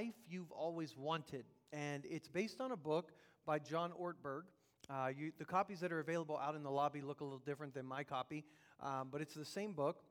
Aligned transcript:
Life 0.00 0.14
You've 0.30 0.50
Always 0.52 0.96
Wanted. 0.96 1.44
And 1.74 2.06
it's 2.08 2.26
based 2.26 2.62
on 2.62 2.72
a 2.72 2.76
book 2.76 3.12
by 3.44 3.58
John 3.58 3.92
Ortberg. 4.00 4.44
Uh, 4.88 5.08
you, 5.14 5.30
the 5.36 5.44
copies 5.44 5.78
that 5.80 5.92
are 5.92 6.00
available 6.00 6.38
out 6.38 6.54
in 6.54 6.62
the 6.62 6.70
lobby 6.70 7.02
look 7.02 7.20
a 7.20 7.24
little 7.24 7.38
different 7.38 7.74
than 7.74 7.84
my 7.84 8.02
copy, 8.02 8.46
um, 8.82 9.08
but 9.12 9.20
it's 9.20 9.34
the 9.34 9.44
same 9.44 9.74
book. 9.74 10.02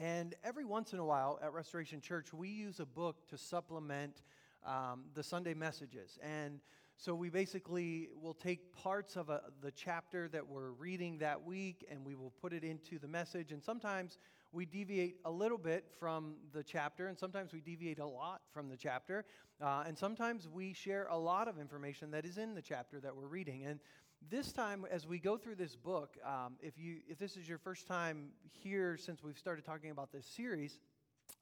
And 0.00 0.36
every 0.44 0.64
once 0.64 0.92
in 0.92 1.00
a 1.00 1.04
while 1.04 1.40
at 1.42 1.52
Restoration 1.52 2.00
Church, 2.00 2.32
we 2.32 2.50
use 2.50 2.78
a 2.78 2.86
book 2.86 3.26
to 3.30 3.36
supplement 3.36 4.22
um, 4.64 5.06
the 5.14 5.24
Sunday 5.24 5.54
messages. 5.54 6.20
And 6.22 6.60
so 6.96 7.12
we 7.12 7.28
basically 7.28 8.10
will 8.22 8.34
take 8.34 8.72
parts 8.76 9.16
of 9.16 9.28
a, 9.28 9.40
the 9.60 9.72
chapter 9.72 10.28
that 10.28 10.46
we're 10.46 10.70
reading 10.70 11.18
that 11.18 11.44
week 11.44 11.84
and 11.90 12.06
we 12.06 12.14
will 12.14 12.32
put 12.40 12.52
it 12.52 12.62
into 12.62 13.00
the 13.00 13.08
message. 13.08 13.50
And 13.50 13.60
sometimes 13.60 14.18
we 14.56 14.64
deviate 14.64 15.16
a 15.26 15.30
little 15.30 15.58
bit 15.58 15.84
from 16.00 16.36
the 16.54 16.62
chapter, 16.62 17.08
and 17.08 17.18
sometimes 17.18 17.52
we 17.52 17.60
deviate 17.60 17.98
a 17.98 18.06
lot 18.06 18.40
from 18.54 18.70
the 18.70 18.76
chapter. 18.76 19.26
Uh, 19.60 19.84
and 19.86 19.96
sometimes 19.98 20.48
we 20.48 20.72
share 20.72 21.06
a 21.10 21.16
lot 21.16 21.46
of 21.46 21.58
information 21.58 22.10
that 22.10 22.24
is 22.24 22.38
in 22.38 22.54
the 22.54 22.62
chapter 22.62 22.98
that 22.98 23.14
we're 23.14 23.26
reading. 23.26 23.66
And 23.66 23.80
this 24.30 24.52
time, 24.52 24.86
as 24.90 25.06
we 25.06 25.18
go 25.18 25.36
through 25.36 25.56
this 25.56 25.76
book, 25.76 26.16
um, 26.24 26.54
if, 26.62 26.78
you, 26.78 27.00
if 27.06 27.18
this 27.18 27.36
is 27.36 27.46
your 27.46 27.58
first 27.58 27.86
time 27.86 28.30
here 28.50 28.96
since 28.96 29.22
we've 29.22 29.38
started 29.38 29.62
talking 29.62 29.90
about 29.90 30.10
this 30.10 30.24
series, 30.24 30.78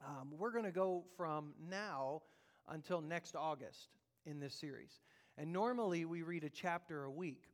um, 0.05 0.33
we're 0.37 0.51
going 0.51 0.65
to 0.65 0.73
go 0.73 1.05
from 1.17 1.55
now 1.71 2.23
until 2.69 3.01
next 3.01 3.37
August 3.37 3.91
in 4.27 4.41
this 4.41 4.57
series. 4.57 4.91
And 5.39 5.53
normally 5.53 6.05
we 6.05 6.23
read 6.23 6.43
a 6.43 6.51
chapter 6.51 7.05
a 7.05 7.11
week. 7.13 7.45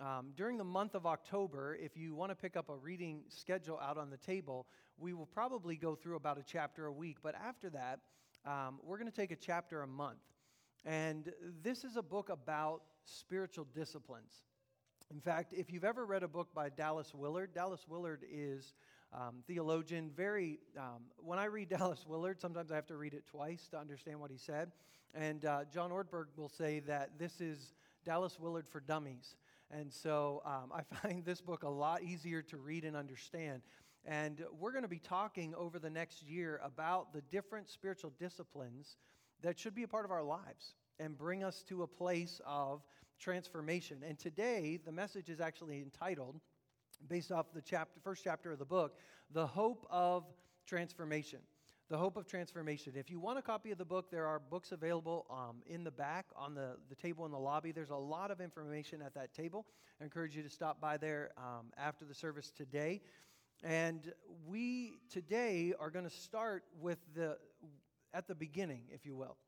Um, 0.00 0.32
during 0.36 0.58
the 0.58 0.64
month 0.64 0.94
of 0.94 1.06
October, 1.06 1.76
if 1.80 1.96
you 1.96 2.14
want 2.14 2.30
to 2.30 2.36
pick 2.36 2.56
up 2.56 2.68
a 2.68 2.76
reading 2.76 3.22
schedule 3.28 3.80
out 3.82 3.98
on 3.98 4.10
the 4.10 4.16
table, 4.16 4.66
we 4.96 5.12
will 5.12 5.26
probably 5.26 5.76
go 5.76 5.96
through 5.96 6.14
about 6.14 6.38
a 6.38 6.44
chapter 6.44 6.86
a 6.86 6.92
week. 6.92 7.16
But 7.20 7.34
after 7.34 7.68
that, 7.70 7.98
um, 8.46 8.78
we're 8.84 8.98
going 8.98 9.10
to 9.10 9.16
take 9.16 9.32
a 9.32 9.36
chapter 9.36 9.82
a 9.82 9.88
month. 9.88 10.20
And 10.84 11.32
this 11.64 11.82
is 11.82 11.96
a 11.96 12.02
book 12.02 12.28
about 12.28 12.82
spiritual 13.04 13.66
disciplines. 13.74 14.32
In 15.10 15.20
fact, 15.20 15.52
if 15.52 15.72
you've 15.72 15.84
ever 15.84 16.06
read 16.06 16.22
a 16.22 16.28
book 16.28 16.48
by 16.54 16.68
Dallas 16.68 17.12
Willard, 17.12 17.52
Dallas 17.52 17.80
Willard 17.88 18.24
is 18.30 18.74
um, 19.12 19.42
theologian. 19.48 20.10
Very, 20.14 20.60
um, 20.76 21.04
when 21.16 21.40
I 21.40 21.46
read 21.46 21.68
Dallas 21.76 22.04
Willard, 22.06 22.40
sometimes 22.40 22.70
I 22.70 22.76
have 22.76 22.86
to 22.86 22.96
read 22.96 23.14
it 23.14 23.26
twice 23.26 23.66
to 23.72 23.78
understand 23.78 24.20
what 24.20 24.30
he 24.30 24.38
said. 24.38 24.70
And 25.12 25.44
uh, 25.44 25.64
John 25.72 25.90
Ortberg 25.90 26.26
will 26.36 26.50
say 26.50 26.80
that 26.80 27.18
this 27.18 27.40
is 27.40 27.72
Dallas 28.04 28.38
Willard 28.38 28.68
for 28.68 28.80
dummies. 28.80 29.34
And 29.70 29.92
so 29.92 30.42
um, 30.44 30.72
I 30.72 30.82
find 31.02 31.24
this 31.24 31.40
book 31.40 31.62
a 31.62 31.68
lot 31.68 32.02
easier 32.02 32.42
to 32.42 32.56
read 32.56 32.84
and 32.84 32.96
understand. 32.96 33.62
And 34.04 34.42
we're 34.58 34.72
going 34.72 34.82
to 34.82 34.88
be 34.88 34.98
talking 34.98 35.54
over 35.54 35.78
the 35.78 35.90
next 35.90 36.22
year 36.22 36.60
about 36.62 37.12
the 37.12 37.20
different 37.22 37.68
spiritual 37.68 38.12
disciplines 38.18 38.96
that 39.42 39.58
should 39.58 39.74
be 39.74 39.82
a 39.82 39.88
part 39.88 40.04
of 40.04 40.10
our 40.10 40.22
lives 40.22 40.74
and 40.98 41.16
bring 41.16 41.44
us 41.44 41.62
to 41.68 41.82
a 41.82 41.86
place 41.86 42.40
of 42.46 42.82
transformation. 43.18 43.98
And 44.06 44.18
today, 44.18 44.78
the 44.84 44.92
message 44.92 45.28
is 45.28 45.40
actually 45.40 45.80
entitled, 45.80 46.40
based 47.08 47.30
off 47.30 47.46
the 47.54 47.62
chapter, 47.62 48.00
first 48.02 48.24
chapter 48.24 48.52
of 48.52 48.58
the 48.58 48.64
book, 48.64 48.96
The 49.32 49.46
Hope 49.46 49.86
of 49.90 50.24
Transformation. 50.66 51.40
The 51.90 51.96
Hope 51.96 52.18
of 52.18 52.26
Transformation. 52.26 52.92
If 52.96 53.08
you 53.10 53.18
want 53.18 53.38
a 53.38 53.42
copy 53.42 53.70
of 53.70 53.78
the 53.78 53.84
book, 53.84 54.10
there 54.10 54.26
are 54.26 54.38
books 54.38 54.72
available 54.72 55.24
um, 55.30 55.62
in 55.66 55.84
the 55.84 55.90
back 55.90 56.26
on 56.36 56.54
the, 56.54 56.76
the 56.90 56.94
table 56.94 57.24
in 57.24 57.32
the 57.32 57.38
lobby. 57.38 57.72
There's 57.72 57.88
a 57.88 57.96
lot 57.96 58.30
of 58.30 58.42
information 58.42 59.00
at 59.00 59.14
that 59.14 59.32
table. 59.32 59.64
I 59.98 60.04
encourage 60.04 60.36
you 60.36 60.42
to 60.42 60.50
stop 60.50 60.82
by 60.82 60.98
there 60.98 61.30
um, 61.38 61.72
after 61.78 62.04
the 62.04 62.12
service 62.12 62.50
today. 62.50 63.00
And 63.64 64.12
we 64.46 64.98
today 65.10 65.72
are 65.80 65.88
going 65.88 66.04
to 66.04 66.14
start 66.14 66.64
with 66.78 66.98
the 67.14 67.38
at 68.12 68.28
the 68.28 68.34
beginning, 68.34 68.82
if 68.90 69.06
you 69.06 69.16
will. 69.16 69.38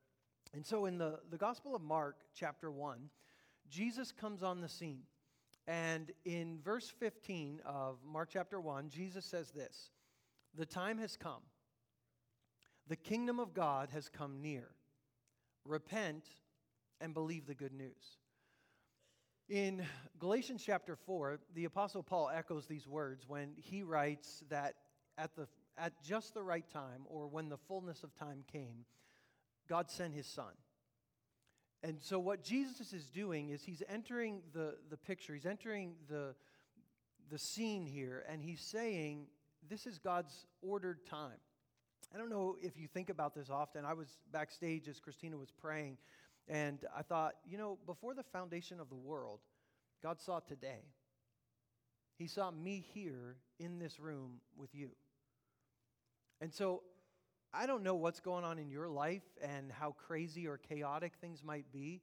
And 0.55 0.65
so 0.65 0.87
in 0.87 0.97
the, 0.97 1.19
the 1.31 1.37
Gospel 1.37 1.77
of 1.77 1.83
Mark, 1.83 2.17
chapter 2.35 2.71
1, 2.71 3.11
Jesus 3.69 4.13
comes 4.13 4.43
on 4.43 4.63
the 4.63 4.69
scene. 4.69 5.03
And 5.67 6.11
in 6.25 6.59
verse 6.65 6.91
15 7.01 7.61
of 7.67 7.99
Mark 8.03 8.31
chapter 8.33 8.59
1, 8.59 8.89
Jesus 8.89 9.27
says 9.27 9.51
this 9.51 9.91
The 10.55 10.65
time 10.65 10.97
has 10.97 11.19
come. 11.19 11.43
The 12.91 12.97
kingdom 12.97 13.39
of 13.39 13.55
God 13.55 13.91
has 13.93 14.09
come 14.09 14.43
near. 14.43 14.67
Repent 15.65 16.25
and 17.01 17.15
believe 17.15 17.47
the 17.47 17.55
good 17.55 17.73
news. 17.73 18.19
In 19.49 19.87
Galatians 20.19 20.61
chapter 20.67 20.97
4, 20.97 21.39
the 21.55 21.67
Apostle 21.67 22.03
Paul 22.03 22.33
echoes 22.35 22.67
these 22.67 22.89
words 22.89 23.29
when 23.29 23.53
he 23.55 23.85
writes 23.85 24.43
that 24.51 24.75
at, 25.17 25.37
the, 25.37 25.47
at 25.79 26.03
just 26.03 26.35
the 26.35 26.43
right 26.43 26.69
time, 26.69 27.03
or 27.05 27.29
when 27.29 27.49
the 27.49 27.57
fullness 27.57 28.03
of 28.03 28.13
time 28.13 28.43
came, 28.51 28.85
God 29.69 29.89
sent 29.89 30.13
his 30.13 30.27
Son. 30.27 30.53
And 31.85 32.03
so, 32.03 32.19
what 32.19 32.43
Jesus 32.43 32.93
is 32.93 33.09
doing 33.09 33.51
is 33.51 33.63
he's 33.63 33.85
entering 33.89 34.43
the, 34.53 34.75
the 34.91 34.97
picture, 34.97 35.33
he's 35.33 35.47
entering 35.47 35.95
the, 36.09 36.35
the 37.31 37.39
scene 37.39 37.87
here, 37.87 38.25
and 38.29 38.43
he's 38.43 38.61
saying, 38.61 39.27
This 39.69 39.87
is 39.87 39.99
God's 39.99 40.45
ordered 40.61 41.07
time. 41.07 41.39
I 42.13 42.19
don't 42.19 42.31
know 42.31 42.57
if 42.61 42.77
you 42.77 42.89
think 42.89 43.09
about 43.09 43.35
this 43.35 43.51
often. 43.51 43.85
I 43.85 43.93
was 43.93 44.19
backstage 44.33 44.89
as 44.89 44.99
Christina 44.99 45.37
was 45.37 45.51
praying, 45.51 45.97
and 46.49 46.85
I 46.97 47.03
thought, 47.03 47.35
you 47.49 47.57
know, 47.57 47.79
before 47.87 48.15
the 48.15 48.25
foundation 48.25 48.81
of 48.81 48.89
the 48.89 48.97
world, 48.97 49.41
God 50.03 50.21
saw 50.21 50.41
today. 50.41 50.83
He 52.19 52.27
saw 52.27 52.51
me 52.51 52.85
here 52.93 53.37
in 53.59 53.79
this 53.79 54.01
room 54.01 54.41
with 54.57 54.75
you. 54.75 54.91
And 56.41 56.53
so 56.53 56.83
I 57.53 57.67
don't 57.67 57.83
know 57.83 57.95
what's 57.95 58.21
going 58.21 58.45
on 58.45 58.59
in 58.59 58.71
your 58.71 58.89
life 58.89 59.23
and 59.43 59.71
how 59.71 59.93
crazy 59.93 60.47
or 60.47 60.59
chaotic 60.59 61.13
things 61.21 61.43
might 61.45 61.71
be, 61.73 62.03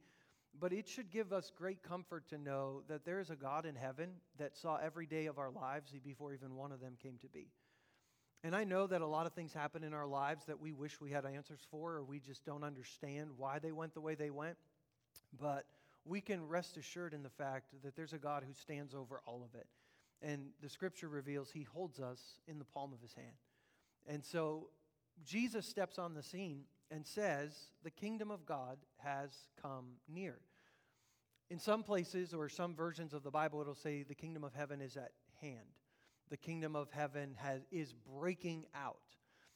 but 0.60 0.74
it 0.74 0.88
should 0.88 1.12
give 1.12 1.34
us 1.34 1.52
great 1.56 1.84
comfort 1.84 2.28
to 2.30 2.38
know 2.38 2.82
that 2.88 3.06
there 3.06 3.20
is 3.20 3.30
a 3.30 3.36
God 3.36 3.66
in 3.66 3.76
heaven 3.76 4.10
that 4.40 4.58
saw 4.58 4.78
every 4.78 5.06
day 5.06 5.26
of 5.26 5.38
our 5.38 5.52
lives 5.52 5.92
before 6.04 6.34
even 6.34 6.56
one 6.56 6.72
of 6.72 6.80
them 6.80 6.96
came 7.02 7.18
to 7.22 7.28
be. 7.28 7.48
And 8.44 8.56
I 8.56 8.64
know 8.64 8.88
that 8.88 9.02
a 9.02 9.08
lot 9.08 9.26
of 9.26 9.34
things 9.34 9.54
happen 9.54 9.84
in 9.84 9.94
our 9.94 10.06
lives 10.06 10.46
that 10.46 10.60
we 10.60 10.74
wish 10.74 11.02
we 11.02 11.12
had 11.12 11.26
answers 11.26 11.62
for, 11.72 11.96
or 11.96 12.04
we 12.04 12.20
just 12.20 12.46
don't 12.46 12.64
understand 12.64 13.32
why 13.36 13.60
they 13.60 13.72
went 13.72 13.94
the 13.94 14.02
way 14.02 14.16
they 14.16 14.30
went. 14.30 14.58
But 15.40 15.66
we 16.06 16.22
can 16.22 16.48
rest 16.48 16.78
assured 16.78 17.14
in 17.14 17.24
the 17.24 17.30
fact 17.30 17.74
that 17.84 17.96
there's 17.96 18.14
a 18.14 18.18
God 18.18 18.44
who 18.48 18.54
stands 18.54 18.94
over 18.94 19.22
all 19.26 19.44
of 19.44 19.60
it. 19.60 19.68
And 20.22 20.50
the 20.62 20.70
scripture 20.70 21.10
reveals 21.10 21.52
he 21.52 21.64
holds 21.64 22.00
us 22.00 22.20
in 22.48 22.60
the 22.60 22.66
palm 22.66 22.94
of 22.94 23.02
his 23.02 23.14
hand. 23.14 23.36
And 24.08 24.24
so 24.24 24.70
Jesus 25.26 25.66
steps 25.66 26.00
on 26.00 26.14
the 26.14 26.24
scene 26.24 26.62
and 26.92 27.06
says, 27.06 27.54
The 27.84 27.92
kingdom 27.92 28.32
of 28.32 28.46
God 28.46 28.78
has 28.98 29.32
come 29.62 29.98
near. 30.08 30.38
In 31.50 31.60
some 31.60 31.84
places 31.84 32.34
or 32.34 32.50
some 32.50 32.76
versions 32.76 33.14
of 33.14 33.24
the 33.24 33.32
Bible, 33.32 33.62
it'll 33.62 33.76
say, 33.76 34.04
The 34.04 34.16
kingdom 34.16 34.44
of 34.44 34.54
heaven 34.54 34.80
is 34.80 34.96
at 34.96 35.12
hand 35.42 35.68
the 36.30 36.38
kingdom 36.38 36.76
of 36.76 36.92
heaven 36.92 37.36
has, 37.38 37.62
is 37.72 37.94
breaking 38.20 38.66
out. 38.76 38.98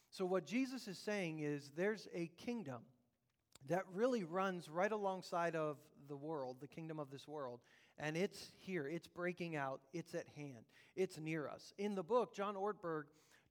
So, 0.10 0.26
what 0.26 0.46
Jesus 0.46 0.88
is 0.88 0.98
saying 0.98 1.40
is 1.40 1.72
there's 1.76 2.08
a 2.14 2.30
kingdom 2.38 2.82
that 3.70 3.84
really 3.94 4.24
runs 4.24 4.70
right 4.70 4.92
alongside 4.92 5.56
of 5.56 5.78
the 6.08 6.18
world, 6.18 6.58
the 6.60 6.68
kingdom 6.68 7.00
of 7.00 7.10
this 7.10 7.28
world. 7.28 7.62
And 7.98 8.18
it's 8.18 8.52
here, 8.58 8.88
it's 8.88 9.08
breaking 9.08 9.56
out, 9.56 9.82
it's 9.94 10.16
at 10.16 10.26
hand, 10.36 10.66
it's 10.96 11.20
near 11.20 11.48
us. 11.48 11.74
In 11.78 11.96
the 11.96 12.04
book, 12.04 12.34
John 12.34 12.56
Ortberg 12.56 13.04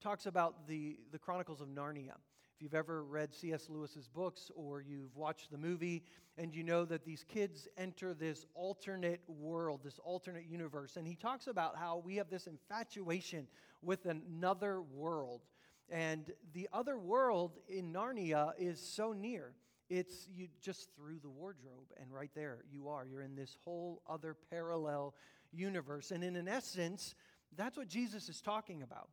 talks 0.02 0.26
about 0.26 0.66
the, 0.66 0.98
the 1.12 1.19
Chronicles 1.19 1.60
of 1.60 1.69
Narnia. 1.69 2.16
If 2.60 2.65
you've 2.65 2.75
ever 2.75 3.03
read 3.04 3.32
C.S. 3.32 3.71
Lewis's 3.71 4.06
books 4.06 4.50
or 4.54 4.82
you've 4.82 5.16
watched 5.16 5.50
the 5.50 5.56
movie 5.56 6.03
and 6.37 6.54
you 6.54 6.62
know 6.62 6.84
that 6.84 7.06
these 7.06 7.25
kids 7.25 7.66
enter 7.78 8.12
this 8.12 8.44
alternate 8.54 9.22
world, 9.26 9.81
this 9.82 9.98
alternate 10.04 10.44
universe, 10.44 10.99
and 10.99 11.06
he 11.06 11.15
talks 11.15 11.47
about 11.47 11.78
how 11.78 12.03
we 12.04 12.16
have 12.16 12.28
this 12.28 12.47
infatuation 12.47 13.47
with 13.81 14.04
another 14.04 14.82
world. 14.82 15.41
And 15.88 16.31
the 16.53 16.69
other 16.70 16.99
world 16.99 17.56
in 17.66 17.94
Narnia 17.94 18.53
is 18.59 18.78
so 18.78 19.15
near. 19.15 19.54
It's 19.88 20.28
you 20.31 20.49
just 20.60 20.94
through 20.94 21.20
the 21.20 21.31
wardrobe, 21.31 21.87
and 21.99 22.12
right 22.12 22.31
there 22.34 22.58
you 22.70 22.88
are. 22.88 23.06
You're 23.06 23.23
in 23.23 23.37
this 23.37 23.56
whole 23.64 24.02
other 24.06 24.37
parallel 24.50 25.14
universe. 25.50 26.11
And 26.11 26.23
in 26.23 26.37
an 26.37 26.46
essence, 26.46 27.14
that's 27.56 27.79
what 27.79 27.88
Jesus 27.88 28.29
is 28.29 28.43
talking 28.43 28.82
about. 28.82 29.08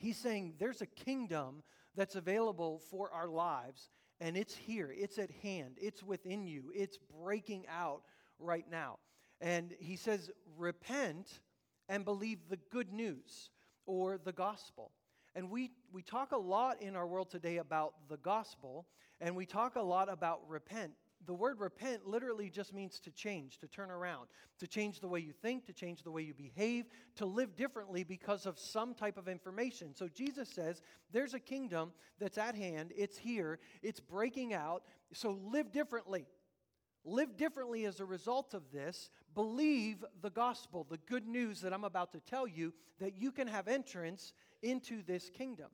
He's 0.00 0.18
saying 0.18 0.54
there's 0.58 0.82
a 0.82 0.86
kingdom 0.86 1.62
that's 1.96 2.16
available 2.16 2.80
for 2.90 3.10
our 3.12 3.28
lives, 3.28 3.90
and 4.20 4.36
it's 4.36 4.54
here, 4.54 4.94
it's 4.96 5.18
at 5.18 5.30
hand, 5.42 5.76
it's 5.80 6.02
within 6.02 6.46
you, 6.46 6.72
it's 6.74 6.98
breaking 7.22 7.64
out 7.68 8.02
right 8.38 8.64
now. 8.70 8.98
And 9.40 9.74
he 9.80 9.96
says, 9.96 10.30
repent 10.56 11.40
and 11.88 12.04
believe 12.04 12.38
the 12.48 12.58
good 12.70 12.92
news 12.92 13.50
or 13.86 14.18
the 14.24 14.32
gospel. 14.32 14.92
And 15.34 15.50
we, 15.50 15.72
we 15.92 16.02
talk 16.02 16.32
a 16.32 16.36
lot 16.36 16.80
in 16.80 16.94
our 16.94 17.06
world 17.06 17.30
today 17.30 17.56
about 17.56 17.94
the 18.08 18.18
gospel, 18.18 18.86
and 19.20 19.34
we 19.34 19.46
talk 19.46 19.76
a 19.76 19.82
lot 19.82 20.10
about 20.12 20.40
repent. 20.48 20.92
The 21.26 21.34
word 21.34 21.60
repent 21.60 22.06
literally 22.06 22.50
just 22.50 22.74
means 22.74 22.98
to 23.00 23.10
change, 23.10 23.58
to 23.58 23.68
turn 23.68 23.90
around, 23.90 24.28
to 24.58 24.66
change 24.66 25.00
the 25.00 25.08
way 25.08 25.20
you 25.20 25.32
think, 25.32 25.66
to 25.66 25.72
change 25.72 26.02
the 26.02 26.10
way 26.10 26.22
you 26.22 26.34
behave, 26.34 26.86
to 27.16 27.26
live 27.26 27.56
differently 27.56 28.04
because 28.04 28.46
of 28.46 28.58
some 28.58 28.94
type 28.94 29.16
of 29.16 29.28
information. 29.28 29.94
So 29.94 30.08
Jesus 30.08 30.48
says 30.48 30.82
there's 31.12 31.34
a 31.34 31.40
kingdom 31.40 31.92
that's 32.18 32.38
at 32.38 32.54
hand, 32.54 32.92
it's 32.96 33.18
here, 33.18 33.58
it's 33.82 34.00
breaking 34.00 34.52
out, 34.54 34.82
so 35.12 35.38
live 35.44 35.72
differently. 35.72 36.26
Live 37.04 37.36
differently 37.36 37.84
as 37.84 37.98
a 37.98 38.04
result 38.04 38.54
of 38.54 38.70
this. 38.70 39.10
Believe 39.34 40.04
the 40.20 40.30
gospel, 40.30 40.86
the 40.88 40.98
good 41.08 41.26
news 41.26 41.60
that 41.62 41.72
I'm 41.72 41.82
about 41.82 42.12
to 42.12 42.20
tell 42.20 42.46
you, 42.46 42.72
that 43.00 43.16
you 43.16 43.32
can 43.32 43.48
have 43.48 43.66
entrance 43.66 44.32
into 44.62 45.02
this 45.02 45.28
kingdom. 45.28 45.66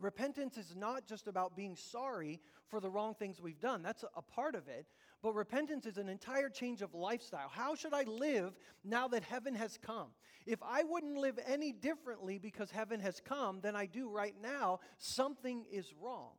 Repentance 0.00 0.56
is 0.56 0.74
not 0.74 1.06
just 1.06 1.28
about 1.28 1.56
being 1.56 1.76
sorry 1.76 2.40
for 2.66 2.80
the 2.80 2.90
wrong 2.90 3.14
things 3.14 3.40
we've 3.40 3.60
done. 3.60 3.82
That's 3.82 4.04
a 4.16 4.22
part 4.22 4.54
of 4.54 4.66
it. 4.68 4.86
But 5.22 5.34
repentance 5.34 5.86
is 5.86 5.98
an 5.98 6.08
entire 6.08 6.48
change 6.48 6.82
of 6.82 6.94
lifestyle. 6.94 7.48
How 7.48 7.74
should 7.74 7.94
I 7.94 8.02
live 8.04 8.54
now 8.82 9.06
that 9.08 9.22
heaven 9.22 9.54
has 9.54 9.78
come? 9.80 10.08
If 10.46 10.60
I 10.62 10.82
wouldn't 10.82 11.16
live 11.16 11.38
any 11.46 11.72
differently 11.72 12.38
because 12.38 12.70
heaven 12.70 12.98
has 13.00 13.20
come 13.20 13.60
than 13.60 13.76
I 13.76 13.86
do 13.86 14.08
right 14.08 14.34
now, 14.42 14.80
something 14.98 15.64
is 15.70 15.92
wrong. 16.00 16.32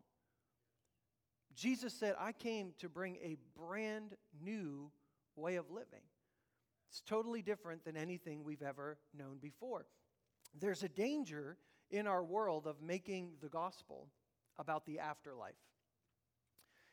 Jesus 1.56 1.94
said, 1.94 2.16
I 2.20 2.32
came 2.32 2.74
to 2.80 2.90
bring 2.90 3.18
a 3.18 3.38
brand 3.58 4.16
new 4.44 4.92
way 5.36 5.56
of 5.56 5.70
living. 5.70 6.02
It's 6.90 7.02
totally 7.02 7.42
different 7.42 7.86
than 7.86 7.96
anything 7.96 8.44
we've 8.44 8.62
ever 8.62 8.98
known 9.18 9.38
before. 9.42 9.86
There's 10.60 10.84
a 10.84 10.90
danger 10.90 11.58
in 11.92 12.08
our 12.08 12.24
world 12.24 12.68
of 12.68 12.82
making 12.82 13.34
the 13.42 13.50
gospel 13.50 14.08
about 14.58 14.86
the 14.86 15.00
afterlife. 15.00 15.54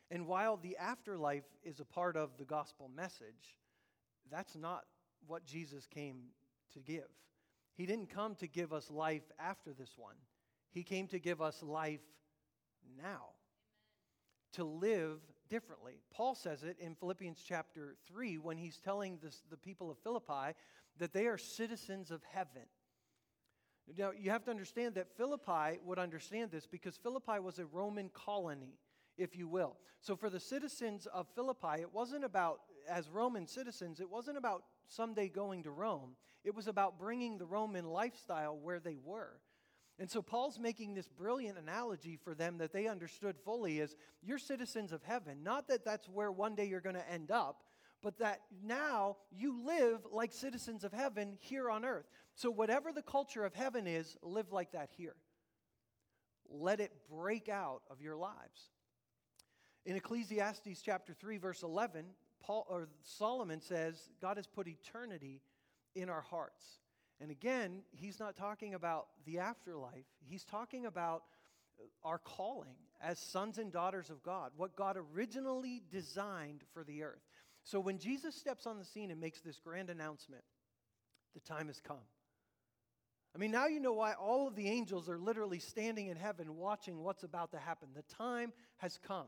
And 0.09 0.27
while 0.27 0.57
the 0.57 0.77
afterlife 0.77 1.45
is 1.63 1.79
a 1.79 1.85
part 1.85 2.17
of 2.17 2.37
the 2.37 2.45
gospel 2.45 2.89
message, 2.93 3.57
that's 4.29 4.55
not 4.55 4.83
what 5.27 5.45
Jesus 5.45 5.87
came 5.87 6.17
to 6.73 6.79
give. 6.79 7.09
He 7.75 7.85
didn't 7.85 8.09
come 8.09 8.35
to 8.35 8.47
give 8.47 8.73
us 8.73 8.91
life 8.91 9.23
after 9.39 9.73
this 9.73 9.93
one, 9.97 10.15
He 10.71 10.83
came 10.83 11.07
to 11.07 11.19
give 11.19 11.41
us 11.41 11.63
life 11.63 12.01
now, 13.01 13.29
to 14.53 14.63
live 14.63 15.19
differently. 15.49 16.01
Paul 16.13 16.35
says 16.35 16.63
it 16.63 16.77
in 16.79 16.95
Philippians 16.95 17.43
chapter 17.45 17.95
3 18.07 18.37
when 18.37 18.57
he's 18.57 18.77
telling 18.77 19.19
this, 19.21 19.43
the 19.49 19.57
people 19.57 19.91
of 19.91 19.97
Philippi 19.99 20.55
that 20.97 21.13
they 21.13 21.27
are 21.27 21.37
citizens 21.37 22.09
of 22.09 22.21
heaven. 22.31 22.63
Now, 23.97 24.11
you 24.17 24.31
have 24.31 24.43
to 24.45 24.51
understand 24.51 24.95
that 24.95 25.15
Philippi 25.17 25.79
would 25.83 25.99
understand 25.99 26.51
this 26.51 26.65
because 26.65 26.97
Philippi 26.97 27.39
was 27.39 27.59
a 27.59 27.65
Roman 27.65 28.09
colony, 28.09 28.77
if 29.17 29.35
you 29.35 29.47
will. 29.47 29.77
So, 30.01 30.15
for 30.15 30.29
the 30.29 30.39
citizens 30.39 31.07
of 31.07 31.27
Philippi, 31.35 31.81
it 31.81 31.93
wasn't 31.93 32.23
about, 32.23 32.61
as 32.89 33.09
Roman 33.09 33.47
citizens, 33.47 33.99
it 33.99 34.09
wasn't 34.09 34.37
about 34.37 34.63
someday 34.87 35.29
going 35.29 35.63
to 35.63 35.71
Rome. 35.71 36.15
It 36.43 36.55
was 36.55 36.67
about 36.67 36.97
bringing 36.97 37.37
the 37.37 37.45
Roman 37.45 37.85
lifestyle 37.85 38.57
where 38.57 38.79
they 38.79 38.97
were. 39.03 39.39
And 39.99 40.09
so, 40.09 40.21
Paul's 40.21 40.57
making 40.57 40.93
this 40.93 41.07
brilliant 41.07 41.57
analogy 41.57 42.17
for 42.23 42.33
them 42.33 42.57
that 42.59 42.73
they 42.73 42.87
understood 42.87 43.35
fully 43.43 43.79
is 43.79 43.95
you're 44.21 44.39
citizens 44.39 44.91
of 44.91 45.03
heaven. 45.03 45.43
Not 45.43 45.67
that 45.67 45.85
that's 45.85 46.07
where 46.07 46.31
one 46.31 46.55
day 46.55 46.65
you're 46.65 46.81
going 46.81 46.95
to 46.95 47.11
end 47.11 47.29
up, 47.29 47.63
but 48.01 48.17
that 48.19 48.41
now 48.63 49.17
you 49.31 49.63
live 49.65 49.99
like 50.11 50.31
citizens 50.31 50.83
of 50.83 50.93
heaven 50.93 51.37
here 51.39 51.69
on 51.69 51.85
earth. 51.85 52.05
So, 52.41 52.49
whatever 52.49 52.91
the 52.91 53.03
culture 53.03 53.45
of 53.45 53.53
heaven 53.53 53.85
is, 53.85 54.17
live 54.23 54.51
like 54.51 54.71
that 54.71 54.89
here. 54.97 55.15
Let 56.49 56.79
it 56.79 56.91
break 57.07 57.49
out 57.49 57.83
of 57.91 58.01
your 58.01 58.15
lives. 58.15 58.71
In 59.85 59.95
Ecclesiastes 59.95 60.81
chapter 60.83 61.13
3, 61.13 61.37
verse 61.37 61.61
11, 61.61 62.03
Paul, 62.41 62.65
or 62.67 62.87
Solomon 63.03 63.61
says, 63.61 64.09
God 64.19 64.37
has 64.37 64.47
put 64.47 64.67
eternity 64.67 65.43
in 65.93 66.09
our 66.09 66.21
hearts. 66.21 66.65
And 67.19 67.29
again, 67.29 67.83
he's 67.91 68.19
not 68.19 68.35
talking 68.35 68.73
about 68.73 69.09
the 69.27 69.37
afterlife, 69.37 70.07
he's 70.27 70.43
talking 70.43 70.87
about 70.87 71.21
our 72.03 72.17
calling 72.17 72.75
as 73.03 73.19
sons 73.19 73.59
and 73.59 73.71
daughters 73.71 74.09
of 74.09 74.23
God, 74.23 74.49
what 74.57 74.75
God 74.75 74.97
originally 75.13 75.83
designed 75.91 76.63
for 76.73 76.83
the 76.83 77.03
earth. 77.03 77.21
So 77.63 77.79
when 77.79 77.99
Jesus 77.99 78.33
steps 78.33 78.65
on 78.65 78.79
the 78.79 78.85
scene 78.85 79.11
and 79.11 79.21
makes 79.21 79.41
this 79.41 79.59
grand 79.59 79.91
announcement, 79.91 80.43
the 81.35 81.39
time 81.39 81.67
has 81.67 81.79
come. 81.79 81.97
I 83.33 83.37
mean, 83.37 83.51
now 83.51 83.67
you 83.67 83.79
know 83.79 83.93
why 83.93 84.13
all 84.13 84.47
of 84.47 84.55
the 84.55 84.67
angels 84.67 85.07
are 85.07 85.17
literally 85.17 85.59
standing 85.59 86.07
in 86.07 86.17
heaven 86.17 86.57
watching 86.57 87.01
what's 87.01 87.23
about 87.23 87.51
to 87.51 87.57
happen. 87.57 87.89
The 87.95 88.03
time 88.15 88.51
has 88.77 88.99
come. 89.07 89.27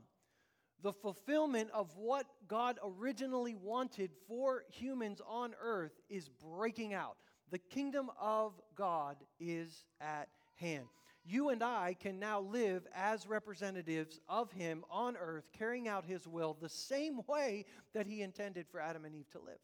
The 0.81 0.91
fulfillment 0.91 1.69
of 1.73 1.95
what 1.95 2.25
God 2.47 2.79
originally 2.83 3.55
wanted 3.55 4.11
for 4.27 4.63
humans 4.69 5.21
on 5.25 5.53
earth 5.61 5.93
is 6.09 6.29
breaking 6.29 6.93
out. 6.93 7.15
The 7.51 7.59
kingdom 7.59 8.09
of 8.19 8.59
God 8.75 9.15
is 9.39 9.85
at 10.01 10.27
hand 10.55 10.87
you 11.25 11.49
and 11.49 11.63
I 11.63 11.95
can 11.99 12.19
now 12.19 12.41
live 12.41 12.85
as 12.93 13.27
representatives 13.27 14.19
of 14.27 14.51
Him 14.51 14.83
on 14.89 15.15
earth, 15.15 15.45
carrying 15.57 15.87
out 15.87 16.05
His 16.05 16.27
will 16.27 16.57
the 16.59 16.69
same 16.69 17.21
way 17.27 17.65
that 17.93 18.05
He 18.05 18.21
intended 18.21 18.67
for 18.67 18.79
Adam 18.79 19.05
and 19.05 19.15
Eve 19.15 19.29
to 19.31 19.39
live. 19.39 19.59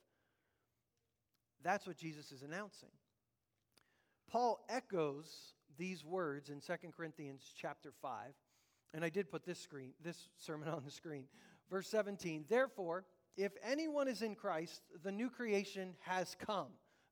That's 1.61 1.85
what 1.85 1.97
Jesus 1.97 2.31
is 2.31 2.43
announcing. 2.43 2.89
Paul 4.31 4.63
echoes 4.69 5.53
these 5.77 6.03
words 6.03 6.49
in 6.49 6.59
2 6.59 6.73
Corinthians 6.95 7.53
chapter 7.55 7.91
5. 8.01 8.33
And 8.93 9.05
I 9.05 9.09
did 9.09 9.29
put 9.29 9.45
this 9.45 9.59
screen, 9.59 9.93
this 10.03 10.29
sermon 10.37 10.67
on 10.73 10.83
the 10.83 10.91
screen. 10.91 11.25
Verse 11.69 11.87
17, 11.87 12.45
therefore, 12.49 13.05
if 13.37 13.51
anyone 13.63 14.07
is 14.07 14.21
in 14.21 14.35
Christ, 14.35 14.81
the 15.03 15.11
new 15.11 15.29
creation 15.29 15.93
has 15.99 16.35
come. 16.39 16.67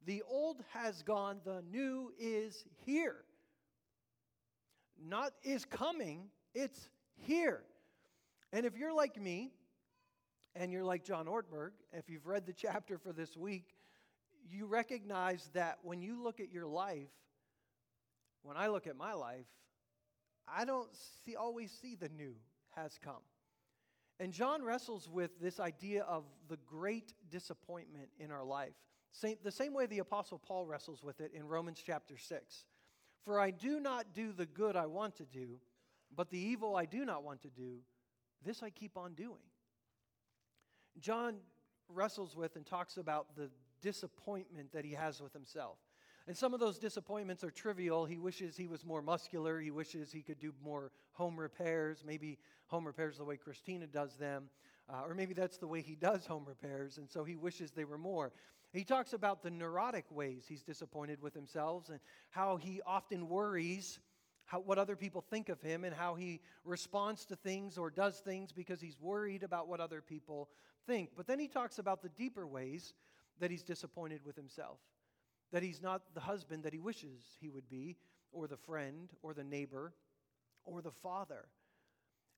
The 0.06 0.24
old 0.28 0.64
has 0.74 1.04
gone, 1.04 1.40
the 1.46 1.64
new 1.70 2.12
is 2.20 2.66
here 2.86 3.24
not 5.06 5.34
is 5.44 5.66
coming, 5.66 6.30
it's 6.54 6.90
here. 7.16 7.64
And 8.54 8.66
if 8.66 8.76
you're 8.76 8.94
like 8.94 9.22
me, 9.22 9.52
and 10.56 10.72
you're 10.72 10.84
like 10.84 11.04
John 11.04 11.28
Ortberg, 11.28 11.72
if 11.94 12.10
you've 12.10 12.26
read 12.26 12.46
the 12.46 12.54
chapter 12.54 12.98
for 12.98 13.14
this 13.14 13.38
week, 13.38 13.76
you 14.52 14.66
recognize 14.66 15.50
that 15.54 15.80
when 15.84 16.02
you 16.02 16.22
look 16.22 16.40
at 16.40 16.52
your 16.52 16.66
life, 16.66 17.10
when 18.44 18.58
I 18.58 18.68
look 18.68 18.88
at 18.88 18.96
my 18.96 19.14
life, 19.14 19.46
I 20.48 20.66
don't 20.66 20.90
see, 21.26 21.36
always 21.36 21.72
see 21.72 21.96
the 21.96 22.10
new 22.10 22.36
has 22.76 22.98
come. 23.04 23.22
And 24.20 24.32
John 24.32 24.64
wrestles 24.64 25.10
with 25.10 25.40
this 25.40 25.60
idea 25.60 26.04
of 26.04 26.24
the 26.48 26.58
great 26.66 27.14
disappointment 27.30 28.10
in 28.20 28.32
our 28.32 28.44
life. 28.44 28.74
Same, 29.12 29.36
the 29.44 29.52
same 29.52 29.74
way 29.74 29.86
the 29.86 30.00
Apostle 30.00 30.40
Paul 30.40 30.66
wrestles 30.66 31.04
with 31.04 31.22
it 31.22 31.32
in 31.34 31.48
Romans 31.48 31.82
chapter 31.86 32.18
6. 32.18 32.66
For 33.26 33.40
I 33.40 33.52
do 33.52 33.80
not 33.80 34.14
do 34.14 34.32
the 34.32 34.46
good 34.46 34.76
I 34.76 34.86
want 34.86 35.18
to 35.18 35.26
do, 35.26 35.60
but 36.16 36.30
the 36.30 36.40
evil 36.40 36.76
I 36.76 36.86
do 36.86 37.06
not 37.06 37.24
want 37.24 37.42
to 37.42 37.50
do, 37.50 37.80
this 38.44 38.64
I 38.64 38.70
keep 38.70 38.98
on 38.98 39.14
doing. 39.14 39.44
John 41.00 41.36
wrestles 41.90 42.36
with 42.36 42.56
and 42.56 42.66
talks 42.66 42.98
about 42.98 43.36
the 43.36 43.50
disappointment 43.82 44.72
that 44.74 44.86
he 44.86 44.94
has 44.94 45.22
with 45.22 45.34
himself. 45.34 45.78
And 46.28 46.36
some 46.36 46.54
of 46.54 46.60
those 46.60 46.78
disappointments 46.78 47.44
are 47.44 47.52
trivial. 47.52 48.06
He 48.06 48.18
wishes 48.18 48.58
he 48.58 48.68
was 48.68 48.84
more 48.84 49.02
muscular. 49.02 49.60
He 49.60 49.72
wishes 49.72 50.12
he 50.12 50.22
could 50.22 50.40
do 50.40 50.54
more 50.64 50.92
home 51.14 51.40
repairs, 51.40 52.04
maybe 52.06 52.38
home 52.68 52.86
repairs 52.86 53.18
the 53.18 53.24
way 53.24 53.38
Christina 53.38 53.88
does 53.88 54.16
them. 54.18 54.50
Uh, 54.90 55.04
or 55.06 55.14
maybe 55.14 55.34
that's 55.34 55.58
the 55.58 55.68
way 55.68 55.82
he 55.82 55.96
does 55.96 56.26
home 56.26 56.46
repairs, 56.46 56.98
and 56.98 57.10
so 57.10 57.26
he 57.26 57.36
wishes 57.36 57.72
they 57.72 57.84
were 57.84 57.98
more. 57.98 58.32
He 58.72 58.86
talks 58.86 59.12
about 59.12 59.44
the 59.44 59.50
neurotic 59.50 60.06
ways 60.12 60.46
he's 60.48 60.64
disappointed 60.64 61.22
with 61.22 61.34
himself 61.34 61.90
and 61.90 62.00
how 62.30 62.56
he 62.58 62.82
often 62.86 63.28
worries 63.28 64.00
how, 64.48 64.62
what 64.62 64.78
other 64.78 64.96
people 64.96 65.22
think 65.22 65.50
of 65.50 65.62
him 65.62 65.84
and 65.84 65.94
how 65.94 66.16
he 66.16 66.40
responds 66.64 67.26
to 67.26 67.36
things 67.36 67.78
or 67.78 67.90
does 67.90 68.20
things 68.20 68.54
because 68.54 68.80
he's 68.80 69.00
worried 69.00 69.44
about 69.44 69.68
what 69.68 69.82
other 69.82 70.02
people 70.02 70.50
think. 70.88 71.10
But 71.16 71.28
then 71.28 71.38
he 71.38 71.50
talks 71.50 71.80
about 71.80 72.02
the 72.02 72.10
deeper 72.10 72.48
ways 72.48 72.94
that 73.40 73.52
he's 73.52 73.64
disappointed 73.64 74.22
with 74.26 74.36
himself, 74.36 74.80
that 75.52 75.64
he's 75.64 75.82
not 75.82 76.02
the 76.14 76.20
husband 76.20 76.64
that 76.64 76.74
he 76.74 76.80
wishes 76.80 77.38
he 77.40 77.50
would 77.50 77.70
be, 77.70 77.98
or 78.32 78.48
the 78.48 78.58
friend, 78.58 79.10
or 79.22 79.34
the 79.34 79.44
neighbor, 79.44 79.94
or 80.66 80.82
the 80.82 80.92
father. 80.92 81.46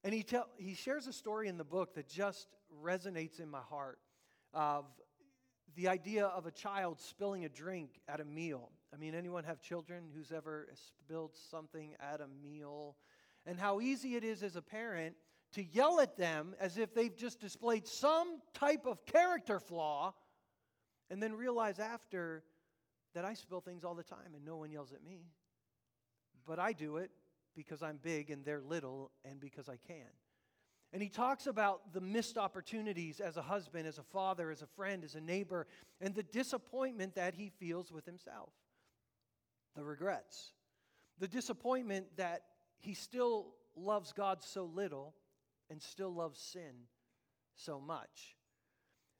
And 0.03 0.13
he, 0.13 0.23
tell, 0.23 0.47
he 0.57 0.75
shares 0.75 1.07
a 1.07 1.13
story 1.13 1.47
in 1.47 1.57
the 1.57 1.63
book 1.63 1.95
that 1.95 2.07
just 2.07 2.47
resonates 2.83 3.39
in 3.39 3.49
my 3.49 3.61
heart 3.61 3.99
of 4.53 4.85
the 5.75 5.87
idea 5.87 6.25
of 6.25 6.45
a 6.45 6.51
child 6.51 6.99
spilling 6.99 7.45
a 7.45 7.49
drink 7.49 7.99
at 8.07 8.19
a 8.19 8.25
meal. 8.25 8.69
I 8.93 8.97
mean, 8.97 9.13
anyone 9.13 9.43
have 9.43 9.61
children 9.61 10.05
who's 10.15 10.31
ever 10.31 10.67
spilled 10.73 11.31
something 11.51 11.95
at 11.99 12.21
a 12.21 12.27
meal? 12.41 12.95
And 13.45 13.59
how 13.59 13.81
easy 13.81 14.15
it 14.15 14.23
is 14.23 14.41
as 14.41 14.55
a 14.55 14.61
parent 14.61 15.15
to 15.53 15.63
yell 15.63 15.99
at 15.99 16.17
them 16.17 16.55
as 16.59 16.77
if 16.77 16.93
they've 16.93 17.15
just 17.15 17.39
displayed 17.39 17.87
some 17.87 18.39
type 18.53 18.85
of 18.85 19.05
character 19.05 19.59
flaw 19.59 20.13
and 21.09 21.21
then 21.21 21.33
realize 21.33 21.79
after 21.79 22.43
that 23.13 23.25
I 23.25 23.33
spill 23.33 23.61
things 23.61 23.83
all 23.83 23.95
the 23.95 24.03
time 24.03 24.33
and 24.35 24.45
no 24.45 24.57
one 24.57 24.71
yells 24.71 24.93
at 24.93 25.03
me. 25.03 25.25
But 26.45 26.59
I 26.59 26.73
do 26.73 26.97
it 26.97 27.11
because 27.55 27.83
I'm 27.83 27.97
big 28.01 28.29
and 28.29 28.45
they're 28.45 28.61
little 28.61 29.11
and 29.25 29.39
because 29.39 29.67
I 29.69 29.77
can. 29.77 30.07
And 30.91 31.03
he 31.03 31.09
talks 31.09 31.45
about 31.45 31.93
the 31.93 32.01
missed 32.01 32.37
opportunities 32.37 33.19
as 33.19 33.37
a 33.37 33.41
husband, 33.41 33.87
as 33.87 33.99
a 33.99 34.03
father, 34.03 34.49
as 34.49 34.61
a 34.61 34.67
friend, 34.67 35.03
as 35.03 35.15
a 35.15 35.21
neighbor, 35.21 35.67
and 36.01 36.15
the 36.15 36.23
disappointment 36.23 37.15
that 37.15 37.35
he 37.35 37.51
feels 37.59 37.91
with 37.91 38.05
himself, 38.05 38.49
the 39.75 39.83
regrets, 39.83 40.53
the 41.19 41.27
disappointment 41.27 42.07
that 42.17 42.43
he 42.79 42.95
still 42.95 43.53
loves 43.75 44.13
God 44.13 44.41
so 44.43 44.65
little 44.65 45.13
and 45.69 45.81
still 45.81 46.13
loves 46.13 46.39
sin 46.39 46.87
so 47.53 47.79
much. 47.79 48.35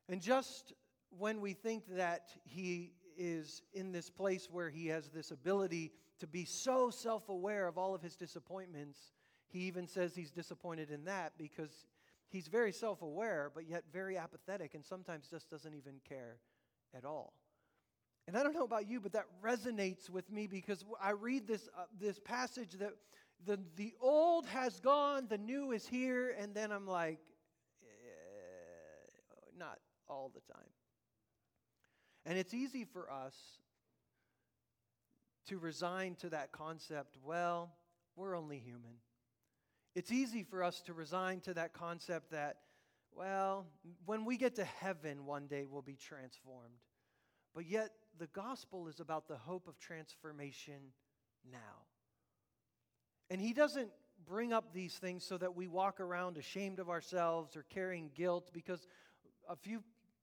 And 0.08 0.22
just 0.22 0.74
when 1.18 1.42
we 1.42 1.54
think 1.54 1.84
that 1.96 2.30
he 2.44 2.94
is 3.18 3.62
in 3.74 3.92
this 3.92 4.10
place 4.10 4.48
where 4.50 4.70
he 4.70 4.88
has 4.88 5.10
this 5.10 5.32
ability 5.32 5.92
to 6.20 6.28
be 6.28 6.46
so 6.46 6.90
self 6.90 7.30
aware 7.30 7.68
of 7.68 7.78
all 7.78 7.94
of 7.96 8.02
his 8.02 8.16
disappointments, 8.16 9.12
he 9.48 9.60
even 9.62 9.88
says 9.88 10.16
he's 10.16 10.32
disappointed 10.32 10.92
in 10.92 11.06
that 11.06 11.34
because 11.38 11.86
he's 12.30 12.48
very 12.48 12.72
self 12.72 13.02
aware, 13.02 13.52
but 13.54 13.68
yet 13.68 13.84
very 13.92 14.18
apathetic 14.18 14.74
and 14.76 14.86
sometimes 14.86 15.28
just 15.30 15.50
doesn't 15.50 15.74
even 15.74 15.96
care 16.08 16.38
at 16.96 17.06
all. 17.06 17.34
And 18.28 18.38
I 18.38 18.44
don't 18.44 18.54
know 18.54 18.64
about 18.64 18.88
you, 18.88 19.00
but 19.00 19.14
that 19.14 19.26
resonates 19.44 20.10
with 20.10 20.32
me 20.32 20.46
because 20.46 20.86
I 21.02 21.12
read 21.12 21.48
this, 21.48 21.68
uh, 21.76 21.86
this 22.00 22.20
passage 22.20 22.74
that 22.80 22.94
the, 23.46 23.60
the 23.76 23.94
old 24.00 24.46
has 24.48 24.80
gone, 24.80 25.26
the 25.28 25.38
new 25.38 25.72
is 25.72 25.88
here, 25.88 26.36
and 26.40 26.54
then 26.54 26.72
I'm 26.72 26.86
like, 26.86 27.20
eh, 27.82 29.10
not 29.58 29.80
all 30.08 30.32
the 30.34 30.42
time. 30.54 30.68
And 32.30 32.38
it's 32.38 32.54
easy 32.54 32.86
for 32.86 33.12
us 33.12 33.34
to 35.48 35.58
resign 35.58 36.14
to 36.18 36.30
that 36.30 36.52
concept 36.52 37.18
well, 37.26 37.72
we're 38.16 38.38
only 38.38 38.60
human. 38.60 38.98
It's 39.96 40.12
easy 40.12 40.44
for 40.44 40.64
us 40.64 40.82
to 40.82 40.94
resign 40.94 41.40
to 41.42 41.56
that 41.56 41.74
concept 41.74 42.30
that, 42.30 42.58
well, 43.12 43.66
when 44.06 44.26
we 44.26 44.38
get 44.38 44.58
to 44.58 44.64
heaven 44.64 45.26
one 45.26 45.48
day, 45.48 45.66
we'll 45.66 45.82
be 45.82 45.96
transformed. 45.96 46.78
But 47.56 47.66
yet, 47.66 47.90
the 48.20 48.28
gospel 48.28 48.88
is 48.88 49.00
about 49.00 49.28
the 49.28 49.38
hope 49.38 49.68
of 49.68 49.80
transformation 49.80 50.94
now. 51.52 51.88
And 53.32 53.42
he 53.42 53.54
doesn't 53.54 53.90
bring 54.28 54.54
up 54.54 54.72
these 54.72 54.94
things 54.94 55.26
so 55.26 55.40
that 55.40 55.56
we 55.56 55.68
walk 55.68 56.00
around 56.00 56.38
ashamed 56.38 56.78
of 56.78 56.92
ourselves 56.92 57.56
or 57.56 57.66
carrying 57.74 58.12
guilt, 58.14 58.52
because 58.54 58.86
a 59.50 59.56
few 59.56 59.82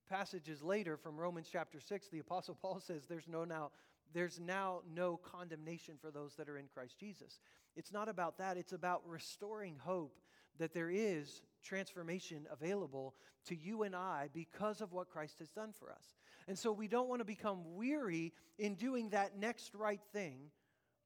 passages 0.09 0.63
later 0.63 0.97
from 0.97 1.17
Romans 1.17 1.49
chapter 1.51 1.81
6, 1.81 2.09
the 2.09 2.19
Apostle 2.19 2.57
Paul 2.63 2.81
says 2.81 3.07
there's 3.07 3.29
no 3.29 3.45
now. 3.45 3.71
There's 4.15 4.41
now 4.41 4.81
no 4.95 5.17
condemnation 5.17 5.97
for 6.01 6.11
those 6.11 6.35
that 6.37 6.49
are 6.49 6.57
in 6.57 6.69
Christ 6.73 6.99
Jesus. 6.99 7.41
It's 7.77 7.93
not 7.93 8.09
about 8.09 8.39
that. 8.39 8.57
It's 8.57 8.73
about 8.73 9.03
restoring 9.07 9.77
hope 9.79 10.17
that 10.59 10.73
there 10.73 10.91
is 10.91 11.43
transformation 11.63 12.47
available 12.51 13.15
to 13.47 13.57
you 13.57 13.83
and 13.83 13.95
I 13.95 14.29
because 14.33 14.81
of 14.81 14.93
what 14.93 15.11
Christ 15.11 15.39
has 15.41 15.51
done 15.51 15.73
for 15.79 15.91
us. 15.91 16.17
And 16.49 16.59
so 16.59 16.73
we 16.73 16.89
don't 16.89 17.09
want 17.09 17.21
to 17.21 17.25
become 17.25 17.75
weary 17.75 18.33
in 18.59 18.75
doing 18.75 19.11
that 19.11 19.37
next 19.37 19.75
right 19.75 20.01
thing, 20.13 20.39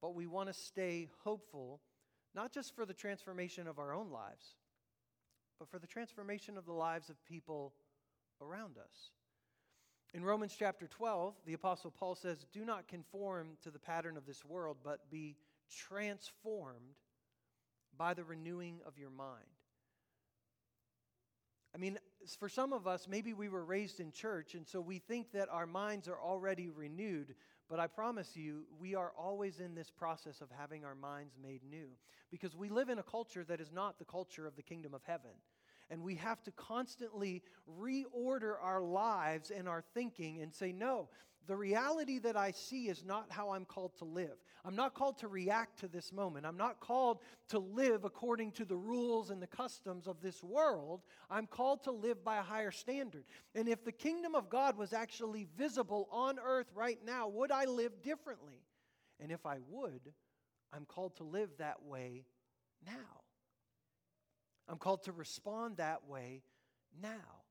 but 0.01 0.15
we 0.15 0.27
want 0.27 0.49
to 0.49 0.55
stay 0.55 1.09
hopeful, 1.25 1.81
not 2.35 2.53
just 2.53 2.77
for 2.77 2.85
the 2.85 2.95
transformation 2.95 3.67
of 3.67 3.79
our 3.79 3.95
own 3.95 4.11
lives, 4.11 4.57
but 5.59 5.69
for 5.69 5.79
the 5.79 5.87
transformation 5.87 6.57
of 6.57 6.67
the 6.67 6.73
lives 6.73 7.11
of 7.11 7.25
people 7.25 7.73
around 8.41 8.79
us. 8.79 9.11
In 10.13 10.25
Romans 10.25 10.55
chapter 10.59 10.89
12, 10.89 11.35
the 11.47 11.53
Apostle 11.53 11.93
Paul 11.93 12.15
says, 12.15 12.45
Do 12.53 12.65
not 12.65 12.89
conform 12.89 13.51
to 13.63 13.71
the 13.71 13.79
pattern 13.79 14.17
of 14.17 14.27
this 14.27 14.45
world, 14.45 14.79
but 14.83 15.11
be 15.11 15.37
transformed 15.71 16.97
by 17.97 18.15
the 18.15 18.25
renewing 18.25 18.81
of 18.87 18.99
your 18.99 19.11
mind. 19.11 19.47
I 21.75 21.79
mean, 21.79 21.99
for 22.39 22.49
some 22.49 22.73
of 22.73 22.87
us, 22.87 23.07
maybe 23.09 23.33
we 23.33 23.49
were 23.49 23.65
raised 23.65 24.01
in 24.01 24.11
church, 24.11 24.55
and 24.55 24.67
so 24.67 24.81
we 24.81 24.99
think 24.99 25.33
that 25.33 25.49
our 25.49 25.67
minds 25.67 26.09
are 26.09 26.21
already 26.21 26.69
renewed. 26.69 27.37
But 27.69 27.79
I 27.79 27.87
promise 27.87 28.37
you, 28.37 28.65
we 28.81 28.97
are 28.97 29.13
always 29.17 29.61
in 29.61 29.77
this 29.77 29.91
process 29.91 30.41
of 30.41 30.49
having 30.59 30.85
our 30.85 30.97
minds 30.97 31.35
made 31.41 31.63
new 31.63 31.91
because 32.31 32.57
we 32.57 32.69
live 32.69 32.89
in 32.89 32.99
a 32.99 33.05
culture 33.05 33.45
that 33.45 33.61
is 33.61 33.71
not 33.73 34.01
the 34.01 34.05
culture 34.05 34.47
of 34.47 34.57
the 34.57 34.63
kingdom 34.63 34.93
of 34.93 35.03
heaven. 35.05 35.31
And 35.91 36.03
we 36.03 36.15
have 36.17 36.43
to 36.45 36.53
constantly 36.53 37.43
reorder 37.81 38.55
our 38.63 38.81
lives 38.81 39.51
and 39.51 39.69
our 39.69 39.83
thinking 39.95 40.41
and 40.41 40.55
say, 40.55 40.73
no, 40.73 41.09
the 41.47 41.57
reality 41.57 42.19
that 42.21 42.37
I 42.37 42.53
see 42.53 42.89
is 42.89 43.05
not 43.05 43.27
how 43.31 43.51
I'm 43.51 43.65
called 43.65 43.97
to 43.99 44.05
live. 44.05 44.37
I'm 44.65 44.77
not 44.77 44.95
called 44.95 45.19
to 45.19 45.29
react 45.29 45.81
to 45.81 45.89
this 45.89 46.13
moment. 46.13 46.47
I'm 46.47 46.57
not 46.57 46.79
called 46.79 47.19
to 47.49 47.59
live 47.59 48.05
according 48.05 48.53
to 48.53 48.65
the 48.65 48.77
rules 48.77 49.31
and 49.31 49.43
the 49.43 49.49
customs 49.49 50.07
of 50.07 50.21
this 50.21 50.45
world. 50.45 51.01
I'm 51.29 51.47
called 51.47 51.83
to 51.85 51.91
live 51.91 52.23
by 52.23 52.37
a 52.37 52.43
higher 52.43 52.71
standard. 52.71 53.25
And 53.57 53.69
if 53.69 53.85
the 53.85 53.91
kingdom 53.91 54.37
of 54.37 54.49
God 54.49 54.77
was 54.77 54.93
actually 54.93 55.49
visible 55.59 56.09
on 56.13 56.39
earth 56.39 56.71
right 56.75 56.99
now, 57.05 57.27
would 57.27 57.51
I 57.51 57.65
live 57.65 58.01
differently? 58.03 58.63
And 59.19 59.33
if 59.33 59.45
I 59.45 59.59
would, 59.69 60.13
I'm 60.73 60.85
called 60.85 61.17
to 61.17 61.25
live 61.25 61.51
that 61.59 61.83
way 61.83 62.27
now. 62.87 63.23
I'm 64.71 64.79
called 64.79 65.03
to 65.05 65.13
respond 65.13 65.79
that 65.79 66.07
way 66.09 66.43
now. 67.03 67.43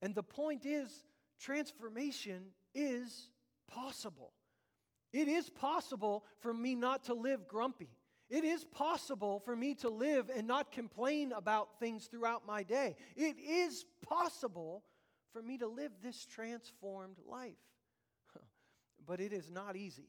And 0.00 0.14
the 0.14 0.22
point 0.22 0.64
is, 0.64 1.04
transformation 1.40 2.42
is 2.74 3.30
possible. 3.66 4.32
It 5.12 5.26
is 5.26 5.50
possible 5.50 6.24
for 6.38 6.54
me 6.54 6.76
not 6.76 7.04
to 7.04 7.14
live 7.14 7.48
grumpy. 7.48 7.90
It 8.28 8.44
is 8.44 8.64
possible 8.64 9.40
for 9.40 9.56
me 9.56 9.74
to 9.76 9.88
live 9.88 10.30
and 10.34 10.46
not 10.46 10.70
complain 10.70 11.32
about 11.32 11.80
things 11.80 12.06
throughout 12.06 12.46
my 12.46 12.62
day. 12.62 12.96
It 13.16 13.36
is 13.38 13.84
possible 14.08 14.84
for 15.32 15.42
me 15.42 15.58
to 15.58 15.66
live 15.66 15.92
this 16.02 16.26
transformed 16.26 17.18
life. 17.28 17.52
But 19.06 19.20
it 19.20 19.32
is 19.32 19.48
not 19.50 19.76
easy. 19.76 20.08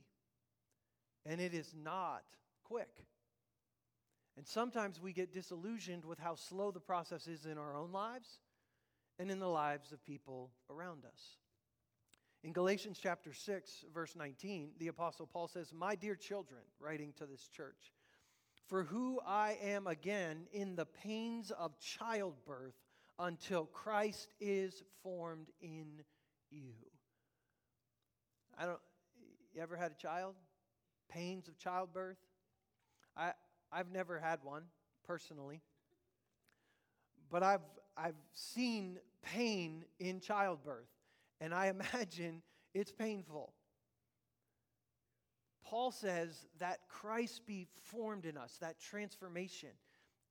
And 1.25 1.39
it 1.39 1.53
is 1.53 1.75
not 1.75 2.23
quick. 2.63 3.05
And 4.37 4.45
sometimes 4.45 5.01
we 5.01 5.13
get 5.13 5.33
disillusioned 5.33 6.05
with 6.05 6.19
how 6.19 6.35
slow 6.35 6.69
the 6.69 6.79
process 6.79 7.27
is 7.27 7.45
in 7.45 7.57
our 7.57 7.75
own 7.75 7.91
lives 7.91 8.39
and 9.17 9.31
in 9.31 9.39
the 9.39 9.47
lives 9.47 9.91
of 9.91 10.05
people 10.05 10.51
around 10.69 11.05
us. 11.05 11.37
In 12.43 12.53
Galatians 12.53 12.99
chapter 13.01 13.33
6, 13.33 13.85
verse 13.91 14.15
19, 14.15 14.69
the 14.77 14.89
Apostle 14.89 15.25
Paul 15.25 15.47
says, 15.47 15.73
My 15.73 15.95
dear 15.95 16.15
children, 16.15 16.61
writing 16.79 17.13
to 17.17 17.25
this 17.25 17.47
church, 17.47 17.93
for 18.67 18.83
who 18.83 19.19
I 19.25 19.57
am 19.61 19.87
again 19.87 20.45
in 20.53 20.75
the 20.75 20.85
pains 20.85 21.49
of 21.51 21.79
childbirth 21.79 22.75
until 23.17 23.65
Christ 23.65 24.35
is 24.39 24.83
formed 25.01 25.47
in 25.61 26.03
you. 26.51 26.73
I 28.57 28.65
don't, 28.65 28.79
you 29.55 29.61
ever 29.61 29.75
had 29.75 29.91
a 29.93 29.95
child? 29.95 30.35
Pains 31.09 31.47
of 31.47 31.57
childbirth? 31.57 32.17
I, 33.15 33.31
I've 33.71 33.91
never 33.91 34.19
had 34.19 34.43
one 34.43 34.63
personally, 35.05 35.61
but 37.29 37.43
I've, 37.43 37.61
I've 37.95 38.15
seen 38.33 38.99
pain 39.21 39.85
in 39.99 40.19
childbirth, 40.19 40.89
and 41.41 41.53
I 41.53 41.67
imagine 41.93 42.41
it's 42.73 42.91
painful. 42.91 43.53
Paul 45.63 45.91
says 45.91 46.47
that 46.59 46.79
Christ 46.87 47.45
be 47.45 47.67
formed 47.91 48.25
in 48.25 48.37
us, 48.37 48.57
that 48.61 48.79
transformation 48.79 49.69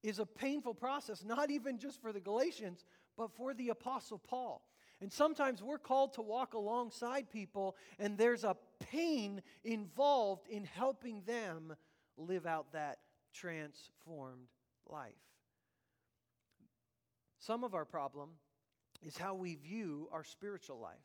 is 0.02 0.18
a 0.18 0.26
painful 0.26 0.74
process, 0.74 1.24
not 1.24 1.50
even 1.50 1.78
just 1.78 2.00
for 2.00 2.12
the 2.12 2.20
Galatians, 2.20 2.84
but 3.16 3.30
for 3.36 3.52
the 3.52 3.68
Apostle 3.70 4.18
Paul. 4.18 4.62
And 5.00 5.12
sometimes 5.12 5.62
we're 5.62 5.78
called 5.78 6.14
to 6.14 6.22
walk 6.22 6.54
alongside 6.54 7.30
people, 7.30 7.76
and 7.98 8.16
there's 8.16 8.44
a 8.44 8.56
pain 8.78 9.42
involved 9.62 10.48
in 10.48 10.64
helping 10.64 11.22
them 11.26 11.76
live 12.16 12.46
out 12.46 12.72
that 12.72 12.98
transformed 13.40 14.48
life. 14.88 15.12
Some 17.38 17.64
of 17.64 17.74
our 17.74 17.84
problem 17.84 18.30
is 19.02 19.16
how 19.16 19.34
we 19.34 19.54
view 19.56 20.08
our 20.12 20.24
spiritual 20.24 20.80
life. 20.80 20.96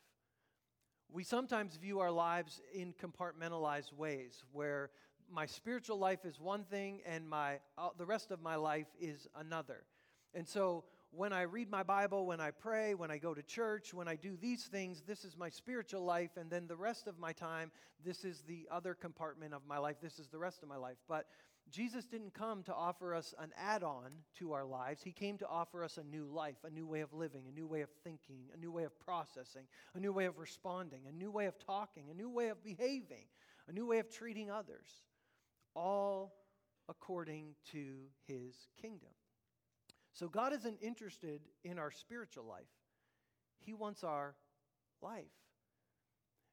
We 1.12 1.24
sometimes 1.24 1.76
view 1.76 2.00
our 2.00 2.12
lives 2.12 2.62
in 2.74 2.94
compartmentalized 2.94 3.94
ways 3.94 4.44
where 4.52 4.92
my 5.30 5.46
spiritual 5.46 5.98
life 5.98 6.26
is 6.26 6.40
one 6.40 6.64
thing 6.64 7.02
and 7.06 7.28
my, 7.30 7.60
uh, 7.78 7.90
the 7.98 8.06
rest 8.06 8.32
of 8.32 8.42
my 8.42 8.56
life 8.56 8.88
is 9.00 9.28
another. 9.36 9.84
And 10.34 10.48
so 10.48 10.86
when 11.12 11.34
I 11.34 11.42
read 11.42 11.70
my 11.70 11.84
Bible, 11.84 12.26
when 12.26 12.40
I 12.40 12.52
pray, 12.52 12.94
when 12.94 13.12
I 13.12 13.18
go 13.18 13.34
to 13.34 13.44
church, 13.44 13.94
when 13.94 14.08
I 14.08 14.16
do 14.16 14.38
these 14.40 14.64
things, 14.64 15.04
this 15.06 15.26
is 15.26 15.38
my 15.38 15.50
spiritual 15.50 16.04
life. 16.04 16.32
And 16.38 16.50
then 16.50 16.68
the 16.68 16.76
rest 16.78 17.08
of 17.08 17.20
my 17.20 17.34
time, 17.34 17.72
this 18.04 18.24
is 18.24 18.42
the 18.48 18.68
other 18.72 18.94
compartment 18.94 19.54
of 19.54 19.62
my 19.68 19.78
life. 19.78 19.98
This 20.02 20.20
is 20.20 20.30
the 20.30 20.40
rest 20.40 20.64
of 20.64 20.70
my 20.70 20.78
life. 20.78 20.98
But 21.10 21.28
Jesus 21.72 22.06
didn't 22.06 22.34
come 22.34 22.64
to 22.64 22.74
offer 22.74 23.16
us 23.16 23.34
an 23.40 23.52
add 23.58 23.82
on 23.82 24.12
to 24.40 24.54
our 24.54 24.66
lives. 24.66 25.02
He 25.02 25.12
came 25.12 25.38
to 25.38 25.48
offer 25.48 25.84
us 25.84 25.98
a 25.98 26.04
new 26.04 26.26
life, 26.26 26.58
a 26.64 26.70
new 26.70 26.86
way 26.86 27.00
of 27.02 27.14
living, 27.14 27.44
a 27.48 27.52
new 27.52 27.66
way 27.66 27.82
of 27.82 27.90
thinking, 28.04 28.44
a 28.54 28.58
new 28.58 28.72
way 28.72 28.84
of 28.84 29.00
processing, 29.00 29.64
a 29.96 30.00
new 30.00 30.12
way 30.12 30.26
of 30.26 30.38
responding, 30.38 31.02
a 31.08 31.12
new 31.12 31.32
way 31.32 31.46
of 31.46 31.58
talking, 31.58 32.10
a 32.12 32.14
new 32.14 32.30
way 32.30 32.50
of 32.50 32.64
behaving, 32.64 33.26
a 33.68 33.72
new 33.72 33.86
way 33.86 34.00
of 34.00 34.10
treating 34.10 34.52
others, 34.52 34.88
all 35.74 36.34
according 36.90 37.56
to 37.72 37.96
his 38.28 38.68
kingdom. 38.82 39.12
So 40.14 40.28
God 40.28 40.54
isn't 40.54 40.78
interested 40.82 41.42
in 41.64 41.80
our 41.80 41.92
spiritual 41.92 42.46
life, 42.46 42.66
He 43.60 43.74
wants 43.74 44.04
our 44.04 44.36
life. 45.02 45.26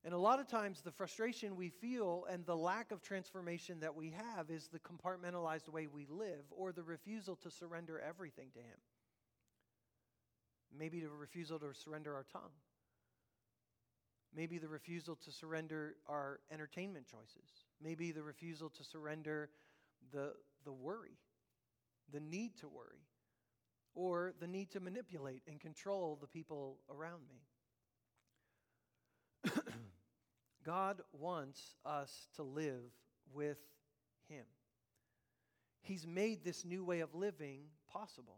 And 0.09 0.15
a 0.15 0.19
lot 0.19 0.41
of 0.41 0.49
times, 0.49 0.81
the 0.81 0.91
frustration 0.91 1.55
we 1.55 1.69
feel 1.69 2.25
and 2.31 2.47
the 2.47 2.57
lack 2.57 2.93
of 2.93 3.03
transformation 3.03 3.81
that 3.81 3.95
we 3.95 4.09
have 4.13 4.49
is 4.49 4.69
the 4.69 4.79
compartmentalized 4.79 5.69
way 5.69 5.87
we 5.87 6.07
live 6.09 6.47
or 6.51 6.73
the 6.73 6.83
refusal 6.83 7.37
to 7.37 7.51
surrender 7.51 8.01
everything 8.01 8.49
to 8.55 8.59
Him. 8.59 8.79
Maybe 10.75 11.01
the 11.01 11.11
refusal 11.11 11.59
to 11.59 11.75
surrender 11.75 12.15
our 12.15 12.25
tongue. 12.33 12.55
Maybe 14.35 14.57
the 14.57 14.67
refusal 14.67 15.15
to 15.15 15.31
surrender 15.31 15.97
our 16.07 16.41
entertainment 16.51 17.05
choices. 17.05 17.67
Maybe 17.79 18.11
the 18.11 18.23
refusal 18.23 18.71
to 18.71 18.85
surrender 18.85 19.51
the, 20.11 20.33
the 20.65 20.73
worry, 20.73 21.19
the 22.11 22.21
need 22.21 22.57
to 22.61 22.69
worry, 22.69 23.05
or 23.95 24.33
the 24.41 24.47
need 24.47 24.71
to 24.71 24.81
manipulate 24.81 25.43
and 25.47 25.61
control 25.61 26.17
the 26.19 26.29
people 26.29 26.79
around 26.89 27.29
me. 27.29 27.48
God 30.69 31.01
wants 31.19 31.77
us 31.87 32.29
to 32.37 32.43
live 32.43 32.93
with 33.33 33.57
Him. 34.29 34.45
He's 35.81 36.07
made 36.07 36.45
this 36.45 36.63
new 36.63 36.85
way 36.85 37.01
of 37.01 37.15
living 37.15 37.61
possible. 37.91 38.37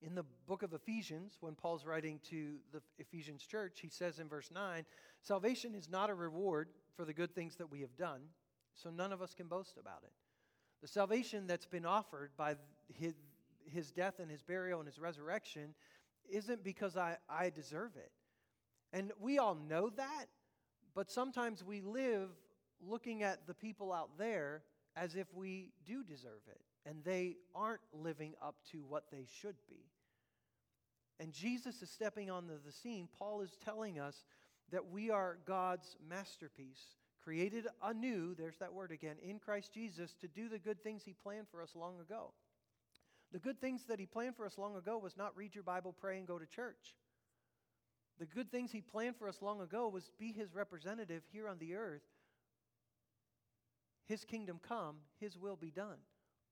In 0.00 0.14
the 0.14 0.22
book 0.46 0.62
of 0.62 0.72
Ephesians, 0.74 1.38
when 1.40 1.56
Paul's 1.56 1.84
writing 1.84 2.20
to 2.30 2.58
the 2.72 2.80
Ephesians 3.00 3.42
church, 3.42 3.80
he 3.82 3.88
says 3.88 4.20
in 4.20 4.28
verse 4.28 4.52
9 4.54 4.84
Salvation 5.22 5.74
is 5.74 5.90
not 5.90 6.08
a 6.08 6.14
reward 6.14 6.68
for 6.96 7.04
the 7.04 7.12
good 7.12 7.34
things 7.34 7.56
that 7.56 7.68
we 7.68 7.80
have 7.80 7.96
done, 7.96 8.20
so 8.76 8.90
none 8.90 9.12
of 9.12 9.20
us 9.20 9.34
can 9.34 9.48
boast 9.48 9.76
about 9.76 10.04
it. 10.04 10.12
The 10.82 10.88
salvation 10.88 11.48
that's 11.48 11.66
been 11.66 11.84
offered 11.84 12.30
by 12.36 12.54
his, 12.92 13.14
his 13.64 13.90
death 13.90 14.20
and 14.20 14.30
his 14.30 14.42
burial 14.44 14.78
and 14.78 14.86
his 14.86 15.00
resurrection 15.00 15.74
isn't 16.30 16.62
because 16.62 16.96
I, 16.96 17.16
I 17.28 17.50
deserve 17.50 17.96
it. 17.96 18.12
And 18.92 19.10
we 19.18 19.38
all 19.38 19.56
know 19.56 19.90
that, 19.96 20.26
but 20.94 21.10
sometimes 21.10 21.64
we 21.64 21.80
live 21.80 22.30
looking 22.80 23.22
at 23.22 23.46
the 23.46 23.54
people 23.54 23.92
out 23.92 24.10
there 24.18 24.62
as 24.96 25.16
if 25.16 25.26
we 25.34 25.72
do 25.84 26.04
deserve 26.04 26.42
it, 26.48 26.60
and 26.86 27.02
they 27.04 27.36
aren't 27.54 27.80
living 27.92 28.34
up 28.40 28.56
to 28.70 28.84
what 28.88 29.04
they 29.10 29.26
should 29.40 29.56
be. 29.68 29.84
And 31.20 31.32
Jesus 31.32 31.82
is 31.82 31.90
stepping 31.90 32.30
on 32.30 32.46
the, 32.46 32.58
the 32.64 32.72
scene. 32.72 33.08
Paul 33.18 33.40
is 33.40 33.56
telling 33.64 33.98
us 33.98 34.24
that 34.70 34.90
we 34.90 35.10
are 35.10 35.38
God's 35.46 35.96
masterpiece, 36.08 36.96
created 37.22 37.66
anew, 37.82 38.34
there's 38.34 38.58
that 38.58 38.72
word 38.72 38.92
again, 38.92 39.16
in 39.22 39.38
Christ 39.38 39.72
Jesus 39.72 40.14
to 40.20 40.28
do 40.28 40.48
the 40.48 40.58
good 40.58 40.82
things 40.82 41.02
he 41.04 41.14
planned 41.14 41.48
for 41.50 41.62
us 41.62 41.74
long 41.74 42.00
ago. 42.00 42.32
The 43.32 43.38
good 43.38 43.60
things 43.60 43.84
that 43.88 43.98
he 43.98 44.06
planned 44.06 44.36
for 44.36 44.46
us 44.46 44.58
long 44.58 44.76
ago 44.76 44.98
was 44.98 45.16
not 45.16 45.36
read 45.36 45.54
your 45.54 45.64
Bible, 45.64 45.92
pray, 45.92 46.18
and 46.18 46.26
go 46.26 46.38
to 46.38 46.46
church. 46.46 46.94
The 48.18 48.26
good 48.26 48.50
things 48.50 48.70
he 48.70 48.80
planned 48.80 49.16
for 49.16 49.28
us 49.28 49.42
long 49.42 49.60
ago 49.60 49.88
was 49.88 50.10
be 50.18 50.32
his 50.32 50.54
representative 50.54 51.22
here 51.32 51.48
on 51.48 51.58
the 51.58 51.74
earth. 51.74 52.02
His 54.06 54.24
kingdom 54.24 54.60
come, 54.66 54.96
his 55.18 55.36
will 55.36 55.56
be 55.56 55.70
done 55.70 55.98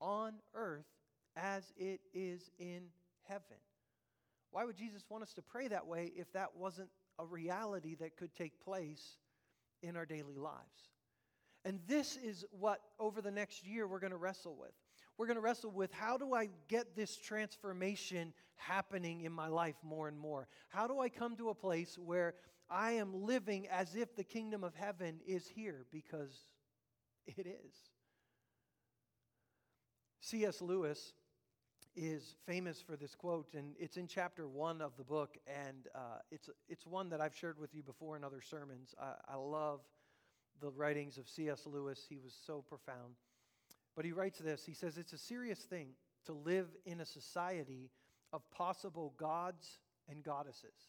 on 0.01 0.35
earth 0.55 0.87
as 1.37 1.73
it 1.77 2.01
is 2.13 2.51
in 2.59 2.85
heaven. 3.29 3.59
Why 4.51 4.65
would 4.65 4.77
Jesus 4.77 5.05
want 5.09 5.23
us 5.23 5.33
to 5.35 5.43
pray 5.43 5.69
that 5.69 5.87
way 5.87 6.13
if 6.17 6.33
that 6.33 6.57
wasn't 6.57 6.91
a 7.19 7.25
reality 7.25 7.95
that 7.97 8.17
could 8.17 8.35
take 8.35 8.61
place 8.61 9.19
in 9.83 9.97
our 9.97 10.07
daily 10.07 10.37
lives? 10.37 10.91
And 11.65 11.81
this 11.87 12.17
is 12.17 12.45
what 12.51 12.81
over 12.99 13.23
the 13.23 13.31
next 13.31 13.65
year 13.65 13.87
we're 13.87 14.01
going 14.01 14.11
to 14.11 14.17
wrestle 14.17 14.57
with 14.59 14.75
we're 15.19 15.27
going 15.27 15.37
to 15.37 15.43
wrestle 15.43 15.71
with 15.71 15.93
how 15.93 16.17
do 16.17 16.35
I 16.35 16.49
get 16.69 16.97
this 16.97 17.17
transformation 17.17 18.33
happening 18.57 19.23
in 19.23 19.33
my 19.33 19.49
life 19.49 19.77
more 19.83 20.09
and 20.09 20.19
more? 20.19 20.49
How 20.69 20.87
do 20.87 21.01
I 21.01 21.09
come 21.09 21.37
to 21.37 21.51
a 21.51 21.55
place 21.55 21.99
where 21.99 22.35
I 22.71 22.93
am 22.93 23.25
living 23.25 23.69
as 23.69 23.95
if 23.95 24.15
the 24.17 24.25
kingdom 24.25 24.65
of 24.65 24.75
heaven 24.75 25.21
is 25.27 25.47
here 25.49 25.87
because 25.91 26.37
it 27.27 27.47
is? 27.47 27.75
C.S. 30.21 30.63
Lewis 30.63 31.13
is 31.95 32.37
famous 32.47 32.81
for 32.81 32.97
this 32.97 33.15
quote, 33.15 33.55
and 33.55 33.75
it's 33.79 33.97
in 33.97 34.07
chapter 34.07 34.49
one 34.49 34.81
of 34.81 34.97
the 34.97 35.05
book, 35.05 35.37
and 35.47 35.89
uh, 35.95 36.19
it's, 36.31 36.49
it's 36.69 36.87
one 36.87 37.11
that 37.11 37.21
I've 37.21 37.35
shared 37.35 37.59
with 37.59 37.75
you 37.75 37.83
before 37.83 38.17
in 38.17 38.25
other 38.25 38.41
sermons. 38.41 38.95
I, 39.01 39.35
I 39.35 39.37
love 39.37 39.81
the 40.61 40.71
writings 40.71 41.19
of 41.19 41.29
C.S. 41.29 41.67
Lewis, 41.67 42.07
he 42.09 42.19
was 42.19 42.35
so 42.47 42.65
profound. 42.67 43.17
But 43.95 44.05
he 44.05 44.13
writes 44.13 44.39
this 44.39 44.65
he 44.65 44.75
says, 44.75 44.99
It's 44.99 45.13
a 45.13 45.19
serious 45.19 45.59
thing 45.61 45.89
to 46.27 46.33
live 46.33 46.69
in 46.87 47.01
a 47.01 47.05
society 47.05 47.91
of 48.33 48.49
possible 48.51 49.15
gods 49.17 49.79
and 50.09 50.23
goddesses. 50.23 50.89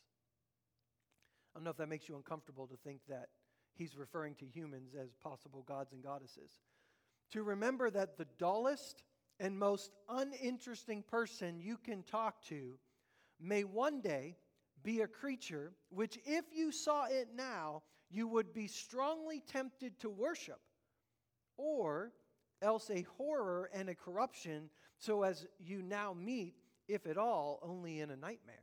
I 1.53 1.59
don't 1.59 1.65
know 1.65 1.71
if 1.71 1.77
that 1.77 1.89
makes 1.89 2.09
you 2.09 2.15
uncomfortable 2.15 2.67
to 2.67 2.77
think 2.77 3.01
that 3.09 3.27
he's 3.75 3.95
referring 3.95 4.35
to 4.35 4.45
humans 4.45 4.95
as 4.99 5.15
possible 5.21 5.63
gods 5.67 5.93
and 5.93 6.03
goddesses. 6.03 6.51
To 7.31 7.43
remember 7.43 7.89
that 7.91 8.17
the 8.17 8.27
dullest 8.37 9.03
and 9.39 9.57
most 9.57 9.91
uninteresting 10.09 11.03
person 11.03 11.59
you 11.59 11.77
can 11.77 12.03
talk 12.03 12.43
to 12.45 12.77
may 13.39 13.63
one 13.63 14.01
day 14.01 14.37
be 14.83 15.01
a 15.01 15.07
creature 15.07 15.73
which, 15.89 16.19
if 16.25 16.45
you 16.53 16.71
saw 16.71 17.05
it 17.05 17.29
now, 17.35 17.83
you 18.09 18.27
would 18.27 18.53
be 18.53 18.67
strongly 18.67 19.41
tempted 19.51 19.99
to 19.99 20.09
worship, 20.09 20.59
or 21.57 22.11
else 22.63 22.89
a 22.89 23.05
horror 23.17 23.69
and 23.73 23.89
a 23.89 23.95
corruption, 23.95 24.69
so 24.97 25.23
as 25.23 25.45
you 25.59 25.81
now 25.81 26.13
meet, 26.13 26.55
if 26.87 27.05
at 27.05 27.17
all, 27.17 27.59
only 27.61 27.99
in 27.99 28.09
a 28.09 28.15
nightmare. 28.15 28.55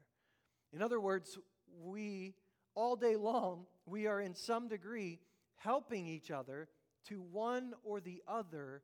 In 0.73 0.83
other 0.83 1.01
words, 1.01 1.39
we, 1.83 2.35
all 2.75 2.97
day 2.97 3.17
long, 3.17 3.67
we 3.87 4.07
are 4.07 4.21
in 4.21 4.35
some 4.35 4.69
degree 4.69 5.21
helping 5.57 6.07
each 6.07 6.31
other 6.31 6.69
to 7.09 7.21
one 7.21 7.75
or 7.85 8.01
the 8.01 8.23
other 8.27 8.83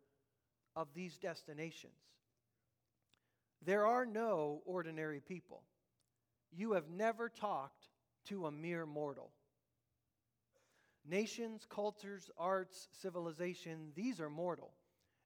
of 0.75 0.89
these 0.95 1.17
destinations. 1.17 1.93
There 3.65 3.87
are 3.87 4.07
no 4.07 4.63
ordinary 4.67 5.21
people. 5.21 5.63
You 6.53 6.73
have 6.73 6.89
never 6.89 7.29
talked 7.29 7.89
to 8.27 8.47
a 8.47 8.53
mere 8.53 8.87
mortal. 8.87 9.31
Nations, 11.09 11.67
cultures, 11.69 12.31
arts, 12.37 12.89
civilization, 12.93 13.93
these 13.95 14.21
are 14.21 14.31
mortal 14.31 14.73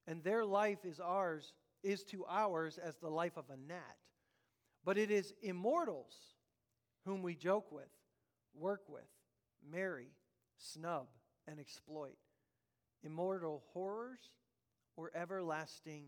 and 0.07 0.23
their 0.23 0.45
life 0.45 0.85
is 0.85 0.99
ours 0.99 1.53
is 1.83 2.03
to 2.03 2.25
ours 2.25 2.77
as 2.77 2.97
the 2.97 3.09
life 3.09 3.37
of 3.37 3.45
a 3.49 3.57
gnat. 3.57 3.97
But 4.83 4.97
it 4.97 5.11
is 5.11 5.33
immortals 5.41 6.13
whom 7.05 7.21
we 7.21 7.35
joke 7.35 7.71
with, 7.71 7.89
work 8.53 8.81
with, 8.87 9.07
marry, 9.69 10.11
snub, 10.57 11.07
and 11.47 11.59
exploit. 11.59 12.17
Immortal 13.03 13.63
horrors 13.73 14.19
or 14.95 15.11
everlasting 15.15 16.05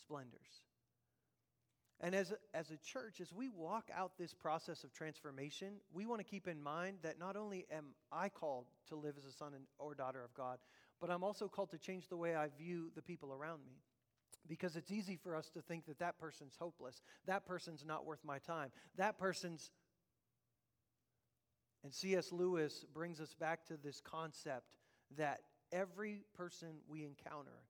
splendors. 0.00 0.62
And 2.00 2.16
as 2.16 2.32
a, 2.32 2.36
as 2.52 2.70
a 2.70 2.76
church, 2.78 3.20
as 3.20 3.32
we 3.32 3.48
walk 3.48 3.88
out 3.94 4.12
this 4.18 4.34
process 4.34 4.82
of 4.82 4.92
transformation, 4.92 5.74
we 5.92 6.04
want 6.04 6.20
to 6.20 6.24
keep 6.24 6.48
in 6.48 6.60
mind 6.60 6.98
that 7.02 7.18
not 7.18 7.36
only 7.36 7.64
am 7.70 7.94
I 8.10 8.28
called 8.28 8.66
to 8.88 8.96
live 8.96 9.14
as 9.16 9.24
a 9.24 9.32
son 9.32 9.52
and, 9.54 9.64
or 9.78 9.94
daughter 9.94 10.22
of 10.22 10.34
God, 10.34 10.58
but 11.02 11.10
I'm 11.10 11.24
also 11.24 11.48
called 11.48 11.72
to 11.72 11.78
change 11.78 12.08
the 12.08 12.16
way 12.16 12.36
I 12.36 12.46
view 12.56 12.92
the 12.94 13.02
people 13.02 13.32
around 13.32 13.58
me. 13.66 13.72
Because 14.48 14.76
it's 14.76 14.92
easy 14.92 15.16
for 15.16 15.34
us 15.34 15.50
to 15.50 15.60
think 15.60 15.86
that 15.86 15.98
that 15.98 16.18
person's 16.18 16.54
hopeless, 16.58 17.02
that 17.26 17.44
person's 17.44 17.84
not 17.84 18.06
worth 18.06 18.20
my 18.24 18.38
time, 18.38 18.70
that 18.96 19.18
person's. 19.18 19.70
And 21.82 21.92
C.S. 21.92 22.30
Lewis 22.30 22.84
brings 22.94 23.20
us 23.20 23.34
back 23.34 23.66
to 23.66 23.76
this 23.76 24.00
concept 24.00 24.76
that 25.16 25.40
every 25.72 26.22
person 26.36 26.68
we 26.88 27.04
encounter 27.04 27.64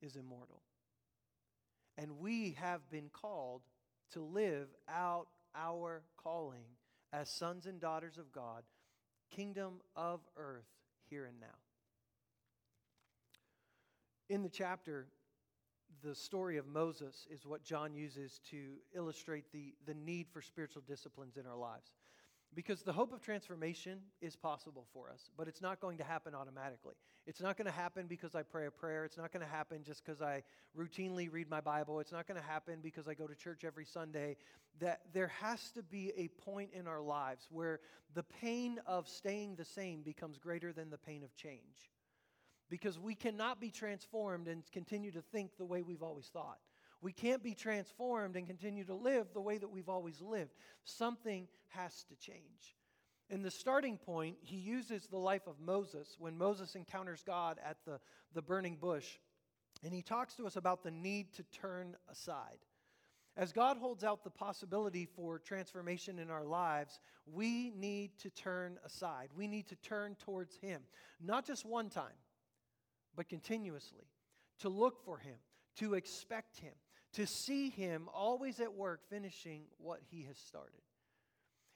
is 0.00 0.16
immortal. 0.16 0.62
And 1.96 2.18
we 2.18 2.56
have 2.60 2.88
been 2.90 3.10
called 3.12 3.62
to 4.12 4.20
live 4.20 4.68
out 4.88 5.28
our 5.54 6.02
calling 6.16 6.64
as 7.12 7.28
sons 7.28 7.66
and 7.66 7.80
daughters 7.80 8.18
of 8.18 8.32
God, 8.32 8.64
kingdom 9.30 9.74
of 9.94 10.20
earth, 10.36 10.66
here 11.08 11.26
and 11.26 11.38
now. 11.38 11.61
In 14.28 14.42
the 14.42 14.48
chapter, 14.48 15.06
the 16.02 16.14
story 16.14 16.56
of 16.56 16.66
Moses 16.66 17.26
is 17.30 17.46
what 17.46 17.62
John 17.62 17.94
uses 17.94 18.40
to 18.50 18.74
illustrate 18.94 19.52
the, 19.52 19.74
the 19.86 19.94
need 19.94 20.26
for 20.32 20.42
spiritual 20.42 20.82
disciplines 20.86 21.36
in 21.36 21.46
our 21.46 21.56
lives. 21.56 21.92
Because 22.54 22.82
the 22.82 22.92
hope 22.92 23.14
of 23.14 23.22
transformation 23.22 23.98
is 24.20 24.36
possible 24.36 24.86
for 24.92 25.08
us, 25.08 25.30
but 25.38 25.48
it's 25.48 25.62
not 25.62 25.80
going 25.80 25.96
to 25.96 26.04
happen 26.04 26.34
automatically. 26.34 26.94
It's 27.26 27.40
not 27.40 27.56
going 27.56 27.66
to 27.66 27.72
happen 27.72 28.06
because 28.06 28.34
I 28.34 28.42
pray 28.42 28.66
a 28.66 28.70
prayer. 28.70 29.06
It's 29.06 29.16
not 29.16 29.32
going 29.32 29.44
to 29.44 29.50
happen 29.50 29.82
just 29.84 30.04
because 30.04 30.20
I 30.20 30.42
routinely 30.76 31.32
read 31.32 31.48
my 31.48 31.62
Bible. 31.62 31.98
It's 31.98 32.12
not 32.12 32.28
going 32.28 32.38
to 32.38 32.46
happen 32.46 32.80
because 32.82 33.08
I 33.08 33.14
go 33.14 33.26
to 33.26 33.34
church 33.34 33.64
every 33.64 33.86
Sunday. 33.86 34.36
That 34.80 35.00
there 35.14 35.28
has 35.28 35.70
to 35.72 35.82
be 35.82 36.12
a 36.16 36.28
point 36.28 36.70
in 36.74 36.86
our 36.86 37.00
lives 37.00 37.48
where 37.50 37.80
the 38.12 38.24
pain 38.24 38.78
of 38.86 39.08
staying 39.08 39.56
the 39.56 39.64
same 39.64 40.02
becomes 40.02 40.36
greater 40.36 40.74
than 40.74 40.90
the 40.90 40.98
pain 40.98 41.22
of 41.24 41.34
change 41.34 41.91
because 42.72 42.98
we 42.98 43.14
cannot 43.14 43.60
be 43.60 43.70
transformed 43.70 44.48
and 44.48 44.62
continue 44.72 45.10
to 45.10 45.20
think 45.20 45.50
the 45.58 45.64
way 45.64 45.82
we've 45.82 46.02
always 46.02 46.28
thought. 46.28 46.56
We 47.02 47.12
can't 47.12 47.42
be 47.42 47.52
transformed 47.52 48.34
and 48.34 48.46
continue 48.46 48.84
to 48.84 48.94
live 48.94 49.26
the 49.34 49.42
way 49.42 49.58
that 49.58 49.68
we've 49.68 49.90
always 49.90 50.22
lived. 50.22 50.54
Something 50.84 51.48
has 51.68 52.02
to 52.04 52.16
change. 52.16 52.78
In 53.28 53.42
the 53.42 53.50
starting 53.50 53.98
point, 53.98 54.38
he 54.40 54.56
uses 54.56 55.06
the 55.06 55.18
life 55.18 55.46
of 55.46 55.60
Moses 55.60 56.16
when 56.18 56.38
Moses 56.38 56.74
encounters 56.74 57.22
God 57.26 57.58
at 57.62 57.76
the, 57.84 58.00
the 58.32 58.40
burning 58.40 58.78
bush. 58.80 59.18
And 59.84 59.92
he 59.92 60.00
talks 60.00 60.32
to 60.36 60.46
us 60.46 60.56
about 60.56 60.82
the 60.82 60.90
need 60.90 61.34
to 61.34 61.42
turn 61.42 61.94
aside. 62.10 62.64
As 63.36 63.52
God 63.52 63.76
holds 63.76 64.02
out 64.02 64.24
the 64.24 64.30
possibility 64.30 65.04
for 65.04 65.38
transformation 65.38 66.18
in 66.18 66.30
our 66.30 66.44
lives, 66.44 67.00
we 67.26 67.70
need 67.76 68.18
to 68.20 68.30
turn 68.30 68.78
aside. 68.82 69.28
We 69.36 69.46
need 69.46 69.68
to 69.68 69.76
turn 69.76 70.16
towards 70.16 70.56
Him, 70.56 70.80
not 71.20 71.46
just 71.46 71.66
one 71.66 71.90
time, 71.90 72.12
but 73.16 73.28
continuously, 73.28 74.06
to 74.60 74.68
look 74.68 75.04
for 75.04 75.18
Him, 75.18 75.36
to 75.76 75.94
expect 75.94 76.58
Him, 76.58 76.74
to 77.14 77.26
see 77.26 77.70
Him 77.70 78.08
always 78.12 78.60
at 78.60 78.74
work 78.74 79.00
finishing 79.08 79.64
what 79.78 80.00
He 80.10 80.22
has 80.22 80.38
started. 80.38 80.80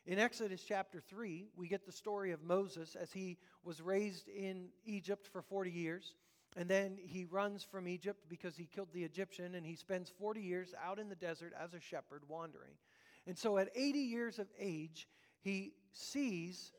In 0.07 0.20
Exodus 0.20 0.62
chapter 0.62 1.01
3, 1.01 1.49
we 1.57 1.66
get 1.66 1.85
the 1.85 1.90
story 1.90 2.31
of 2.31 2.44
Moses 2.44 2.94
as 2.94 3.12
he 3.12 3.38
was 3.64 3.83
raised 3.83 4.29
in 4.29 4.68
Egypt 4.85 5.27
for 5.33 5.42
40 5.42 5.70
years. 5.72 6.14
And 6.57 6.70
then 6.70 6.96
he 6.96 7.25
runs 7.25 7.64
from 7.64 7.88
Egypt 7.88 8.20
because 8.29 8.57
he 8.57 8.66
killed 8.66 8.88
the 8.92 9.03
Egyptian, 9.03 9.57
and 9.57 9.66
he 9.66 9.75
spends 9.75 10.09
40 10.09 10.40
years 10.40 10.75
out 10.83 11.01
in 11.01 11.09
the 11.09 11.16
desert 11.16 11.53
as 11.61 11.75
a 11.75 11.81
shepherd 11.81 12.22
wandering. 12.29 12.75
And 13.27 13.37
so 13.37 13.59
at 13.59 13.68
80 13.75 13.99
years 13.99 14.38
of 14.38 14.46
age, 14.59 15.09
he 15.40 15.72
sees 15.92 16.72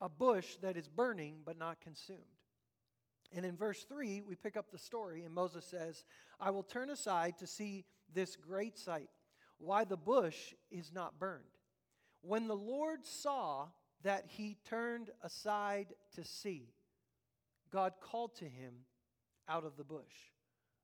a 0.00 0.08
bush 0.08 0.56
that 0.62 0.76
is 0.76 0.88
burning 0.88 1.40
but 1.44 1.58
not 1.58 1.80
consumed. 1.80 2.20
And 3.34 3.44
in 3.44 3.56
verse 3.56 3.84
3, 3.88 4.22
we 4.22 4.34
pick 4.34 4.56
up 4.56 4.70
the 4.70 4.78
story, 4.78 5.22
and 5.24 5.34
Moses 5.34 5.64
says, 5.64 6.04
I 6.40 6.50
will 6.50 6.62
turn 6.62 6.90
aside 6.90 7.38
to 7.38 7.46
see 7.46 7.84
this 8.12 8.36
great 8.36 8.78
sight, 8.78 9.10
why 9.58 9.84
the 9.84 9.96
bush 9.96 10.54
is 10.70 10.92
not 10.92 11.18
burned. 11.18 11.44
When 12.22 12.48
the 12.48 12.56
Lord 12.56 13.04
saw 13.04 13.66
that 14.02 14.24
he 14.28 14.56
turned 14.64 15.10
aside 15.22 15.88
to 16.14 16.24
see, 16.24 16.72
God 17.70 17.94
called 18.00 18.34
to 18.36 18.46
him 18.46 18.72
out 19.48 19.64
of 19.64 19.76
the 19.76 19.84
bush. 19.84 20.32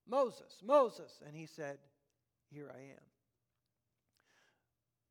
Moses, 0.07 0.61
Moses. 0.63 1.21
And 1.27 1.37
he 1.37 1.47
said, 1.47 1.79
Here 2.51 2.71
I 2.75 2.79
am. 2.79 3.05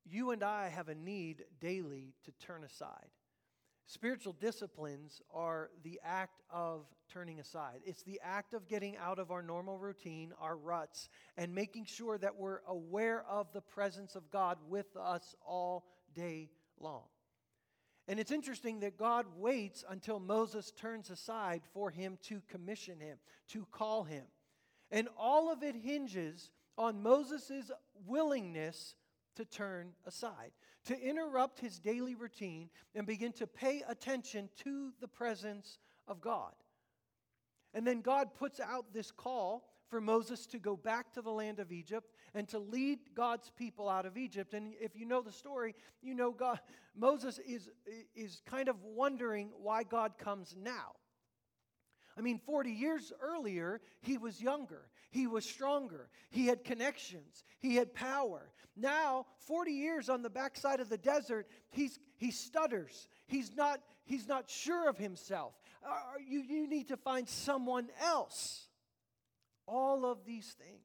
You 0.05 0.31
and 0.31 0.43
I 0.43 0.67
have 0.69 0.89
a 0.89 0.95
need 0.95 1.45
daily 1.59 2.13
to 2.25 2.31
turn 2.45 2.63
aside. 2.63 3.09
Spiritual 3.85 4.33
disciplines 4.39 5.21
are 5.33 5.69
the 5.83 5.99
act 6.03 6.41
of 6.49 6.85
turning 7.11 7.39
aside. 7.39 7.81
It's 7.85 8.03
the 8.03 8.19
act 8.23 8.53
of 8.53 8.67
getting 8.67 8.95
out 8.97 9.19
of 9.19 9.29
our 9.29 9.41
normal 9.41 9.77
routine, 9.77 10.31
our 10.39 10.55
ruts, 10.55 11.09
and 11.35 11.53
making 11.53 11.85
sure 11.85 12.17
that 12.17 12.37
we're 12.37 12.61
aware 12.67 13.23
of 13.29 13.51
the 13.53 13.61
presence 13.61 14.15
of 14.15 14.31
God 14.31 14.57
with 14.69 14.95
us 14.95 15.35
all 15.45 15.85
day 16.15 16.49
long. 16.79 17.03
And 18.07 18.19
it's 18.19 18.31
interesting 18.31 18.81
that 18.81 18.97
God 18.97 19.25
waits 19.37 19.83
until 19.89 20.19
Moses 20.19 20.71
turns 20.71 21.09
aside 21.09 21.61
for 21.73 21.89
him 21.89 22.17
to 22.23 22.41
commission 22.49 22.99
him, 22.99 23.17
to 23.49 23.65
call 23.71 24.03
him. 24.03 24.25
And 24.91 25.07
all 25.17 25.51
of 25.51 25.63
it 25.63 25.75
hinges 25.75 26.51
on 26.77 27.01
Moses' 27.01 27.71
willingness 28.05 28.95
to 29.35 29.45
turn 29.45 29.93
aside, 30.05 30.51
to 30.85 30.99
interrupt 30.99 31.59
his 31.59 31.79
daily 31.79 32.15
routine 32.15 32.69
and 32.95 33.07
begin 33.07 33.31
to 33.33 33.47
pay 33.47 33.83
attention 33.87 34.49
to 34.63 34.91
the 35.01 35.07
presence 35.07 35.79
of 36.07 36.21
God. 36.21 36.53
And 37.73 37.87
then 37.87 38.01
God 38.01 38.35
puts 38.35 38.59
out 38.59 38.93
this 38.93 39.11
call 39.11 39.69
for 39.89 40.01
Moses 40.01 40.45
to 40.47 40.59
go 40.59 40.75
back 40.75 41.13
to 41.13 41.21
the 41.21 41.31
land 41.31 41.59
of 41.59 41.71
Egypt 41.71 42.13
and 42.33 42.47
to 42.49 42.59
lead 42.59 42.99
God's 43.15 43.51
people 43.51 43.89
out 43.89 44.05
of 44.05 44.17
Egypt. 44.17 44.53
And 44.53 44.73
if 44.79 44.95
you 44.95 45.05
know 45.05 45.21
the 45.21 45.31
story, 45.31 45.75
you 46.01 46.13
know 46.15 46.31
God, 46.31 46.59
Moses 46.95 47.39
is, 47.39 47.69
is 48.15 48.41
kind 48.45 48.69
of 48.69 48.83
wondering 48.83 49.51
why 49.61 49.83
God 49.83 50.17
comes 50.17 50.55
now. 50.59 50.93
I 52.17 52.21
mean, 52.21 52.39
40 52.39 52.71
years 52.71 53.11
earlier, 53.21 53.81
he 54.01 54.17
was 54.17 54.41
younger, 54.41 54.87
he 55.13 55.27
was 55.27 55.45
stronger, 55.45 56.09
he 56.31 56.47
had 56.47 56.63
connections, 56.63 57.43
he 57.59 57.75
had 57.75 57.93
power. 57.93 58.49
Now, 58.75 59.27
40 59.47 59.71
years 59.71 60.09
on 60.09 60.23
the 60.23 60.29
backside 60.29 60.79
of 60.79 60.89
the 60.89 60.97
desert, 60.97 61.47
he's, 61.69 61.99
he 62.17 62.31
stutters. 62.31 63.07
He's 63.27 63.55
not, 63.55 63.79
he's 64.05 64.27
not 64.27 64.49
sure 64.49 64.89
of 64.89 64.97
himself. 64.97 65.53
Uh, 65.85 65.93
you, 66.27 66.41
you 66.41 66.67
need 66.67 66.87
to 66.87 66.97
find 66.97 67.29
someone 67.29 67.89
else. 68.01 68.67
All 69.67 70.05
of 70.05 70.25
these 70.25 70.55
things. 70.57 70.81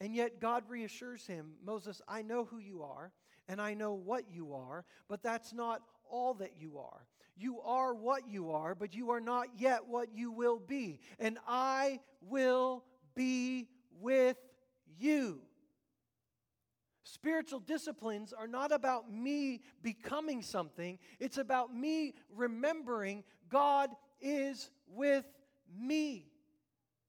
And 0.00 0.14
yet 0.14 0.40
God 0.40 0.64
reassures 0.68 1.24
him 1.24 1.52
Moses, 1.64 2.02
I 2.08 2.22
know 2.22 2.44
who 2.44 2.58
you 2.58 2.82
are, 2.82 3.12
and 3.48 3.60
I 3.60 3.74
know 3.74 3.94
what 3.94 4.24
you 4.32 4.54
are, 4.54 4.84
but 5.08 5.22
that's 5.22 5.52
not 5.52 5.82
all 6.10 6.34
that 6.34 6.54
you 6.58 6.78
are. 6.78 7.06
You 7.36 7.60
are 7.60 7.94
what 7.94 8.28
you 8.28 8.50
are, 8.50 8.74
but 8.74 8.94
you 8.94 9.10
are 9.10 9.20
not 9.20 9.46
yet 9.56 9.86
what 9.86 10.08
you 10.12 10.32
will 10.32 10.58
be. 10.58 10.98
And 11.20 11.38
I 11.46 12.00
will 12.20 12.82
be 13.18 13.66
with 14.00 14.36
you. 14.96 15.40
Spiritual 17.02 17.58
disciplines 17.58 18.32
are 18.32 18.46
not 18.46 18.70
about 18.70 19.12
me 19.12 19.60
becoming 19.82 20.40
something, 20.40 21.00
it's 21.18 21.36
about 21.36 21.74
me 21.74 22.14
remembering 22.32 23.24
God 23.48 23.90
is 24.20 24.70
with 24.86 25.24
me. 25.76 26.26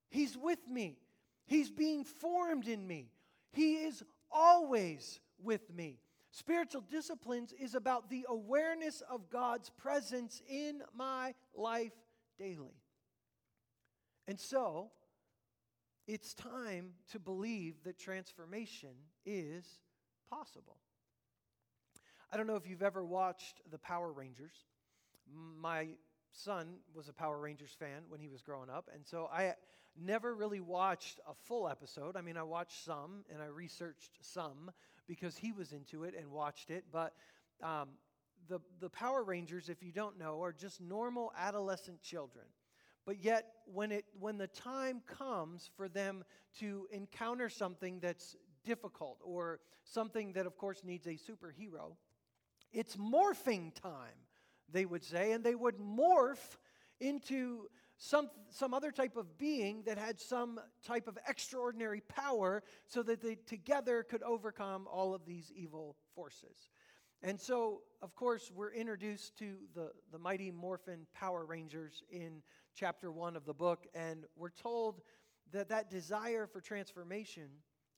He's 0.10 0.36
with 0.36 0.68
me. 0.68 0.98
He's 1.46 1.70
being 1.70 2.04
formed 2.04 2.68
in 2.68 2.88
me. 2.88 3.12
He 3.52 3.76
is 3.76 4.02
always 4.32 5.20
with 5.44 5.72
me. 5.72 6.00
Spiritual 6.32 6.82
disciplines 6.90 7.54
is 7.60 7.76
about 7.76 8.10
the 8.10 8.26
awareness 8.30 9.04
of 9.12 9.30
God's 9.30 9.70
presence 9.70 10.42
in 10.50 10.82
my 10.96 11.36
life 11.56 11.94
daily. 12.40 12.82
And 14.28 14.40
so, 14.40 14.92
it's 16.10 16.34
time 16.34 16.90
to 17.12 17.20
believe 17.20 17.76
that 17.84 18.00
transformation 18.00 18.90
is 19.28 19.64
possible. 20.28 20.78
I 22.34 22.38
don't 22.38 22.48
know 22.48 22.56
if 22.56 22.68
you've 22.68 22.82
ever 22.82 23.06
watched 23.06 23.62
the 23.70 23.78
Power 23.78 24.12
Rangers. 24.12 24.56
My 25.32 25.90
son 26.32 26.78
was 26.96 27.10
a 27.10 27.14
Power 27.14 27.38
Rangers 27.38 27.76
fan 27.78 28.02
when 28.10 28.20
he 28.20 28.28
was 28.28 28.42
growing 28.42 28.72
up, 28.72 28.90
and 28.92 29.06
so 29.06 29.30
I 29.32 29.54
never 29.96 30.34
really 30.34 30.60
watched 30.60 31.20
a 31.30 31.36
full 31.46 31.70
episode. 31.70 32.18
I 32.18 32.22
mean, 32.22 32.38
I 32.38 32.44
watched 32.44 32.84
some 32.84 33.24
and 33.32 33.40
I 33.40 33.46
researched 33.46 34.18
some 34.22 34.72
because 35.08 35.38
he 35.38 35.52
was 35.52 35.74
into 35.74 36.06
it 36.06 36.16
and 36.18 36.32
watched 36.32 36.72
it. 36.72 36.86
But 36.92 37.14
um, 37.62 37.90
the, 38.48 38.60
the 38.80 38.90
Power 38.90 39.24
Rangers, 39.24 39.70
if 39.70 39.84
you 39.84 39.92
don't 39.92 40.18
know, 40.18 40.42
are 40.44 40.54
just 40.54 40.82
normal 40.82 41.32
adolescent 41.38 42.02
children. 42.02 42.46
But 43.06 43.24
yet, 43.24 43.46
when, 43.66 43.92
it, 43.92 44.06
when 44.20 44.38
the 44.38 44.48
time 44.48 45.02
comes 45.08 45.70
for 45.76 45.88
them 45.88 46.24
to 46.60 46.88
encounter 46.92 47.50
something 47.50 48.00
that's 48.00 48.36
difficult 48.64 49.20
or 49.24 49.60
something 49.84 50.34
that, 50.34 50.46
of 50.46 50.58
course, 50.58 50.84
needs 50.84 51.08
a 51.08 51.12
superhero, 51.12 51.96
it's 52.72 52.96
morphing 52.96 53.74
time, 53.74 54.28
they 54.72 54.86
would 54.86 55.04
say, 55.04 55.32
and 55.32 55.44
they 55.44 55.56
would 55.56 55.78
morph 55.78 56.58
into 57.00 57.68
some, 57.98 58.30
some 58.50 58.74
other 58.74 58.92
type 58.92 59.18
of 59.18 59.38
being 59.38 59.84
that 59.86 59.98
had 59.98 60.20
some 60.20 60.60
type 60.86 61.08
of 61.08 61.18
extraordinary 61.28 62.02
power 62.02 62.64
so 62.88 63.04
that 63.04 63.22
they 63.22 63.36
together 63.36 64.04
could 64.04 64.24
overcome 64.24 64.88
all 64.92 65.14
of 65.14 65.26
these 65.26 65.52
evil 65.56 65.96
forces. 66.16 66.70
And 67.22 67.40
so, 67.40 67.82
of 68.02 68.16
course, 68.16 68.50
we're 68.56 68.72
introduced 68.72 69.38
to 69.40 69.56
the, 69.76 69.92
the 70.14 70.18
mighty 70.18 70.52
Morphin 70.52 71.06
Power 71.14 71.46
Rangers 71.46 72.02
in 72.10 72.42
chapter 72.76 73.12
one 73.12 73.36
of 73.36 73.46
the 73.46 73.54
book, 73.54 73.88
and 73.94 74.26
we're 74.36 74.50
told 74.50 75.02
that 75.52 75.70
that 75.70 75.90
desire 75.90 76.48
for 76.48 76.62
transformation, 76.62 77.50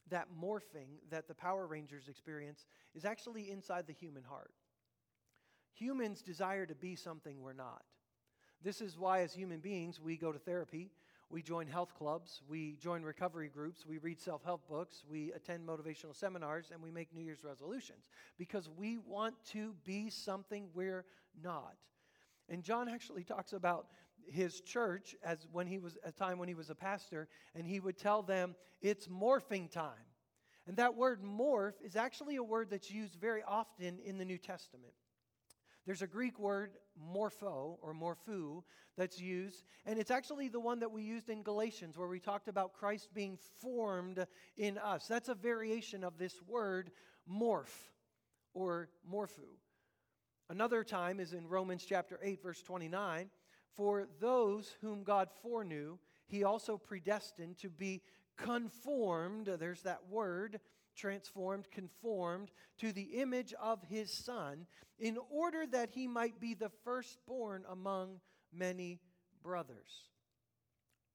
that 0.10 0.28
morphing 0.42 1.00
that 1.10 1.28
the 1.28 1.36
Power 1.36 1.68
Rangers 1.68 2.08
experience, 2.08 2.66
is 2.96 3.06
actually 3.06 3.52
inside 3.52 3.88
the 3.88 3.94
human 3.94 4.24
heart. 4.24 4.52
Humans 5.74 6.22
desire 6.22 6.66
to 6.66 6.76
be 6.76 6.96
something 6.96 7.42
we're 7.42 7.54
not. 7.54 7.84
This 8.64 8.82
is 8.82 8.98
why, 8.98 9.22
as 9.22 9.34
human 9.34 9.60
beings, 9.60 10.00
we 10.00 10.18
go 10.18 10.32
to 10.32 10.38
therapy, 10.38 10.92
we 11.30 11.42
join 11.42 11.66
health 11.66 11.96
clubs, 11.98 12.42
we 12.48 12.76
join 12.76 13.04
recovery 13.04 13.50
groups, 13.50 13.86
we 13.86 13.98
read 13.98 14.20
self 14.20 14.44
help 14.44 14.68
books, 14.68 15.04
we 15.10 15.32
attend 15.32 15.68
motivational 15.68 16.16
seminars, 16.16 16.70
and 16.72 16.82
we 16.82 16.92
make 16.92 17.14
New 17.14 17.22
Year's 17.22 17.44
resolutions 17.44 18.10
because 18.38 18.70
we 18.70 18.98
want 18.98 19.34
to 19.52 19.74
be 19.86 20.10
something 20.10 20.68
we're 20.74 21.06
not. 21.42 21.76
And 22.50 22.64
John 22.64 22.90
actually 22.90 23.24
talks 23.24 23.54
about 23.54 23.88
his 24.32 24.62
church 24.62 25.16
as 25.24 25.48
when 25.52 25.68
he 25.68 25.80
was 25.80 25.98
a 26.04 26.12
time 26.12 26.40
when 26.40 26.48
he 26.48 26.56
was 26.56 26.70
a 26.70 26.76
pastor, 26.76 27.28
and 27.56 27.66
he 27.66 27.80
would 27.80 27.98
tell 27.98 28.22
them 28.22 28.56
it's 28.82 29.08
morphing 29.08 29.70
time. 29.70 30.08
And 30.68 30.78
that 30.78 30.96
word 30.96 31.22
morph 31.24 31.74
is 31.84 31.96
actually 31.96 32.36
a 32.36 32.44
word 32.44 32.70
that's 32.70 32.92
used 32.92 33.16
very 33.16 33.44
often 33.44 34.00
in 34.06 34.18
the 34.18 34.26
New 34.26 34.38
Testament. 34.38 34.94
There's 35.86 36.04
a 36.04 36.08
Greek 36.08 36.40
word, 36.40 36.72
morpho 36.96 37.80
or 37.82 37.94
morphu, 37.94 38.64
that's 38.98 39.20
used, 39.20 39.64
and 39.86 39.98
it's 39.98 40.12
actually 40.12 40.48
the 40.48 40.60
one 40.60 40.80
that 40.80 40.92
we 40.92 41.02
used 41.02 41.30
in 41.30 41.44
Galatians 41.44 41.98
where 41.98 42.08
we 42.08 42.20
talked 42.20 42.48
about 42.48 42.74
Christ 42.74 43.10
being 43.14 43.38
formed 43.62 44.26
in 44.58 44.78
us. 44.78 45.08
That's 45.08 45.30
a 45.30 45.34
variation 45.34 46.04
of 46.04 46.18
this 46.18 46.42
word, 46.48 46.92
morph 47.30 47.90
or 48.54 48.90
morphu. 49.12 49.48
Another 50.50 50.84
time 50.84 51.20
is 51.20 51.34
in 51.34 51.48
Romans 51.48 51.86
chapter 51.88 52.20
8, 52.22 52.44
verse 52.44 52.62
29. 52.62 53.30
For 53.76 54.08
those 54.20 54.76
whom 54.82 55.04
God 55.04 55.30
foreknew, 55.42 55.98
he 56.28 56.44
also 56.44 56.78
predestined 56.78 57.58
to 57.60 57.70
be 57.70 58.02
conformed, 58.38 59.48
there's 59.60 59.82
that 59.84 60.02
word, 60.10 60.60
transformed, 60.96 61.70
conformed 61.72 62.52
to 62.78 62.92
the 62.92 63.20
image 63.20 63.54
of 63.62 63.82
his 63.84 64.12
Son, 64.12 64.66
in 65.00 65.18
order 65.30 65.66
that 65.68 65.90
he 65.92 66.08
might 66.08 66.40
be 66.40 66.54
the 66.54 66.72
firstborn 66.84 67.64
among 67.70 68.20
many 68.54 69.00
brothers. 69.44 70.10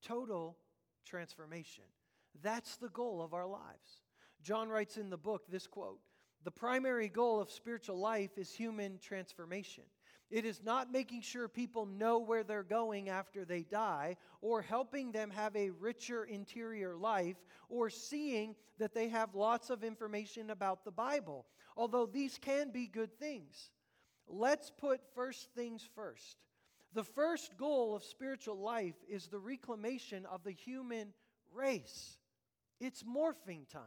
Total 0.02 0.56
transformation. 1.04 1.84
That's 2.42 2.76
the 2.76 2.88
goal 2.88 3.22
of 3.22 3.34
our 3.34 3.46
lives. 3.46 4.02
John 4.42 4.68
writes 4.68 4.96
in 4.96 5.10
the 5.10 5.16
book 5.16 5.44
this 5.48 5.66
quote 5.66 6.00
The 6.44 6.50
primary 6.50 7.08
goal 7.08 7.40
of 7.40 7.50
spiritual 7.50 7.98
life 7.98 8.36
is 8.36 8.52
human 8.52 8.98
transformation. 8.98 9.84
It 10.30 10.44
is 10.44 10.62
not 10.64 10.90
making 10.90 11.22
sure 11.22 11.48
people 11.48 11.86
know 11.86 12.18
where 12.18 12.42
they're 12.42 12.64
going 12.64 13.08
after 13.08 13.44
they 13.44 13.62
die, 13.62 14.16
or 14.40 14.60
helping 14.60 15.12
them 15.12 15.30
have 15.30 15.54
a 15.54 15.70
richer 15.70 16.24
interior 16.24 16.96
life, 16.96 17.36
or 17.68 17.90
seeing 17.90 18.56
that 18.78 18.92
they 18.92 19.08
have 19.08 19.34
lots 19.34 19.70
of 19.70 19.84
information 19.84 20.50
about 20.50 20.84
the 20.84 20.90
Bible, 20.90 21.46
although 21.76 22.06
these 22.06 22.38
can 22.38 22.70
be 22.70 22.86
good 22.86 23.16
things. 23.18 23.70
Let's 24.26 24.70
put 24.70 25.00
first 25.14 25.48
things 25.54 25.88
first. 25.94 26.38
The 26.92 27.04
first 27.04 27.56
goal 27.56 27.94
of 27.94 28.02
spiritual 28.02 28.58
life 28.58 28.96
is 29.08 29.28
the 29.28 29.38
reclamation 29.38 30.26
of 30.26 30.42
the 30.42 30.52
human 30.52 31.12
race. 31.54 32.18
It's 32.80 33.02
morphing 33.04 33.68
time. 33.68 33.82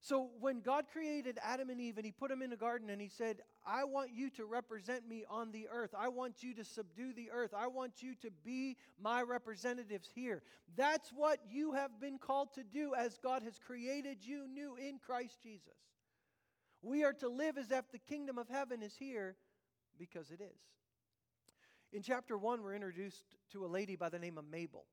So 0.00 0.30
when 0.40 0.60
God 0.60 0.84
created 0.92 1.38
Adam 1.42 1.70
and 1.70 1.80
Eve 1.80 1.96
and 1.96 2.06
he 2.06 2.12
put 2.12 2.30
them 2.30 2.42
in 2.42 2.52
a 2.52 2.56
garden 2.56 2.90
and 2.90 3.00
he 3.00 3.08
said, 3.08 3.38
I 3.66 3.84
want 3.84 4.10
you 4.14 4.30
to 4.30 4.44
represent 4.44 5.08
me 5.08 5.24
on 5.28 5.50
the 5.50 5.66
earth. 5.72 5.94
I 5.98 6.08
want 6.08 6.42
you 6.42 6.54
to 6.54 6.64
subdue 6.64 7.12
the 7.12 7.30
earth. 7.32 7.52
I 7.56 7.66
want 7.66 8.02
you 8.02 8.14
to 8.22 8.30
be 8.44 8.76
my 9.00 9.22
representatives 9.22 10.08
here. 10.14 10.42
That's 10.76 11.10
what 11.10 11.40
you 11.50 11.72
have 11.72 12.00
been 12.00 12.18
called 12.18 12.52
to 12.54 12.62
do 12.62 12.94
as 12.94 13.18
God 13.18 13.42
has 13.42 13.58
created 13.58 14.18
you 14.20 14.46
new 14.46 14.76
in 14.76 14.98
Christ 15.04 15.42
Jesus. 15.42 15.74
We 16.82 17.02
are 17.02 17.14
to 17.14 17.28
live 17.28 17.58
as 17.58 17.70
if 17.70 17.90
the 17.90 17.98
kingdom 17.98 18.38
of 18.38 18.48
heaven 18.48 18.82
is 18.82 18.94
here 18.96 19.36
because 19.98 20.30
it 20.30 20.40
is. 20.40 20.60
In 21.92 22.02
chapter 22.02 22.36
1, 22.36 22.62
we're 22.62 22.74
introduced 22.74 23.24
to 23.52 23.64
a 23.64 23.66
lady 23.66 23.96
by 23.96 24.08
the 24.08 24.18
name 24.18 24.38
of 24.38 24.44
Mabel. 24.48 24.84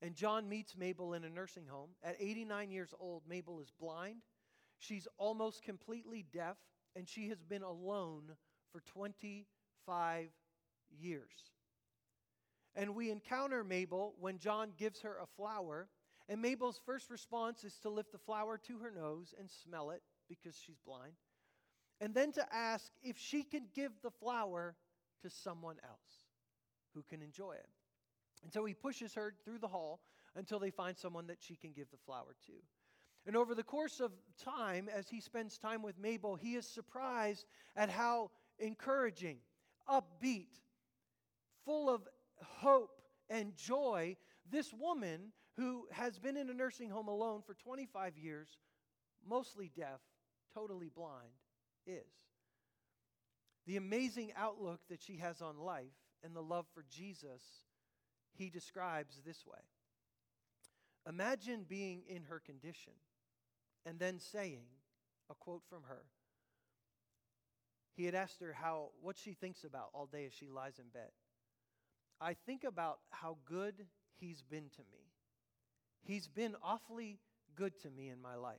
And 0.00 0.14
John 0.14 0.48
meets 0.48 0.76
Mabel 0.76 1.14
in 1.14 1.24
a 1.24 1.30
nursing 1.30 1.66
home. 1.66 1.90
At 2.02 2.16
89 2.20 2.70
years 2.70 2.94
old, 3.00 3.22
Mabel 3.28 3.60
is 3.60 3.72
blind. 3.80 4.22
She's 4.78 5.08
almost 5.18 5.62
completely 5.64 6.24
deaf, 6.32 6.56
and 6.94 7.08
she 7.08 7.28
has 7.28 7.42
been 7.42 7.62
alone 7.62 8.36
for 8.70 8.80
25 8.80 10.28
years. 11.00 11.32
And 12.76 12.94
we 12.94 13.10
encounter 13.10 13.64
Mabel 13.64 14.14
when 14.20 14.38
John 14.38 14.70
gives 14.76 15.00
her 15.00 15.16
a 15.20 15.26
flower. 15.26 15.88
And 16.28 16.40
Mabel's 16.40 16.80
first 16.84 17.10
response 17.10 17.64
is 17.64 17.78
to 17.78 17.88
lift 17.88 18.12
the 18.12 18.18
flower 18.18 18.58
to 18.68 18.78
her 18.78 18.92
nose 18.92 19.34
and 19.38 19.50
smell 19.50 19.90
it 19.90 20.02
because 20.28 20.56
she's 20.64 20.78
blind. 20.86 21.14
And 22.00 22.14
then 22.14 22.30
to 22.32 22.54
ask 22.54 22.92
if 23.02 23.18
she 23.18 23.42
can 23.42 23.64
give 23.74 23.92
the 24.02 24.10
flower 24.10 24.76
to 25.22 25.30
someone 25.30 25.76
else 25.82 26.26
who 26.94 27.02
can 27.02 27.22
enjoy 27.22 27.52
it. 27.52 27.68
And 28.42 28.52
so 28.52 28.64
he 28.64 28.74
pushes 28.74 29.14
her 29.14 29.34
through 29.44 29.58
the 29.58 29.68
hall 29.68 30.00
until 30.36 30.58
they 30.58 30.70
find 30.70 30.96
someone 30.96 31.26
that 31.26 31.38
she 31.40 31.56
can 31.56 31.72
give 31.72 31.90
the 31.90 31.98
flower 31.98 32.36
to. 32.46 32.52
And 33.26 33.36
over 33.36 33.54
the 33.54 33.62
course 33.62 34.00
of 34.00 34.12
time, 34.42 34.88
as 34.94 35.08
he 35.08 35.20
spends 35.20 35.58
time 35.58 35.82
with 35.82 35.98
Mabel, 35.98 36.36
he 36.36 36.54
is 36.54 36.66
surprised 36.66 37.44
at 37.76 37.90
how 37.90 38.30
encouraging, 38.58 39.38
upbeat, 39.88 40.48
full 41.64 41.90
of 41.90 42.08
hope 42.42 43.02
and 43.28 43.56
joy 43.56 44.16
this 44.50 44.72
woman 44.72 45.32
who 45.56 45.86
has 45.90 46.18
been 46.18 46.36
in 46.36 46.48
a 46.48 46.54
nursing 46.54 46.88
home 46.88 47.08
alone 47.08 47.42
for 47.44 47.54
25 47.54 48.16
years, 48.16 48.48
mostly 49.28 49.70
deaf, 49.76 50.00
totally 50.54 50.88
blind, 50.88 51.34
is. 51.86 52.06
The 53.66 53.76
amazing 53.76 54.32
outlook 54.36 54.80
that 54.88 55.02
she 55.02 55.18
has 55.18 55.42
on 55.42 55.58
life 55.58 55.92
and 56.24 56.34
the 56.34 56.42
love 56.42 56.66
for 56.72 56.84
Jesus 56.88 57.42
he 58.34 58.50
describes 58.50 59.20
this 59.24 59.44
way 59.46 59.60
Imagine 61.08 61.64
being 61.68 62.02
in 62.08 62.24
her 62.24 62.38
condition 62.38 62.92
and 63.86 63.98
then 63.98 64.18
saying, 64.20 64.64
a 65.30 65.34
quote 65.34 65.62
from 65.68 65.82
her. 65.88 66.02
He 67.94 68.04
had 68.04 68.14
asked 68.14 68.40
her 68.40 68.52
how 68.52 68.90
what 69.00 69.16
she 69.16 69.32
thinks 69.32 69.64
about 69.64 69.88
all 69.92 70.06
day 70.06 70.26
as 70.26 70.32
she 70.32 70.48
lies 70.48 70.78
in 70.78 70.88
bed. 70.92 71.10
I 72.20 72.34
think 72.34 72.64
about 72.64 72.98
how 73.10 73.38
good 73.44 73.74
he's 74.18 74.42
been 74.42 74.70
to 74.76 74.82
me. 74.92 75.10
He's 76.02 76.28
been 76.28 76.54
awfully 76.62 77.18
good 77.56 77.78
to 77.82 77.90
me 77.90 78.08
in 78.08 78.20
my 78.20 78.36
life. 78.36 78.56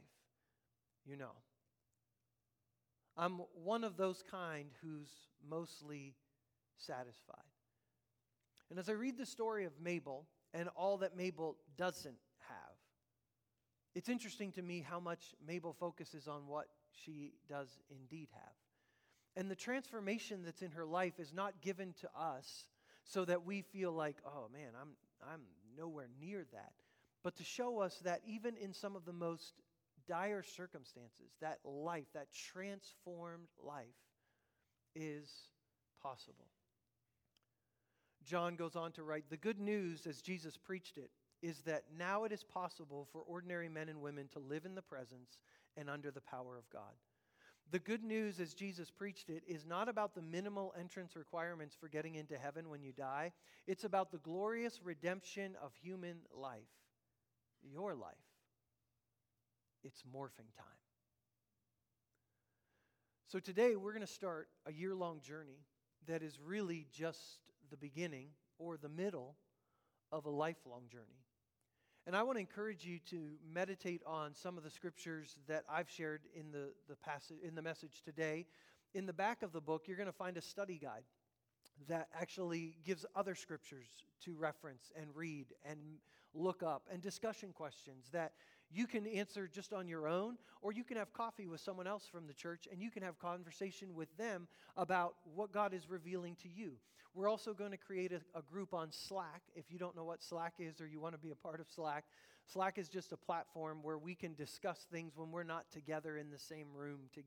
You 1.06 1.18
know. 1.18 1.32
I'm 3.18 3.42
one 3.64 3.84
of 3.84 3.98
those 3.98 4.24
kind 4.30 4.70
who's 4.82 5.10
mostly 5.48 6.16
satisfied. 6.78 7.44
And 8.70 8.80
as 8.80 8.90
I 8.90 8.94
read 8.94 9.18
the 9.18 9.26
story 9.26 9.66
of 9.66 9.74
Mabel 9.82 10.28
and 10.54 10.70
all 10.76 10.98
that 10.98 11.18
Mabel 11.18 11.58
doesn't 11.78 12.18
have, 12.48 12.76
it's 13.96 14.10
interesting 14.10 14.52
to 14.54 14.62
me 14.62 14.86
how 14.88 15.00
much 15.00 15.34
Mabel 15.46 15.74
focuses 15.74 16.28
on 16.28 16.48
what 16.48 16.68
she 16.92 17.34
does 17.48 17.68
indeed 17.90 18.30
have. 18.34 18.54
And 19.36 19.50
the 19.50 19.56
transformation 19.56 20.44
that's 20.44 20.62
in 20.62 20.72
her 20.72 20.86
life 20.86 21.20
is 21.20 21.34
not 21.34 21.62
given 21.62 21.94
to 22.02 22.10
us 22.16 22.66
so 23.04 23.26
that 23.26 23.46
we 23.46 23.62
feel 23.62 23.92
like, 23.92 24.18
oh 24.26 24.50
man, 24.54 24.72
I'm, 24.80 24.90
I'm 25.22 25.42
nowhere 25.78 26.10
near 26.22 26.46
that. 26.52 26.74
But 27.24 27.36
to 27.38 27.44
show 27.44 27.80
us 27.80 28.00
that 28.04 28.22
even 28.28 28.56
in 28.56 28.74
some 28.74 28.96
of 28.96 29.06
the 29.06 29.14
most 29.14 29.54
dire 30.08 30.44
circumstances, 30.44 31.32
that 31.42 31.60
life, 31.64 32.08
that 32.14 32.28
transformed 32.34 33.48
life, 33.64 33.86
is 34.96 35.30
possible. 36.02 36.48
John 38.26 38.56
goes 38.56 38.76
on 38.76 38.92
to 38.94 39.04
write 39.04 39.30
The 39.30 39.38
good 39.38 39.60
news, 39.60 40.06
as 40.08 40.22
Jesus 40.22 40.58
preached 40.58 40.98
it, 40.98 41.12
is 41.42 41.62
that 41.62 41.84
now 41.98 42.26
it 42.26 42.32
is 42.32 42.44
possible 42.44 43.08
for 43.12 43.22
ordinary 43.22 43.70
men 43.70 43.90
and 43.90 44.02
women 44.02 44.28
to 44.34 44.40
live 44.40 44.66
in 44.66 44.76
the 44.76 44.82
presence 44.82 45.40
and 45.78 45.90
under 45.90 46.12
the 46.12 46.22
power 46.22 46.58
of 46.58 46.70
God. 46.70 46.94
The 47.72 47.80
good 47.80 48.04
news, 48.04 48.40
as 48.40 48.54
Jesus 48.54 48.90
preached 48.90 49.30
it, 49.30 49.44
is 49.48 49.66
not 49.66 49.88
about 49.88 50.16
the 50.16 50.22
minimal 50.22 50.74
entrance 50.78 51.16
requirements 51.16 51.76
for 51.80 51.88
getting 51.88 52.16
into 52.16 52.38
heaven 52.38 52.70
when 52.70 52.82
you 52.82 52.92
die. 52.92 53.32
It's 53.68 53.84
about 53.84 54.12
the 54.12 54.18
glorious 54.18 54.82
redemption 54.84 55.56
of 55.64 55.72
human 55.76 56.18
life, 56.36 56.62
your 57.62 57.94
life. 57.94 58.16
It's 59.84 60.02
morphing 60.02 60.52
time. 60.58 60.80
So 63.28 63.40
today 63.40 63.76
we're 63.76 63.94
going 63.94 64.06
to 64.06 64.12
start 64.12 64.50
a 64.66 64.74
year 64.74 64.96
long 64.96 65.22
journey 65.22 65.60
that 66.08 66.24
is 66.24 66.40
really 66.44 66.88
just 66.92 67.38
the 67.70 67.78
beginning 67.78 68.30
or 68.58 68.78
the 68.78 68.90
middle 68.90 69.36
of 70.12 70.26
a 70.26 70.30
lifelong 70.30 70.84
journey. 70.92 71.24
And 72.08 72.16
I 72.16 72.24
want 72.24 72.38
to 72.38 72.40
encourage 72.40 72.86
you 72.86 73.00
to 73.10 73.34
meditate 73.54 74.02
on 74.06 74.34
some 74.34 74.58
of 74.58 74.64
the 74.64 74.70
scriptures 74.70 75.38
that 75.48 75.64
I've 75.70 75.90
shared 75.90 76.22
in 76.34 76.52
the, 76.52 76.72
the 76.88 76.96
passage 76.96 77.38
in 77.44 77.56
the 77.56 77.62
message 77.62 78.02
today. 78.04 78.48
In 78.96 79.06
the 79.06 79.14
back 79.14 79.44
of 79.44 79.52
the 79.52 79.62
book, 79.62 79.84
you're 79.86 79.98
going 79.98 80.08
to 80.08 80.14
find 80.14 80.36
a 80.38 80.42
study 80.42 80.80
guide 80.82 81.04
that 81.88 82.08
actually 82.20 82.78
gives 82.84 83.06
other 83.16 83.36
scriptures 83.36 83.88
to 84.26 84.36
reference 84.36 84.92
and 85.00 85.08
read 85.14 85.48
and 85.64 85.80
look 86.34 86.64
up 86.64 86.88
and 86.92 87.02
discussion 87.02 87.52
questions 87.54 88.10
that 88.12 88.34
you 88.72 88.86
can 88.86 89.08
answer 89.08 89.48
just 89.48 89.74
on 89.74 89.88
your 89.88 90.08
own, 90.08 90.38
or 90.62 90.72
you 90.72 90.84
can 90.84 90.98
have 90.98 91.12
coffee 91.14 91.48
with 91.48 91.62
someone 91.62 91.88
else 91.88 92.08
from 92.12 92.28
the 92.28 92.34
church 92.34 92.68
and 92.72 92.82
you 92.82 92.92
can 92.92 93.02
have 93.02 93.18
conversation 93.18 93.96
with 93.96 94.16
them 94.18 94.48
about 94.78 95.16
what 95.36 95.52
God 95.52 95.74
is 95.74 95.90
revealing 95.90 96.36
to 96.44 96.50
you. 96.50 96.74
We're 97.16 97.30
also 97.30 97.54
going 97.54 97.72
to 97.72 97.78
create 97.78 98.12
a, 98.12 98.22
a, 98.38 98.44
group 98.44 98.74
on 98.74 98.92
Slack. 98.92 99.42
If 99.56 99.72
you 99.72 99.80
don't 99.80 99.96
know 99.96 100.04
what 100.04 100.22
Slack 100.22 100.54
is 100.60 100.80
or 100.80 100.88
you 100.88 101.00
want 101.00 101.16
to 101.16 101.20
be 101.20 101.32
a 101.32 101.36
part 101.36 101.60
of 101.60 101.68
Slack, 101.68 102.06
Slack 102.46 102.78
is 102.78 102.88
just 102.88 103.12
a 103.12 103.18
platform 103.18 103.80
where 103.82 103.98
we 103.98 104.14
can 104.14 104.36
discuss 104.36 104.86
things 104.92 105.14
when 105.16 105.32
we're 105.32 105.44
not 105.44 105.72
together 105.72 106.18
in 106.18 106.30
the 106.30 106.38
same 106.38 106.68
room 106.76 107.00
to, 107.16 107.22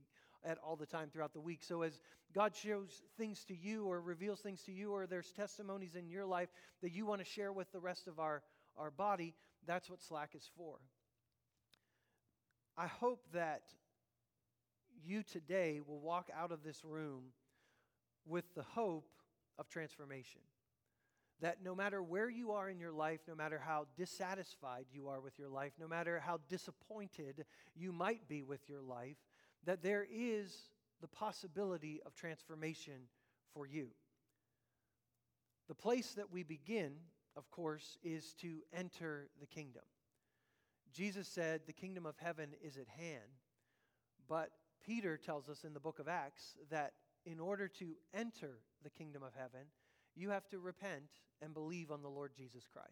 at 0.44 0.58
all 0.64 0.76
the 0.76 0.86
time 0.86 1.08
throughout 1.12 1.32
the 1.32 1.40
week. 1.40 1.64
So 1.64 1.82
as 1.82 2.00
God 2.32 2.54
shows 2.54 3.02
things 3.18 3.44
to 3.46 3.56
you 3.56 3.84
or 3.84 4.00
reveals 4.00 4.40
things 4.40 4.62
to 4.62 4.72
you 4.72 4.92
or 4.92 5.06
there's 5.06 5.32
testimonies 5.32 5.96
in 5.96 6.08
your 6.08 6.26
life 6.26 6.50
that 6.80 6.92
you 6.92 7.04
want 7.04 7.20
to 7.20 7.26
share 7.26 7.52
with 7.52 7.70
the 7.72 7.80
rest 7.80 8.06
of 8.06 8.20
our, 8.20 8.42
our 8.76 8.90
body, 8.90 9.34
that's 9.66 9.90
what 9.90 10.00
Slack 10.00 10.30
is 10.34 10.48
for. 10.56 10.78
I 12.76 12.86
hope 12.86 13.24
that 13.32 13.62
you 15.04 15.22
today 15.22 15.80
will 15.86 16.00
walk 16.00 16.30
out 16.34 16.52
of 16.52 16.62
this 16.62 16.84
room 16.84 17.32
with 18.26 18.54
the 18.54 18.62
hope 18.62 19.10
of 19.58 19.68
transformation. 19.68 20.40
That 21.40 21.58
no 21.62 21.74
matter 21.74 22.02
where 22.02 22.30
you 22.30 22.52
are 22.52 22.70
in 22.70 22.78
your 22.78 22.92
life, 22.92 23.20
no 23.26 23.34
matter 23.34 23.58
how 23.58 23.86
dissatisfied 23.96 24.86
you 24.92 25.08
are 25.08 25.20
with 25.20 25.38
your 25.38 25.48
life, 25.48 25.72
no 25.78 25.88
matter 25.88 26.22
how 26.24 26.38
disappointed 26.48 27.44
you 27.74 27.92
might 27.92 28.28
be 28.28 28.42
with 28.42 28.68
your 28.68 28.80
life, 28.80 29.16
that 29.64 29.82
there 29.82 30.06
is 30.10 30.56
the 31.00 31.08
possibility 31.08 32.00
of 32.06 32.14
transformation 32.14 33.08
for 33.52 33.66
you. 33.66 33.88
The 35.68 35.74
place 35.74 36.12
that 36.12 36.30
we 36.30 36.42
begin, 36.44 36.92
of 37.36 37.50
course, 37.50 37.98
is 38.04 38.34
to 38.34 38.58
enter 38.72 39.28
the 39.40 39.46
kingdom. 39.46 39.82
Jesus 40.92 41.28
said, 41.28 41.62
The 41.66 41.72
kingdom 41.72 42.06
of 42.06 42.16
heaven 42.18 42.50
is 42.62 42.76
at 42.76 42.88
hand. 42.88 43.40
But 44.28 44.50
Peter 44.84 45.16
tells 45.16 45.48
us 45.48 45.64
in 45.64 45.74
the 45.74 45.80
book 45.80 45.98
of 45.98 46.08
Acts 46.08 46.56
that 46.70 46.92
in 47.24 47.40
order 47.40 47.68
to 47.68 47.94
enter 48.14 48.58
the 48.82 48.90
kingdom 48.90 49.22
of 49.22 49.32
heaven, 49.34 49.66
you 50.14 50.30
have 50.30 50.48
to 50.50 50.58
repent 50.58 51.20
and 51.40 51.54
believe 51.54 51.90
on 51.90 52.02
the 52.02 52.08
Lord 52.08 52.32
Jesus 52.36 52.66
Christ. 52.72 52.88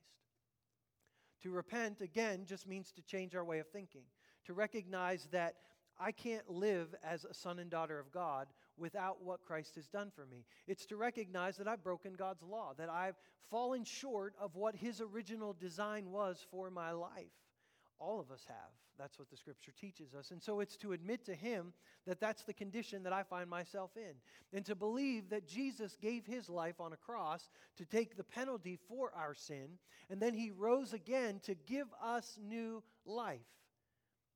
To 1.42 1.50
repent, 1.50 2.00
again, 2.00 2.44
just 2.46 2.68
means 2.68 2.92
to 2.92 3.02
change 3.02 3.34
our 3.34 3.44
way 3.44 3.58
of 3.58 3.68
thinking, 3.68 4.04
to 4.44 4.52
recognize 4.52 5.28
that 5.32 5.54
I 5.98 6.12
can't 6.12 6.48
live 6.48 6.94
as 7.04 7.24
a 7.24 7.34
son 7.34 7.58
and 7.58 7.70
daughter 7.70 7.98
of 7.98 8.10
God 8.10 8.48
without 8.76 9.22
what 9.22 9.44
Christ 9.44 9.74
has 9.74 9.86
done 9.86 10.10
for 10.14 10.24
me. 10.26 10.46
It's 10.66 10.86
to 10.86 10.96
recognize 10.96 11.56
that 11.58 11.68
I've 11.68 11.84
broken 11.84 12.14
God's 12.14 12.42
law, 12.42 12.72
that 12.78 12.88
I've 12.88 13.16
fallen 13.50 13.84
short 13.84 14.34
of 14.40 14.56
what 14.56 14.74
His 14.74 15.00
original 15.00 15.52
design 15.52 16.10
was 16.10 16.44
for 16.50 16.70
my 16.70 16.92
life. 16.92 17.32
All 18.00 18.18
of 18.18 18.30
us 18.30 18.44
have. 18.48 18.56
That's 18.98 19.18
what 19.18 19.30
the 19.30 19.36
scripture 19.36 19.72
teaches 19.78 20.14
us. 20.14 20.30
And 20.30 20.42
so 20.42 20.60
it's 20.60 20.76
to 20.78 20.92
admit 20.92 21.24
to 21.26 21.34
Him 21.34 21.74
that 22.06 22.18
that's 22.18 22.44
the 22.44 22.54
condition 22.54 23.02
that 23.02 23.12
I 23.12 23.22
find 23.22 23.48
myself 23.48 23.90
in. 23.96 24.14
And 24.56 24.64
to 24.66 24.74
believe 24.74 25.28
that 25.30 25.46
Jesus 25.46 25.96
gave 26.00 26.24
His 26.26 26.48
life 26.48 26.80
on 26.80 26.92
a 26.92 26.96
cross 26.96 27.48
to 27.76 27.84
take 27.84 28.16
the 28.16 28.24
penalty 28.24 28.78
for 28.88 29.12
our 29.14 29.34
sin. 29.34 29.78
And 30.08 30.20
then 30.20 30.34
He 30.34 30.50
rose 30.50 30.94
again 30.94 31.40
to 31.44 31.54
give 31.54 31.86
us 32.02 32.38
new 32.42 32.82
life. 33.04 33.40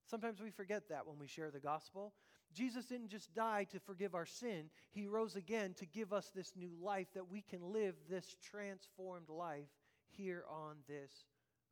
Sometimes 0.07 0.41
we 0.41 0.51
forget 0.51 0.89
that 0.91 1.07
when 1.07 1.19
we 1.19 1.27
share 1.27 1.51
the 1.51 1.61
gospel. 1.61 2.13
Jesus 2.53 2.85
didn't 2.87 3.09
just 3.09 3.35
die 3.35 3.67
to 3.73 3.81
forgive 3.81 4.15
our 4.15 4.27
sin, 4.27 4.71
He 4.93 5.07
rose 5.07 5.35
again 5.37 5.75
to 5.75 5.87
give 5.87 6.13
us 6.13 6.31
this 6.35 6.53
new 6.55 6.71
life 6.81 7.09
that 7.15 7.29
we 7.29 7.43
can 7.43 7.73
live 7.73 7.95
this 8.09 8.37
transformed 8.41 9.29
life 9.29 9.69
here 10.11 10.45
on 10.49 10.77
this 10.87 11.11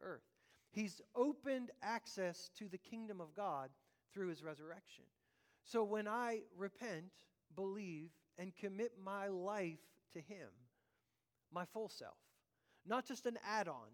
earth. 0.03 0.32
He's 0.73 1.01
opened 1.15 1.71
access 1.83 2.51
to 2.59 2.67
the 2.67 2.79
kingdom 2.79 3.21
of 3.21 3.35
God 3.37 3.71
through 4.13 4.29
His 4.29 4.43
resurrection. 4.43 5.05
So 5.65 5.85
when 5.85 6.09
I 6.09 6.41
repent, 6.57 7.13
believe, 7.55 8.11
and 8.39 8.57
commit 8.57 8.93
my 9.03 9.29
life 9.29 9.79
to 10.15 10.21
Him, 10.21 10.49
my 11.53 11.67
full 11.67 11.89
self, 11.89 12.17
not 12.87 13.07
just 13.07 13.27
an 13.27 13.39
add 13.47 13.69
on, 13.69 13.89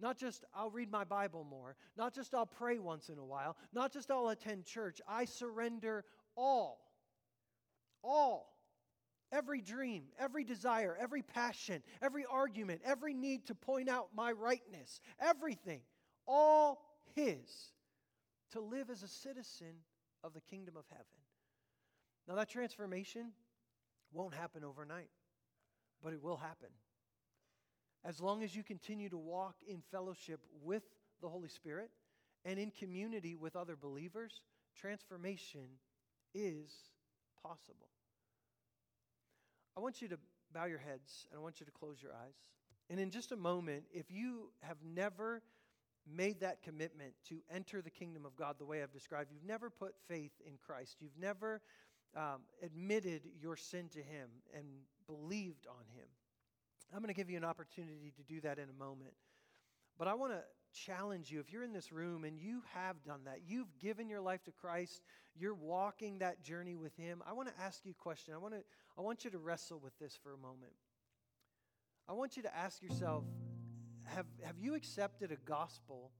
not 0.00 0.18
just 0.18 0.44
I'll 0.54 0.70
read 0.70 0.90
my 0.90 1.04
Bible 1.04 1.44
more, 1.44 1.76
not 1.96 2.12
just 2.12 2.34
I'll 2.34 2.46
pray 2.46 2.80
once 2.80 3.08
in 3.08 3.18
a 3.18 3.24
while, 3.24 3.56
not 3.72 3.92
just 3.92 4.10
I'll 4.10 4.28
attend 4.28 4.64
church. 4.64 5.00
I 5.08 5.24
surrender 5.24 6.04
all. 6.36 6.80
All. 8.02 8.50
Every 9.32 9.60
dream, 9.60 10.04
every 10.18 10.44
desire, 10.44 10.96
every 11.00 11.22
passion, 11.22 11.82
every 12.02 12.24
argument, 12.24 12.82
every 12.84 13.14
need 13.14 13.46
to 13.46 13.54
point 13.54 13.88
out 13.88 14.08
my 14.14 14.32
rightness, 14.32 15.00
everything, 15.20 15.80
all 16.26 16.82
His, 17.14 17.70
to 18.52 18.60
live 18.60 18.90
as 18.90 19.02
a 19.02 19.08
citizen 19.08 19.74
of 20.22 20.32
the 20.32 20.40
kingdom 20.40 20.76
of 20.76 20.84
heaven. 20.88 21.04
Now, 22.26 22.36
that 22.36 22.48
transformation 22.48 23.32
won't 24.12 24.34
happen 24.34 24.64
overnight, 24.64 25.10
but 26.02 26.12
it 26.12 26.22
will 26.22 26.36
happen. 26.36 26.70
As 28.04 28.20
long 28.20 28.42
as 28.42 28.54
you 28.54 28.62
continue 28.62 29.08
to 29.08 29.18
walk 29.18 29.56
in 29.66 29.82
fellowship 29.90 30.40
with 30.62 30.82
the 31.20 31.28
Holy 31.28 31.48
Spirit 31.48 31.90
and 32.44 32.58
in 32.58 32.70
community 32.70 33.34
with 33.34 33.56
other 33.56 33.76
believers, 33.76 34.42
transformation 34.78 35.66
is 36.34 36.70
possible. 37.42 37.88
I 39.76 39.80
want 39.80 40.02
you 40.02 40.08
to 40.08 40.18
bow 40.52 40.66
your 40.66 40.78
heads 40.78 41.26
and 41.30 41.38
I 41.38 41.42
want 41.42 41.60
you 41.60 41.66
to 41.66 41.72
close 41.72 42.02
your 42.02 42.12
eyes. 42.12 42.36
And 42.90 43.00
in 43.00 43.10
just 43.10 43.32
a 43.32 43.36
moment, 43.36 43.84
if 43.92 44.10
you 44.10 44.50
have 44.62 44.76
never 44.84 45.42
made 46.10 46.40
that 46.40 46.62
commitment 46.62 47.12
to 47.28 47.40
enter 47.52 47.80
the 47.80 47.90
kingdom 47.90 48.24
of 48.26 48.36
God 48.36 48.56
the 48.58 48.64
way 48.64 48.82
I've 48.82 48.92
described, 48.92 49.30
you've 49.32 49.46
never 49.46 49.70
put 49.70 49.94
faith 50.08 50.32
in 50.46 50.54
Christ, 50.64 50.96
you've 51.00 51.18
never 51.18 51.60
um, 52.16 52.42
admitted 52.62 53.22
your 53.40 53.56
sin 53.56 53.88
to 53.90 53.98
Him 53.98 54.28
and 54.56 54.66
believed 55.06 55.66
on 55.68 55.84
Him, 55.96 56.06
I'm 56.92 57.00
going 57.00 57.12
to 57.12 57.14
give 57.14 57.30
you 57.30 57.36
an 57.36 57.44
opportunity 57.44 58.12
to 58.16 58.22
do 58.22 58.40
that 58.42 58.58
in 58.58 58.68
a 58.68 58.84
moment. 58.84 59.14
But 59.98 60.08
I 60.08 60.14
want 60.14 60.32
to 60.32 60.40
challenge 60.72 61.30
you 61.30 61.40
if 61.40 61.52
you're 61.52 61.62
in 61.62 61.72
this 61.72 61.92
room 61.92 62.24
and 62.24 62.38
you 62.38 62.62
have 62.74 63.02
done 63.04 63.20
that, 63.24 63.40
you've 63.46 63.78
given 63.78 64.08
your 64.08 64.20
life 64.20 64.42
to 64.44 64.52
Christ, 64.52 65.02
you're 65.36 65.54
walking 65.54 66.18
that 66.18 66.42
journey 66.42 66.76
with 66.76 66.96
Him. 66.96 67.22
I 67.28 67.32
want 67.32 67.48
to 67.48 67.62
ask 67.62 67.84
you 67.84 67.92
a 67.92 68.02
question. 68.02 68.34
I, 68.34 68.38
want 68.38 68.54
to, 68.54 68.60
I 68.98 69.00
want 69.00 69.24
you 69.24 69.30
to 69.30 69.38
wrestle 69.38 69.80
with 69.82 69.96
this 69.98 70.18
for 70.22 70.32
a 70.32 70.36
moment. 70.36 70.72
I 72.08 72.12
want 72.12 72.36
you 72.36 72.42
to 72.42 72.56
ask 72.56 72.82
yourself 72.82 73.24
have, 74.06 74.26
have 74.42 74.58
you 74.58 74.74
accepted 74.74 75.32
a 75.32 75.36
gospel 75.48 76.10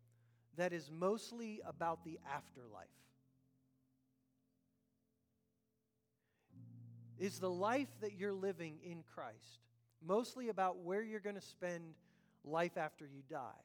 that 0.57 0.73
is 0.73 0.91
mostly 0.91 1.61
about 1.67 2.05
the 2.05 2.19
afterlife? 2.33 2.89
Is 7.19 7.39
the 7.39 7.51
life 7.51 7.89
that 8.01 8.15
you're 8.19 8.33
living 8.33 8.79
in 8.85 9.03
Christ 9.15 9.61
mostly 10.07 10.49
about 10.49 10.79
where 10.79 11.03
you're 11.03 11.21
going 11.21 11.37
to 11.37 11.41
spend 11.41 11.95
life 12.45 12.77
after 12.77 13.05
you 13.07 13.23
die? 13.29 13.63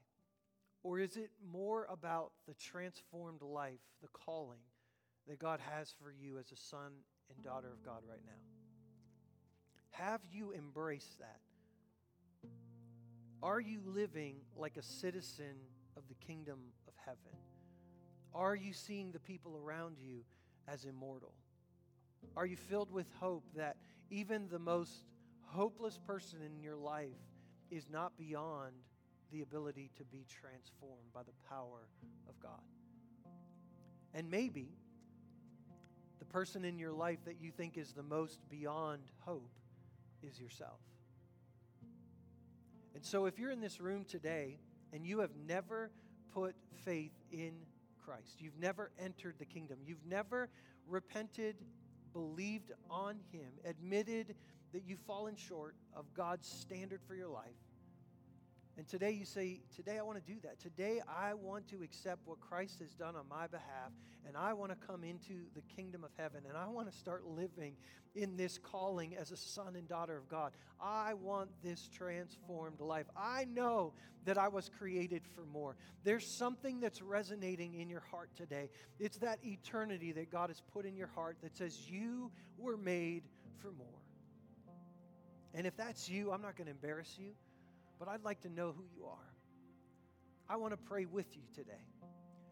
Or 0.84 1.00
is 1.00 1.18
it 1.18 1.32
more 1.52 1.88
about 1.90 2.32
the 2.48 2.54
transformed 2.54 3.42
life, 3.42 3.82
the 4.02 4.08
calling 4.10 4.60
that 5.28 5.40
God 5.40 5.60
has 5.60 5.94
for 6.02 6.12
you 6.12 6.38
as 6.38 6.52
a 6.52 6.56
son 6.56 6.92
and 7.30 7.44
daughter 7.44 7.68
of 7.68 7.84
God 7.84 8.02
right 8.10 8.22
now? 8.26 8.32
Have 9.92 10.22
you 10.32 10.54
embraced 10.54 11.20
that? 11.20 11.42
Are 13.42 13.60
you 13.60 13.80
living 13.86 14.36
like 14.56 14.78
a 14.78 14.82
citizen 14.82 15.56
of 15.96 16.04
the 16.08 16.16
kingdom 16.16 16.60
of 16.88 16.94
heaven? 17.06 17.38
Are 18.34 18.56
you 18.56 18.74
seeing 18.74 19.12
the 19.12 19.20
people 19.20 19.58
around 19.58 19.98
you 20.00 20.24
as 20.68 20.86
immortal? 20.86 21.34
Are 22.36 22.46
you 22.46 22.58
filled 22.58 22.92
with 22.92 23.08
hope 23.20 23.46
that 23.56 23.78
even 24.10 24.48
the 24.50 24.60
most 24.60 25.06
hopeless 25.46 25.98
person 26.06 26.40
in 26.46 26.62
your 26.62 26.76
life 26.76 27.18
is 27.72 27.90
not 27.90 28.18
beyond 28.18 28.74
the 29.32 29.42
ability 29.42 29.92
to 29.98 30.04
be 30.06 30.26
transformed 30.28 31.14
by 31.14 31.24
the 31.24 31.34
power 31.48 31.88
of 32.28 32.40
God. 32.40 32.62
And 34.14 34.30
maybe 34.30 34.70
the 36.18 36.26
person 36.26 36.66
in 36.66 36.80
your 36.80 36.92
life 36.92 37.20
that 37.26 37.40
you 37.40 37.52
think 37.52 37.78
is 37.78 37.94
the 37.94 38.04
most 38.04 38.40
beyond 38.50 39.04
hope 39.20 39.52
is 40.24 40.40
yourself. 40.40 40.80
And 42.96 43.04
so, 43.04 43.26
if 43.26 43.40
you're 43.40 43.52
in 43.52 43.62
this 43.62 43.80
room 43.80 44.06
today 44.06 44.58
and 44.94 45.06
you 45.06 45.20
have 45.20 45.32
never 45.48 45.92
put 46.34 46.56
faith 46.84 47.14
in 47.32 47.54
Christ, 48.04 48.38
you've 48.40 48.60
never 48.60 48.92
entered 49.00 49.36
the 49.38 49.46
kingdom, 49.46 49.78
you've 49.86 50.06
never 50.06 50.50
repented, 50.88 51.56
believed 52.14 52.72
on 52.90 53.20
Him, 53.32 53.52
admitted 53.66 54.36
that 54.74 54.84
you've 54.86 55.00
fallen 55.02 55.36
short 55.36 55.76
of 55.96 56.06
God's 56.14 56.48
standard 56.48 57.02
for 57.08 57.16
your 57.16 57.30
life. 57.30 57.56
And 58.80 58.88
today 58.88 59.12
you 59.12 59.26
say, 59.26 59.60
Today 59.76 59.98
I 60.00 60.04
want 60.04 60.26
to 60.26 60.34
do 60.34 60.40
that. 60.42 60.58
Today 60.58 61.02
I 61.06 61.34
want 61.34 61.68
to 61.68 61.84
accept 61.84 62.22
what 62.26 62.40
Christ 62.40 62.80
has 62.80 62.94
done 62.94 63.18
on 63.18 63.28
my 63.30 63.46
behalf, 63.46 63.92
and 64.26 64.38
I 64.38 64.54
want 64.54 64.72
to 64.72 64.88
come 64.88 65.04
into 65.04 65.42
the 65.54 65.62
kingdom 65.76 66.06
of 66.06 66.12
heaven, 66.18 66.44
and 66.48 66.58
I 66.58 66.66
want 66.70 66.90
to 66.90 66.98
start 66.98 67.26
living 67.26 67.76
in 68.16 68.38
this 68.38 68.58
calling 68.58 69.18
as 69.18 69.32
a 69.32 69.36
son 69.36 69.76
and 69.76 69.86
daughter 69.86 70.16
of 70.16 70.30
God. 70.30 70.54
I 70.80 71.14
want 71.16 71.50
this 71.62 71.90
transformed 71.90 72.80
life. 72.80 73.08
I 73.18 73.44
know 73.54 73.92
that 74.24 74.38
I 74.38 74.48
was 74.48 74.70
created 74.70 75.24
for 75.36 75.46
more. 75.46 75.76
There's 76.06 76.26
something 76.26 76.80
that's 76.80 77.02
resonating 77.02 77.74
in 77.74 77.90
your 77.90 78.04
heart 78.10 78.30
today. 78.38 78.70
It's 78.98 79.18
that 79.18 79.40
eternity 79.44 80.14
that 80.14 80.32
God 80.32 80.50
has 80.52 80.62
put 80.72 80.86
in 80.86 80.96
your 80.96 81.08
heart 81.08 81.36
that 81.44 81.58
says, 81.58 81.90
You 81.90 82.32
were 82.58 82.78
made 82.78 83.24
for 83.62 83.74
more. 83.74 83.88
And 85.54 85.68
if 85.68 85.76
that's 85.76 86.08
you, 86.08 86.32
I'm 86.32 86.42
not 86.42 86.56
going 86.56 86.68
to 86.68 86.72
embarrass 86.72 87.18
you, 87.20 87.34
but 88.00 88.08
I'd 88.08 88.24
like 88.24 88.42
to 88.42 88.50
know 88.50 88.74
who 88.76 88.86
you 88.96 89.06
are. 89.06 89.34
I 90.50 90.56
want 90.56 90.74
to 90.74 90.78
pray 90.78 91.06
with 91.06 91.36
you 91.36 91.44
today. 91.54 91.84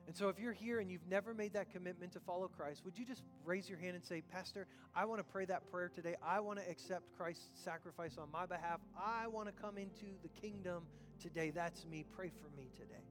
And 0.06 0.16
so, 0.16 0.30
if 0.30 0.40
you're 0.40 0.54
here 0.54 0.80
and 0.80 0.90
you've 0.90 1.08
never 1.10 1.34
made 1.34 1.54
that 1.54 1.72
commitment 1.72 2.14
to 2.14 2.20
follow 2.22 2.48
Christ, 2.48 2.86
would 2.86 2.98
you 2.98 3.06
just 3.06 3.24
raise 3.44 3.68
your 3.68 3.78
hand 3.78 3.96
and 3.96 4.06
say, 4.06 4.22
Pastor, 4.22 4.68
I 4.96 5.04
want 5.06 5.20
to 5.20 5.24
pray 5.24 5.46
that 5.46 5.70
prayer 5.70 5.90
today. 5.94 6.16
I 6.26 6.40
want 6.40 6.60
to 6.60 6.70
accept 6.70 7.04
Christ's 7.18 7.50
sacrifice 7.64 8.18
on 8.18 8.32
my 8.32 8.46
behalf. 8.46 8.80
I 8.98 9.28
want 9.28 9.48
to 9.48 9.62
come 9.62 9.78
into 9.78 10.06
the 10.22 10.30
kingdom 10.30 10.84
today. 11.22 11.50
That's 11.50 11.86
me. 11.86 12.06
Pray 12.16 12.32
for 12.42 12.50
me 12.56 12.70
today. 12.78 13.04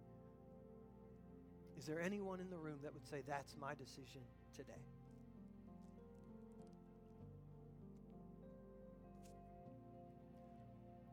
Is 1.76 1.84
there 1.84 2.00
anyone 2.00 2.40
in 2.40 2.48
the 2.48 2.56
room 2.56 2.78
that 2.82 2.94
would 2.94 3.06
say, 3.06 3.22
That's 3.26 3.56
my 3.60 3.74
decision 3.74 4.22
today? 4.56 4.80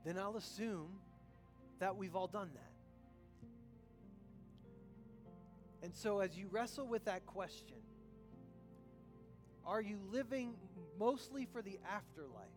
then 0.06 0.18
I'll 0.18 0.36
assume 0.36 0.90
that 1.84 1.98
we've 1.98 2.16
all 2.16 2.28
done 2.28 2.50
that. 2.54 2.72
And 5.84 5.94
so, 5.94 6.22
as 6.22 6.38
you 6.38 6.48
wrestle 6.50 6.88
with 6.88 7.04
that 7.06 7.26
question, 7.26 7.76
are 9.66 9.82
you 9.82 10.00
living 10.10 10.54
mostly 10.98 11.46
for 11.52 11.62
the 11.62 11.78
afterlife? 11.94 12.48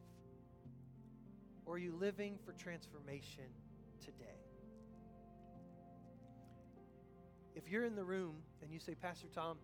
Or 1.64 1.74
are 1.74 1.78
you 1.78 1.92
living 1.98 2.38
for 2.46 2.52
transformation 2.52 3.46
today? 4.00 4.38
If 7.56 7.68
you're 7.68 7.84
in 7.84 7.96
the 7.96 8.04
room 8.04 8.36
and 8.62 8.72
you 8.72 8.78
say, 8.78 8.94
Pastor 8.94 9.26
Tom, 9.34 9.58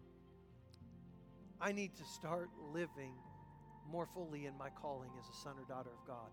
I 1.61 1.71
need 1.71 1.95
to 1.99 2.05
start 2.05 2.51
living 2.73 3.13
more 3.89 4.09
fully 4.13 4.47
in 4.47 4.59
my 4.59 4.71
calling 4.71 5.11
as 5.21 5.29
a 5.29 5.41
son 5.41 5.55
or 5.57 5.65
daughter 5.73 5.91
of 5.91 6.05
God. 6.05 6.31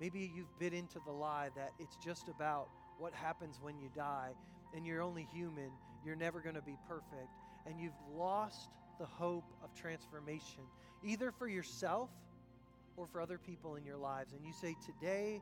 Maybe 0.00 0.30
you've 0.34 0.58
bit 0.58 0.72
into 0.72 1.00
the 1.04 1.12
lie 1.12 1.50
that 1.56 1.72
it's 1.78 1.96
just 1.96 2.28
about 2.28 2.68
what 2.98 3.14
happens 3.14 3.58
when 3.60 3.78
you 3.78 3.88
die 3.94 4.32
and 4.74 4.86
you're 4.86 5.02
only 5.02 5.26
human, 5.32 5.70
you're 6.04 6.16
never 6.16 6.40
going 6.40 6.54
to 6.54 6.62
be 6.62 6.76
perfect, 6.88 7.30
and 7.66 7.80
you've 7.80 7.92
lost 8.14 8.68
the 8.98 9.06
hope 9.06 9.44
of 9.62 9.74
transformation, 9.74 10.62
either 11.02 11.30
for 11.30 11.48
yourself 11.48 12.10
or 12.96 13.06
for 13.06 13.20
other 13.20 13.38
people 13.38 13.76
in 13.76 13.84
your 13.84 13.96
lives. 13.96 14.32
And 14.32 14.44
you 14.44 14.52
say, 14.52 14.74
Today, 14.84 15.40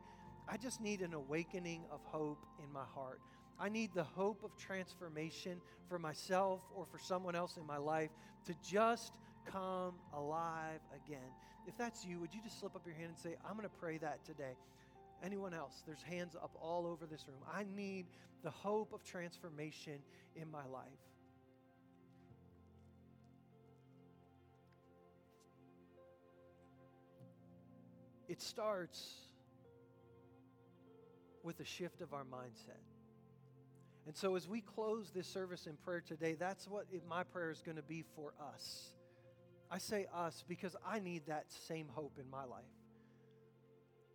I 0.48 0.57
just 0.57 0.80
need 0.80 1.00
an 1.00 1.14
awakening 1.14 1.84
of 1.90 2.00
hope 2.05 2.44
in 2.62 2.72
my 2.72 2.84
heart. 2.94 3.20
I 3.59 3.68
need 3.68 3.94
the 3.94 4.05
hope 4.05 4.42
of 4.42 4.57
transformation 4.57 5.61
for 5.88 5.98
myself 5.98 6.61
or 6.74 6.84
for 6.86 6.98
someone 6.98 7.34
else 7.34 7.57
in 7.57 7.66
my 7.66 7.76
life 7.76 8.11
to 8.46 8.55
just 8.62 9.12
come 9.44 9.94
alive 10.12 10.80
again. 10.94 11.30
If 11.67 11.77
that's 11.77 12.05
you, 12.05 12.21
would 12.21 12.35
you 12.35 12.41
just 12.43 12.61
slip 12.61 12.77
up 12.77 12.83
your 12.85 12.95
hand 12.95 13.09
and 13.09 13.19
say, 13.19 13.37
I'm 13.49 13.57
going 13.57 13.69
to 13.69 13.77
pray 13.81 13.99
that 13.99 14.25
today? 14.25 14.57
Anyone 15.23 15.55
else? 15.55 15.83
There's 15.87 16.03
hands 16.03 16.37
up 16.37 16.51
all 16.61 16.87
over 16.87 17.07
this 17.07 17.27
room. 17.27 17.39
I 17.53 17.65
need 17.75 18.07
the 18.43 18.51
hope 18.51 18.93
of 18.93 19.03
transformation 19.03 20.01
in 20.37 20.51
my 20.51 20.67
life. 20.67 20.85
It 28.29 28.43
starts 28.43 29.15
with 31.43 31.61
a 31.61 31.65
shift 31.65 32.01
of 32.01 32.12
our 32.12 32.25
mindset. 32.25 32.81
And 34.07 34.17
so, 34.17 34.37
as 34.37 34.49
we 34.49 34.61
close 34.61 35.11
this 35.11 35.27
service 35.27 35.67
in 35.67 35.77
prayer 35.77 36.03
today, 36.07 36.35
that's 36.39 36.69
what 36.69 36.87
my 37.09 37.23
prayer 37.23 37.51
is 37.51 37.62
going 37.62 37.77
to 37.77 37.83
be 37.83 38.05
for 38.15 38.35
us. 38.55 38.93
I 39.71 39.79
say 39.79 40.07
us 40.15 40.45
because 40.47 40.77
I 40.87 40.99
need 41.01 41.27
that 41.27 41.47
same 41.51 41.89
hope 41.93 42.19
in 42.19 42.31
my 42.31 42.45
life. 42.45 42.65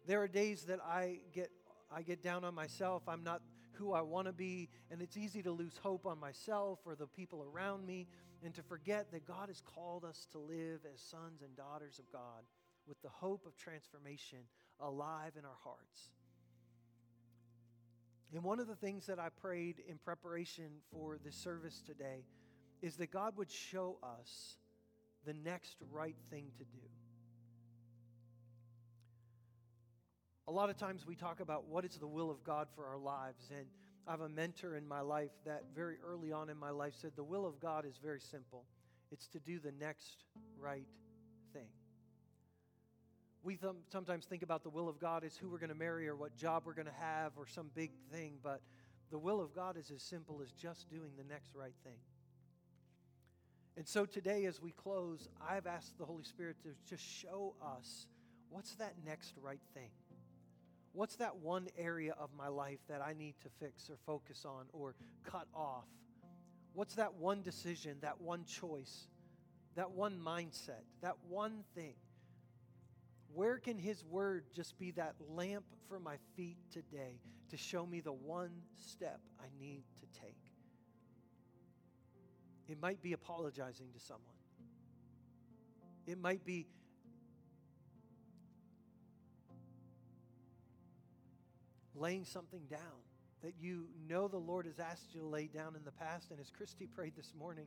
There 0.07 0.21
are 0.21 0.27
days 0.27 0.63
that 0.63 0.79
I 0.81 1.19
get, 1.33 1.51
I 1.91 2.01
get 2.01 2.23
down 2.23 2.43
on 2.43 2.55
myself. 2.55 3.03
I'm 3.07 3.23
not 3.23 3.41
who 3.73 3.93
I 3.93 4.01
want 4.01 4.27
to 4.27 4.33
be, 4.33 4.69
and 4.91 5.01
it's 5.01 5.15
easy 5.15 5.41
to 5.43 5.51
lose 5.51 5.77
hope 5.81 6.05
on 6.05 6.19
myself 6.19 6.79
or 6.85 6.95
the 6.95 7.07
people 7.07 7.43
around 7.43 7.85
me 7.85 8.07
and 8.43 8.53
to 8.55 8.63
forget 8.63 9.11
that 9.11 9.25
God 9.25 9.47
has 9.47 9.61
called 9.61 10.03
us 10.03 10.27
to 10.31 10.37
live 10.37 10.81
as 10.93 11.01
sons 11.01 11.41
and 11.41 11.55
daughters 11.55 11.99
of 11.99 12.11
God 12.11 12.43
with 12.87 13.01
the 13.01 13.09
hope 13.09 13.45
of 13.45 13.57
transformation 13.57 14.39
alive 14.79 15.33
in 15.37 15.45
our 15.45 15.57
hearts. 15.63 16.09
And 18.33 18.43
one 18.43 18.59
of 18.59 18.67
the 18.67 18.75
things 18.75 19.07
that 19.07 19.19
I 19.19 19.29
prayed 19.29 19.81
in 19.87 19.97
preparation 19.97 20.69
for 20.91 21.17
this 21.23 21.35
service 21.35 21.81
today 21.85 22.25
is 22.81 22.95
that 22.97 23.11
God 23.11 23.35
would 23.37 23.49
show 23.49 23.97
us 24.03 24.57
the 25.25 25.33
next 25.33 25.77
right 25.91 26.15
thing 26.29 26.45
to 26.57 26.63
do. 26.63 26.79
A 30.47 30.51
lot 30.51 30.69
of 30.69 30.77
times 30.77 31.05
we 31.05 31.15
talk 31.15 31.41
about 31.41 31.67
what 31.67 31.85
is 31.85 31.97
the 31.97 32.07
will 32.07 32.31
of 32.31 32.43
God 32.43 32.67
for 32.75 32.85
our 32.85 32.97
lives. 32.97 33.51
And 33.55 33.67
I 34.07 34.11
have 34.11 34.21
a 34.21 34.29
mentor 34.29 34.75
in 34.75 34.87
my 34.87 35.01
life 35.01 35.29
that 35.45 35.65
very 35.75 35.97
early 36.03 36.31
on 36.31 36.49
in 36.49 36.57
my 36.57 36.71
life 36.71 36.93
said, 36.99 37.11
The 37.15 37.23
will 37.23 37.45
of 37.45 37.59
God 37.59 37.85
is 37.85 37.99
very 38.01 38.19
simple 38.19 38.65
it's 39.11 39.27
to 39.27 39.39
do 39.39 39.59
the 39.59 39.71
next 39.71 40.23
right 40.59 40.87
thing. 41.53 41.67
We 43.41 43.55
th- 43.55 43.73
sometimes 43.91 44.25
think 44.25 44.43
about 44.43 44.63
the 44.63 44.69
will 44.69 44.89
of 44.89 44.99
God 44.99 45.23
as 45.23 45.35
who 45.35 45.49
we're 45.49 45.57
going 45.57 45.69
to 45.69 45.75
marry 45.75 46.07
or 46.07 46.15
what 46.15 46.35
job 46.35 46.63
we're 46.65 46.73
going 46.73 46.87
to 46.87 46.99
have 46.99 47.31
or 47.37 47.47
some 47.47 47.71
big 47.73 47.91
thing, 48.11 48.33
but 48.43 48.61
the 49.11 49.17
will 49.17 49.41
of 49.41 49.55
God 49.55 49.77
is 49.77 49.91
as 49.91 50.03
simple 50.03 50.41
as 50.41 50.51
just 50.51 50.89
doing 50.89 51.11
the 51.17 51.23
next 51.23 51.55
right 51.55 51.73
thing. 51.83 51.97
And 53.79 53.87
so 53.87 54.05
today, 54.05 54.43
as 54.43 54.61
we 54.61 54.71
close, 54.71 55.29
I've 55.49 55.65
asked 55.65 55.97
the 55.97 56.03
Holy 56.03 56.25
Spirit 56.25 56.57
to 56.63 56.71
just 56.85 57.01
show 57.01 57.55
us 57.65 58.07
what's 58.49 58.75
that 58.75 58.95
next 59.05 59.35
right 59.41 59.61
thing? 59.73 59.91
What's 60.91 61.15
that 61.15 61.37
one 61.37 61.69
area 61.77 62.13
of 62.19 62.29
my 62.37 62.49
life 62.49 62.79
that 62.89 63.01
I 63.01 63.13
need 63.13 63.35
to 63.41 63.47
fix 63.57 63.89
or 63.89 63.95
focus 64.05 64.43
on 64.45 64.65
or 64.73 64.95
cut 65.23 65.47
off? 65.55 65.85
What's 66.73 66.95
that 66.95 67.13
one 67.13 67.41
decision, 67.41 67.95
that 68.01 68.19
one 68.19 68.43
choice, 68.43 69.07
that 69.75 69.91
one 69.91 70.19
mindset, 70.19 70.83
that 71.01 71.15
one 71.29 71.63
thing? 71.73 71.95
Where 73.33 73.59
can 73.59 73.77
His 73.77 74.03
Word 74.03 74.43
just 74.53 74.77
be 74.77 74.91
that 74.91 75.15
lamp 75.29 75.63
for 75.87 76.01
my 76.01 76.17
feet 76.35 76.57
today 76.69 77.21
to 77.49 77.55
show 77.55 77.85
me 77.85 78.01
the 78.01 78.11
one 78.11 78.51
step 78.77 79.21
I 79.39 79.45
need 79.57 79.83
to 80.01 80.19
take? 80.19 80.48
It 82.69 82.81
might 82.81 83.01
be 83.01 83.13
apologizing 83.13 83.87
to 83.93 83.99
someone. 83.99 84.23
It 86.05 86.19
might 86.19 86.45
be 86.45 86.67
laying 91.95 92.25
something 92.25 92.61
down 92.69 92.79
that 93.41 93.53
you 93.59 93.87
know 94.07 94.27
the 94.27 94.37
Lord 94.37 94.65
has 94.65 94.79
asked 94.79 95.13
you 95.13 95.21
to 95.21 95.25
lay 95.25 95.47
down 95.47 95.75
in 95.75 95.83
the 95.83 95.91
past. 95.91 96.31
And 96.31 96.39
as 96.39 96.49
Christy 96.49 96.87
prayed 96.87 97.15
this 97.15 97.33
morning, 97.37 97.65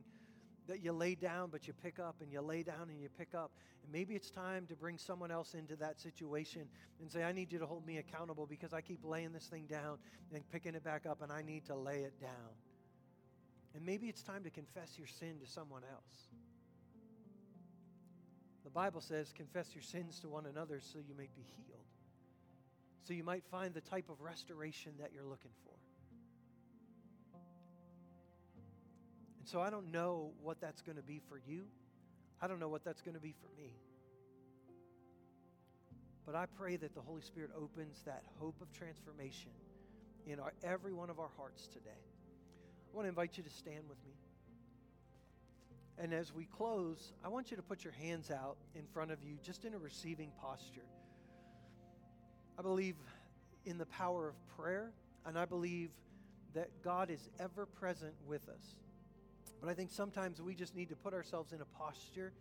that 0.67 0.81
you 0.81 0.93
lay 0.93 1.15
down, 1.15 1.49
but 1.49 1.67
you 1.67 1.73
pick 1.73 1.99
up, 1.99 2.15
and 2.21 2.31
you 2.31 2.41
lay 2.41 2.63
down 2.63 2.89
and 2.89 3.01
you 3.01 3.09
pick 3.17 3.35
up. 3.35 3.51
And 3.83 3.91
maybe 3.91 4.15
it's 4.15 4.29
time 4.29 4.65
to 4.67 4.75
bring 4.75 4.97
someone 4.97 5.31
else 5.31 5.55
into 5.55 5.75
that 5.77 5.99
situation 5.99 6.67
and 7.01 7.11
say, 7.11 7.23
I 7.23 7.33
need 7.33 7.51
you 7.51 7.59
to 7.59 7.65
hold 7.65 7.85
me 7.85 7.97
accountable 7.97 8.45
because 8.45 8.73
I 8.73 8.81
keep 8.81 9.03
laying 9.03 9.33
this 9.33 9.47
thing 9.47 9.65
down 9.69 9.97
and 10.33 10.49
picking 10.51 10.75
it 10.75 10.83
back 10.83 11.05
up, 11.05 11.21
and 11.21 11.31
I 11.31 11.41
need 11.41 11.65
to 11.65 11.75
lay 11.75 12.03
it 12.03 12.19
down. 12.21 12.72
And 13.75 13.85
maybe 13.85 14.07
it's 14.07 14.21
time 14.21 14.43
to 14.43 14.49
confess 14.49 14.97
your 14.97 15.07
sin 15.07 15.39
to 15.43 15.47
someone 15.51 15.81
else. 15.83 16.27
The 18.63 18.69
Bible 18.69 19.01
says, 19.01 19.33
confess 19.35 19.73
your 19.73 19.81
sins 19.81 20.19
to 20.19 20.29
one 20.29 20.45
another 20.45 20.79
so 20.79 20.99
you 20.99 21.15
may 21.15 21.27
be 21.35 21.43
healed. 21.57 21.79
So 23.03 23.13
you 23.13 23.23
might 23.23 23.43
find 23.51 23.73
the 23.73 23.81
type 23.81 24.09
of 24.09 24.21
restoration 24.21 24.93
that 24.99 25.11
you're 25.13 25.25
looking 25.25 25.51
for. 25.65 25.73
And 29.39 29.47
so 29.49 29.59
I 29.59 29.69
don't 29.69 29.91
know 29.91 30.31
what 30.41 30.61
that's 30.61 30.81
going 30.81 30.95
to 30.95 31.03
be 31.03 31.19
for 31.27 31.37
you. 31.45 31.65
I 32.41 32.47
don't 32.47 32.59
know 32.59 32.69
what 32.69 32.85
that's 32.85 33.01
going 33.01 33.15
to 33.15 33.21
be 33.21 33.33
for 33.41 33.49
me. 33.61 33.73
But 36.25 36.35
I 36.35 36.45
pray 36.45 36.77
that 36.77 36.95
the 36.95 37.01
Holy 37.01 37.21
Spirit 37.21 37.51
opens 37.57 38.01
that 38.05 38.23
hope 38.39 38.55
of 38.61 38.71
transformation 38.71 39.51
in 40.25 40.39
our, 40.39 40.53
every 40.63 40.93
one 40.93 41.09
of 41.09 41.19
our 41.19 41.29
hearts 41.35 41.67
today. 41.67 42.12
I 42.93 42.95
want 42.95 43.05
to 43.05 43.09
invite 43.09 43.37
you 43.37 43.43
to 43.43 43.49
stand 43.49 43.89
with 43.89 43.97
me. 44.05 44.13
And 45.97 46.13
as 46.13 46.31
we 46.31 46.45
close, 46.45 47.11
I 47.25 47.27
want 47.27 47.49
you 47.49 47.57
to 47.57 47.63
put 47.63 47.83
your 47.83 47.93
hands 47.93 48.29
out 48.29 48.57
in 48.75 48.85
front 48.93 49.09
of 49.09 49.23
you, 49.23 49.37
just 49.41 49.65
in 49.65 49.73
a 49.73 49.79
receiving 49.79 50.31
posture. 50.39 50.85
I 52.57 52.61
believe 52.61 52.95
in 53.65 53.79
the 53.79 53.87
power 53.87 54.29
of 54.29 54.35
prayer, 54.55 54.91
and 55.25 55.39
I 55.39 55.45
believe 55.45 55.89
that 56.53 56.69
God 56.83 57.09
is 57.09 57.29
ever 57.39 57.65
present 57.65 58.13
with 58.27 58.47
us. 58.47 58.75
But 59.59 59.69
I 59.69 59.73
think 59.73 59.89
sometimes 59.89 60.39
we 60.39 60.53
just 60.53 60.75
need 60.75 60.89
to 60.89 60.95
put 60.95 61.15
ourselves 61.15 61.51
in 61.51 61.61
a 61.61 61.65
posture 61.65 62.31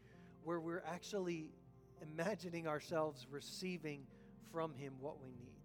where 0.44 0.61
we're 0.61 0.82
actually 0.86 1.46
imagining 2.03 2.66
ourselves 2.66 3.26
receiving 3.30 4.03
from 4.53 4.74
Him 4.74 4.92
what 5.00 5.22
we 5.22 5.30
need. 5.30 5.57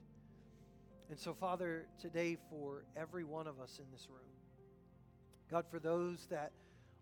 And 1.09 1.19
so, 1.19 1.33
Father, 1.33 1.87
today 1.99 2.37
for 2.49 2.85
every 2.95 3.25
one 3.25 3.47
of 3.47 3.59
us 3.59 3.79
in 3.79 3.91
this 3.91 4.07
room, 4.09 4.36
God, 5.51 5.65
for 5.69 5.79
those 5.79 6.27
that 6.29 6.51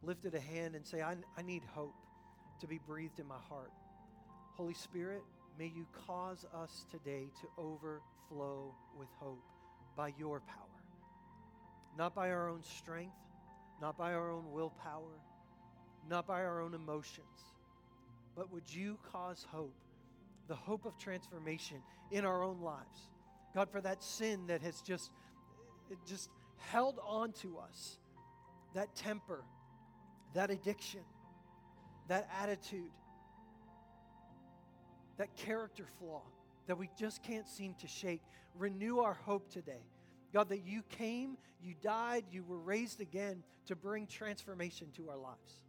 lifted 0.04 0.36
a 0.36 0.39
hand 0.39 0.76
and 0.76 0.86
say, 0.86 1.02
I, 1.02 1.16
I 1.38 1.41
need 1.41 1.64
hope 1.74 1.96
to 2.62 2.68
be 2.68 2.78
breathed 2.78 3.20
in 3.20 3.28
my 3.28 3.39
heart, 3.50 3.72
Holy 4.56 4.74
Spirit, 4.74 5.24
may 5.60 5.66
you 5.66 5.86
cause 6.08 6.46
us 6.54 6.86
today 6.91 7.30
to 7.41 7.48
overflow 7.58 8.74
with 8.98 9.10
hope 9.20 9.43
by 9.96 10.14
your 10.18 10.41
power, 10.41 10.60
not 11.98 12.14
by 12.16 12.32
our 12.32 12.50
own 12.50 12.64
strength 12.64 13.14
not 13.82 13.98
by 13.98 14.14
our 14.14 14.32
own 14.32 14.52
willpower, 14.52 15.20
not 16.10 16.28
by 16.28 16.43
our 16.43 16.62
own 16.62 16.74
emotions, 16.74 17.54
but 18.36 18.52
would 18.52 18.72
you 18.74 18.98
cause 19.12 19.46
hope, 19.52 19.76
the 20.48 20.56
hope 20.56 20.86
of 20.86 20.98
transformation 20.98 21.78
in 22.12 22.26
our 22.26 22.43
own 22.43 22.62
lives? 22.62 23.10
God, 23.54 23.70
for 23.70 23.82
that 23.82 24.04
sin 24.04 24.48
that 24.48 24.62
has 24.62 24.82
just, 24.82 25.12
just 26.08 26.30
held 26.58 27.00
on 27.06 27.32
to 27.34 27.58
us, 27.58 27.98
that 28.76 28.94
temper, 28.96 29.44
that 30.34 30.52
addiction, 30.52 31.02
that 32.08 32.30
attitude, 32.42 32.92
that 35.18 35.36
character 35.36 35.86
flaw. 36.00 36.22
that 36.68 36.78
we 36.78 36.90
just 36.98 37.24
can't 37.24 37.48
seem 37.48 37.76
to 37.76 37.88
shake. 37.88 38.22
Renew 38.58 39.00
our 39.00 39.14
hope 39.14 39.50
today. 39.52 39.84
God, 40.34 40.50
that 40.50 40.66
you 40.66 40.82
came, 40.98 41.38
you 41.62 41.76
died, 41.82 42.26
you 42.32 42.44
were 42.44 42.60
raised 42.60 43.02
again 43.02 43.44
to 43.68 43.76
bring 43.76 44.08
transformation 44.08 44.88
to 44.98 45.10
our 45.10 45.18
lives. 45.18 45.64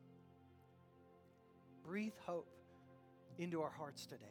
Breathe 1.84 2.14
hope 2.24 2.48
into 3.38 3.62
our 3.62 3.70
hearts 3.70 4.06
today. 4.06 4.24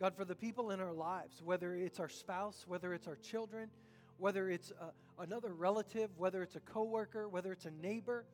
God, 0.00 0.14
for 0.14 0.24
the 0.24 0.34
people 0.34 0.70
in 0.70 0.80
our 0.80 0.92
lives, 0.92 1.42
whether 1.42 1.74
it's 1.74 2.00
our 2.00 2.08
spouse, 2.08 2.64
whether 2.68 2.94
it's 2.94 3.08
our 3.08 3.16
children, 3.16 3.68
whether 4.18 4.48
it's 4.48 4.72
a, 4.72 5.22
another 5.22 5.52
relative, 5.52 6.10
whether 6.16 6.42
it's 6.42 6.56
a 6.56 6.60
coworker, 6.60 7.28
whether 7.28 7.52
it's 7.52 7.66
a 7.66 7.70
neighbor, 7.70 8.24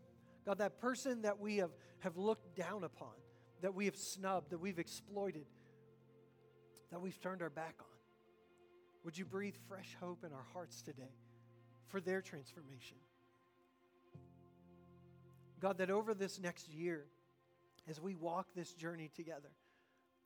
God, 0.45 0.59
that 0.59 0.81
person 0.81 1.23
that 1.23 1.39
we 1.39 1.59
have, 1.59 1.71
have 2.01 2.17
looked 2.17 2.57
down 2.57 2.85
upon, 2.85 3.13
that 3.61 3.75
we 3.75 3.85
have 3.87 3.97
snubbed, 3.97 4.51
that 4.51 4.59
we've 4.59 4.79
exploited, 4.79 5.47
that 6.91 7.01
we've 7.01 7.21
turned 7.21 7.43
our 7.43 7.51
back 7.51 7.77
on. 7.81 7.87
Would 9.05 9.19
you 9.19 9.25
breathe 9.25 9.57
fresh 9.69 9.97
hope 10.01 10.25
in 10.25 10.33
our 10.33 10.47
hearts 10.53 10.83
today 10.83 11.15
for 11.89 12.01
their 12.01 12.21
transformation? 12.21 12.97
God, 15.61 15.79
that 15.79 15.91
over 15.91 16.15
this 16.15 16.41
next 16.41 16.69
year, 16.69 17.07
as 17.89 18.01
we 18.01 18.15
walk 18.15 18.49
this 18.55 18.73
journey 18.73 19.11
together, 19.15 19.51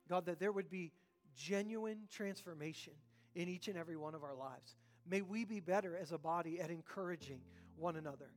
God, 0.09 0.25
that 0.25 0.39
there 0.39 0.51
would 0.51 0.69
be 0.69 0.91
genuine 1.35 2.07
transformation 2.11 2.93
in 3.35 3.47
each 3.47 3.67
and 3.67 3.77
every 3.77 3.97
one 3.97 4.15
of 4.15 4.23
our 4.23 4.35
lives. 4.35 4.75
May 5.09 5.21
we 5.21 5.45
be 5.45 5.59
better 5.59 5.97
as 5.97 6.11
a 6.11 6.17
body 6.17 6.59
at 6.59 6.69
encouraging 6.69 7.39
one 7.77 7.95
another. 7.95 8.29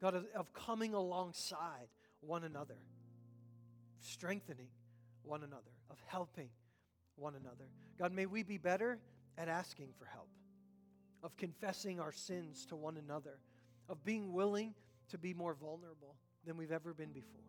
God, 0.00 0.14
of, 0.14 0.26
of 0.34 0.52
coming 0.52 0.94
alongside 0.94 1.88
one 2.20 2.44
another, 2.44 2.76
strengthening 4.00 4.68
one 5.22 5.42
another, 5.42 5.72
of 5.90 5.98
helping 6.06 6.48
one 7.16 7.34
another. 7.34 7.68
God, 7.98 8.12
may 8.12 8.26
we 8.26 8.42
be 8.42 8.58
better 8.58 8.98
at 9.36 9.48
asking 9.48 9.88
for 9.98 10.04
help, 10.04 10.28
of 11.22 11.36
confessing 11.36 12.00
our 12.00 12.12
sins 12.12 12.66
to 12.66 12.76
one 12.76 12.96
another, 12.96 13.38
of 13.88 14.04
being 14.04 14.32
willing 14.32 14.74
to 15.10 15.18
be 15.18 15.34
more 15.34 15.54
vulnerable 15.54 16.16
than 16.44 16.56
we've 16.56 16.72
ever 16.72 16.94
been 16.94 17.12
before. 17.12 17.40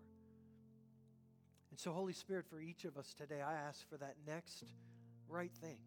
And 1.71 1.79
so, 1.79 1.91
Holy 1.91 2.13
Spirit, 2.13 2.45
for 2.49 2.59
each 2.59 2.85
of 2.85 2.97
us 2.97 3.13
today, 3.13 3.41
I 3.41 3.53
ask 3.53 3.87
for 3.89 3.97
that 3.97 4.15
next 4.25 4.63
right 5.27 5.51
thing. 5.61 5.77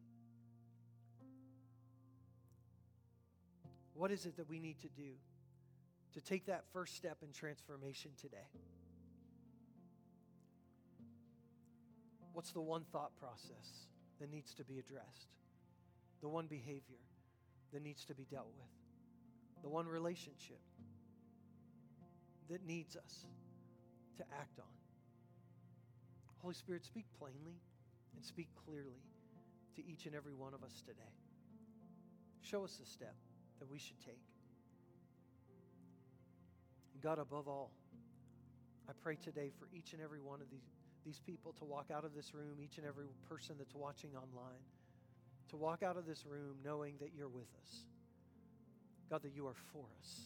What 3.94 4.10
is 4.10 4.26
it 4.26 4.36
that 4.36 4.48
we 4.48 4.58
need 4.58 4.80
to 4.80 4.88
do 4.88 5.12
to 6.14 6.20
take 6.20 6.46
that 6.46 6.64
first 6.72 6.96
step 6.96 7.18
in 7.22 7.32
transformation 7.32 8.10
today? 8.20 8.48
What's 12.32 12.52
the 12.52 12.60
one 12.60 12.84
thought 12.92 13.12
process 13.18 13.86
that 14.20 14.30
needs 14.30 14.54
to 14.54 14.64
be 14.64 14.78
addressed? 14.78 15.28
The 16.22 16.28
one 16.28 16.46
behavior 16.46 17.02
that 17.72 17.82
needs 17.82 18.04
to 18.06 18.14
be 18.14 18.26
dealt 18.30 18.52
with? 18.56 19.62
The 19.62 19.68
one 19.68 19.86
relationship 19.86 20.60
that 22.48 22.66
needs 22.66 22.96
us 22.96 23.26
to 24.16 24.24
act 24.38 24.58
on? 24.58 24.64
Holy 26.38 26.54
Spirit, 26.54 26.84
speak 26.84 27.06
plainly 27.18 27.60
and 28.16 28.24
speak 28.24 28.48
clearly 28.66 29.02
to 29.76 29.86
each 29.86 30.06
and 30.06 30.14
every 30.14 30.34
one 30.34 30.54
of 30.54 30.64
us 30.64 30.82
today. 30.86 31.14
Show 32.40 32.64
us 32.64 32.76
the 32.76 32.86
step 32.86 33.14
that 33.62 33.70
we 33.70 33.78
should 33.78 34.00
take. 34.04 34.18
God, 37.00 37.20
above 37.20 37.46
all, 37.46 37.70
I 38.88 38.92
pray 39.04 39.14
today 39.14 39.52
for 39.56 39.68
each 39.72 39.92
and 39.92 40.02
every 40.02 40.18
one 40.18 40.40
of 40.40 40.50
these, 40.50 40.66
these 41.06 41.20
people 41.20 41.52
to 41.60 41.64
walk 41.64 41.92
out 41.94 42.04
of 42.04 42.12
this 42.12 42.34
room, 42.34 42.58
each 42.60 42.78
and 42.78 42.86
every 42.86 43.06
person 43.28 43.54
that's 43.58 43.74
watching 43.74 44.10
online, 44.16 44.66
to 45.50 45.56
walk 45.56 45.84
out 45.84 45.96
of 45.96 46.06
this 46.06 46.26
room 46.26 46.56
knowing 46.64 46.94
that 46.98 47.10
you're 47.16 47.28
with 47.28 47.46
us. 47.62 47.84
God, 49.08 49.22
that 49.22 49.32
you 49.32 49.46
are 49.46 49.54
for 49.72 49.84
us 50.00 50.22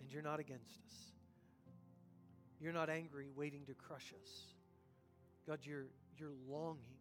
and 0.00 0.10
you're 0.10 0.22
not 0.22 0.40
against 0.40 0.80
us. 0.88 0.94
You're 2.60 2.72
not 2.72 2.90
angry, 2.90 3.28
waiting 3.36 3.64
to 3.66 3.74
crush 3.74 4.12
us. 4.20 4.30
God, 5.46 5.60
you're, 5.62 5.86
you're 6.18 6.34
longing 6.48 6.98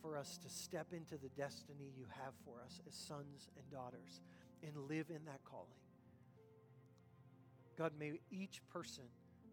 for 0.00 0.16
us 0.16 0.38
to 0.38 0.48
step 0.48 0.86
into 0.92 1.18
the 1.18 1.28
destiny 1.36 1.92
you 1.98 2.06
have 2.24 2.32
for 2.46 2.62
us 2.64 2.80
as 2.88 2.94
sons 2.94 3.50
and 3.58 3.70
daughters 3.70 4.20
and 4.62 4.88
live 4.88 5.10
in 5.10 5.24
that 5.26 5.40
calling. 5.44 5.66
God, 7.78 7.92
may 7.98 8.12
each 8.30 8.60
person 8.72 9.04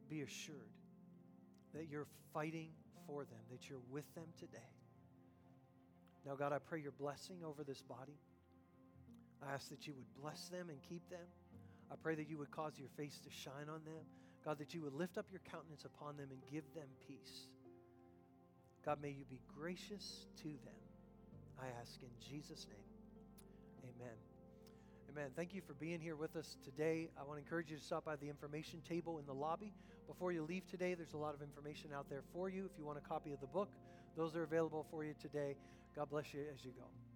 be 0.09 0.21
assured 0.21 0.73
that 1.73 1.87
you're 1.89 2.07
fighting 2.33 2.69
for 3.07 3.23
them, 3.23 3.39
that 3.51 3.69
you're 3.69 3.79
with 3.89 4.13
them 4.15 4.27
today. 4.37 4.57
Now, 6.25 6.35
God, 6.35 6.51
I 6.51 6.59
pray 6.59 6.81
your 6.81 6.91
blessing 6.91 7.37
over 7.45 7.63
this 7.63 7.81
body. 7.81 8.19
I 9.41 9.53
ask 9.53 9.69
that 9.69 9.87
you 9.87 9.93
would 9.93 10.21
bless 10.21 10.49
them 10.49 10.69
and 10.69 10.79
keep 10.81 11.09
them. 11.09 11.25
I 11.91 11.95
pray 11.95 12.15
that 12.15 12.29
you 12.29 12.37
would 12.37 12.51
cause 12.51 12.73
your 12.77 12.89
face 12.97 13.19
to 13.23 13.29
shine 13.29 13.69
on 13.69 13.83
them. 13.85 14.05
God, 14.43 14.57
that 14.59 14.73
you 14.73 14.81
would 14.81 14.93
lift 14.93 15.17
up 15.17 15.25
your 15.31 15.41
countenance 15.49 15.85
upon 15.85 16.17
them 16.17 16.27
and 16.31 16.39
give 16.51 16.63
them 16.73 16.87
peace. 17.07 17.47
God, 18.85 19.01
may 19.01 19.09
you 19.09 19.25
be 19.29 19.41
gracious 19.57 20.27
to 20.37 20.47
them. 20.47 20.81
I 21.59 21.67
ask 21.81 22.01
in 22.01 22.09
Jesus' 22.19 22.67
name. 22.69 23.91
Amen. 23.95 24.28
Amen. 25.09 25.31
Thank 25.35 25.55
you 25.55 25.61
for 25.65 25.73
being 25.73 25.99
here 25.99 26.15
with 26.15 26.35
us 26.35 26.55
today. 26.63 27.09
I 27.19 27.23
want 27.23 27.39
to 27.39 27.43
encourage 27.43 27.71
you 27.71 27.77
to 27.77 27.83
stop 27.83 28.05
by 28.05 28.15
the 28.17 28.29
information 28.29 28.79
table 28.87 29.17
in 29.17 29.25
the 29.25 29.33
lobby. 29.33 29.73
Before 30.07 30.31
you 30.31 30.43
leave 30.43 30.69
today, 30.69 30.93
there's 30.93 31.13
a 31.13 31.17
lot 31.17 31.33
of 31.33 31.41
information 31.41 31.89
out 31.95 32.07
there 32.09 32.21
for 32.31 32.47
you. 32.47 32.69
If 32.71 32.77
you 32.77 32.85
want 32.85 32.99
a 32.99 33.01
copy 33.01 33.33
of 33.33 33.39
the 33.39 33.47
book, 33.47 33.69
those 34.15 34.35
are 34.35 34.43
available 34.43 34.85
for 34.91 35.03
you 35.03 35.15
today. 35.19 35.55
God 35.95 36.11
bless 36.11 36.31
you 36.31 36.41
as 36.53 36.63
you 36.63 36.71
go. 36.77 37.08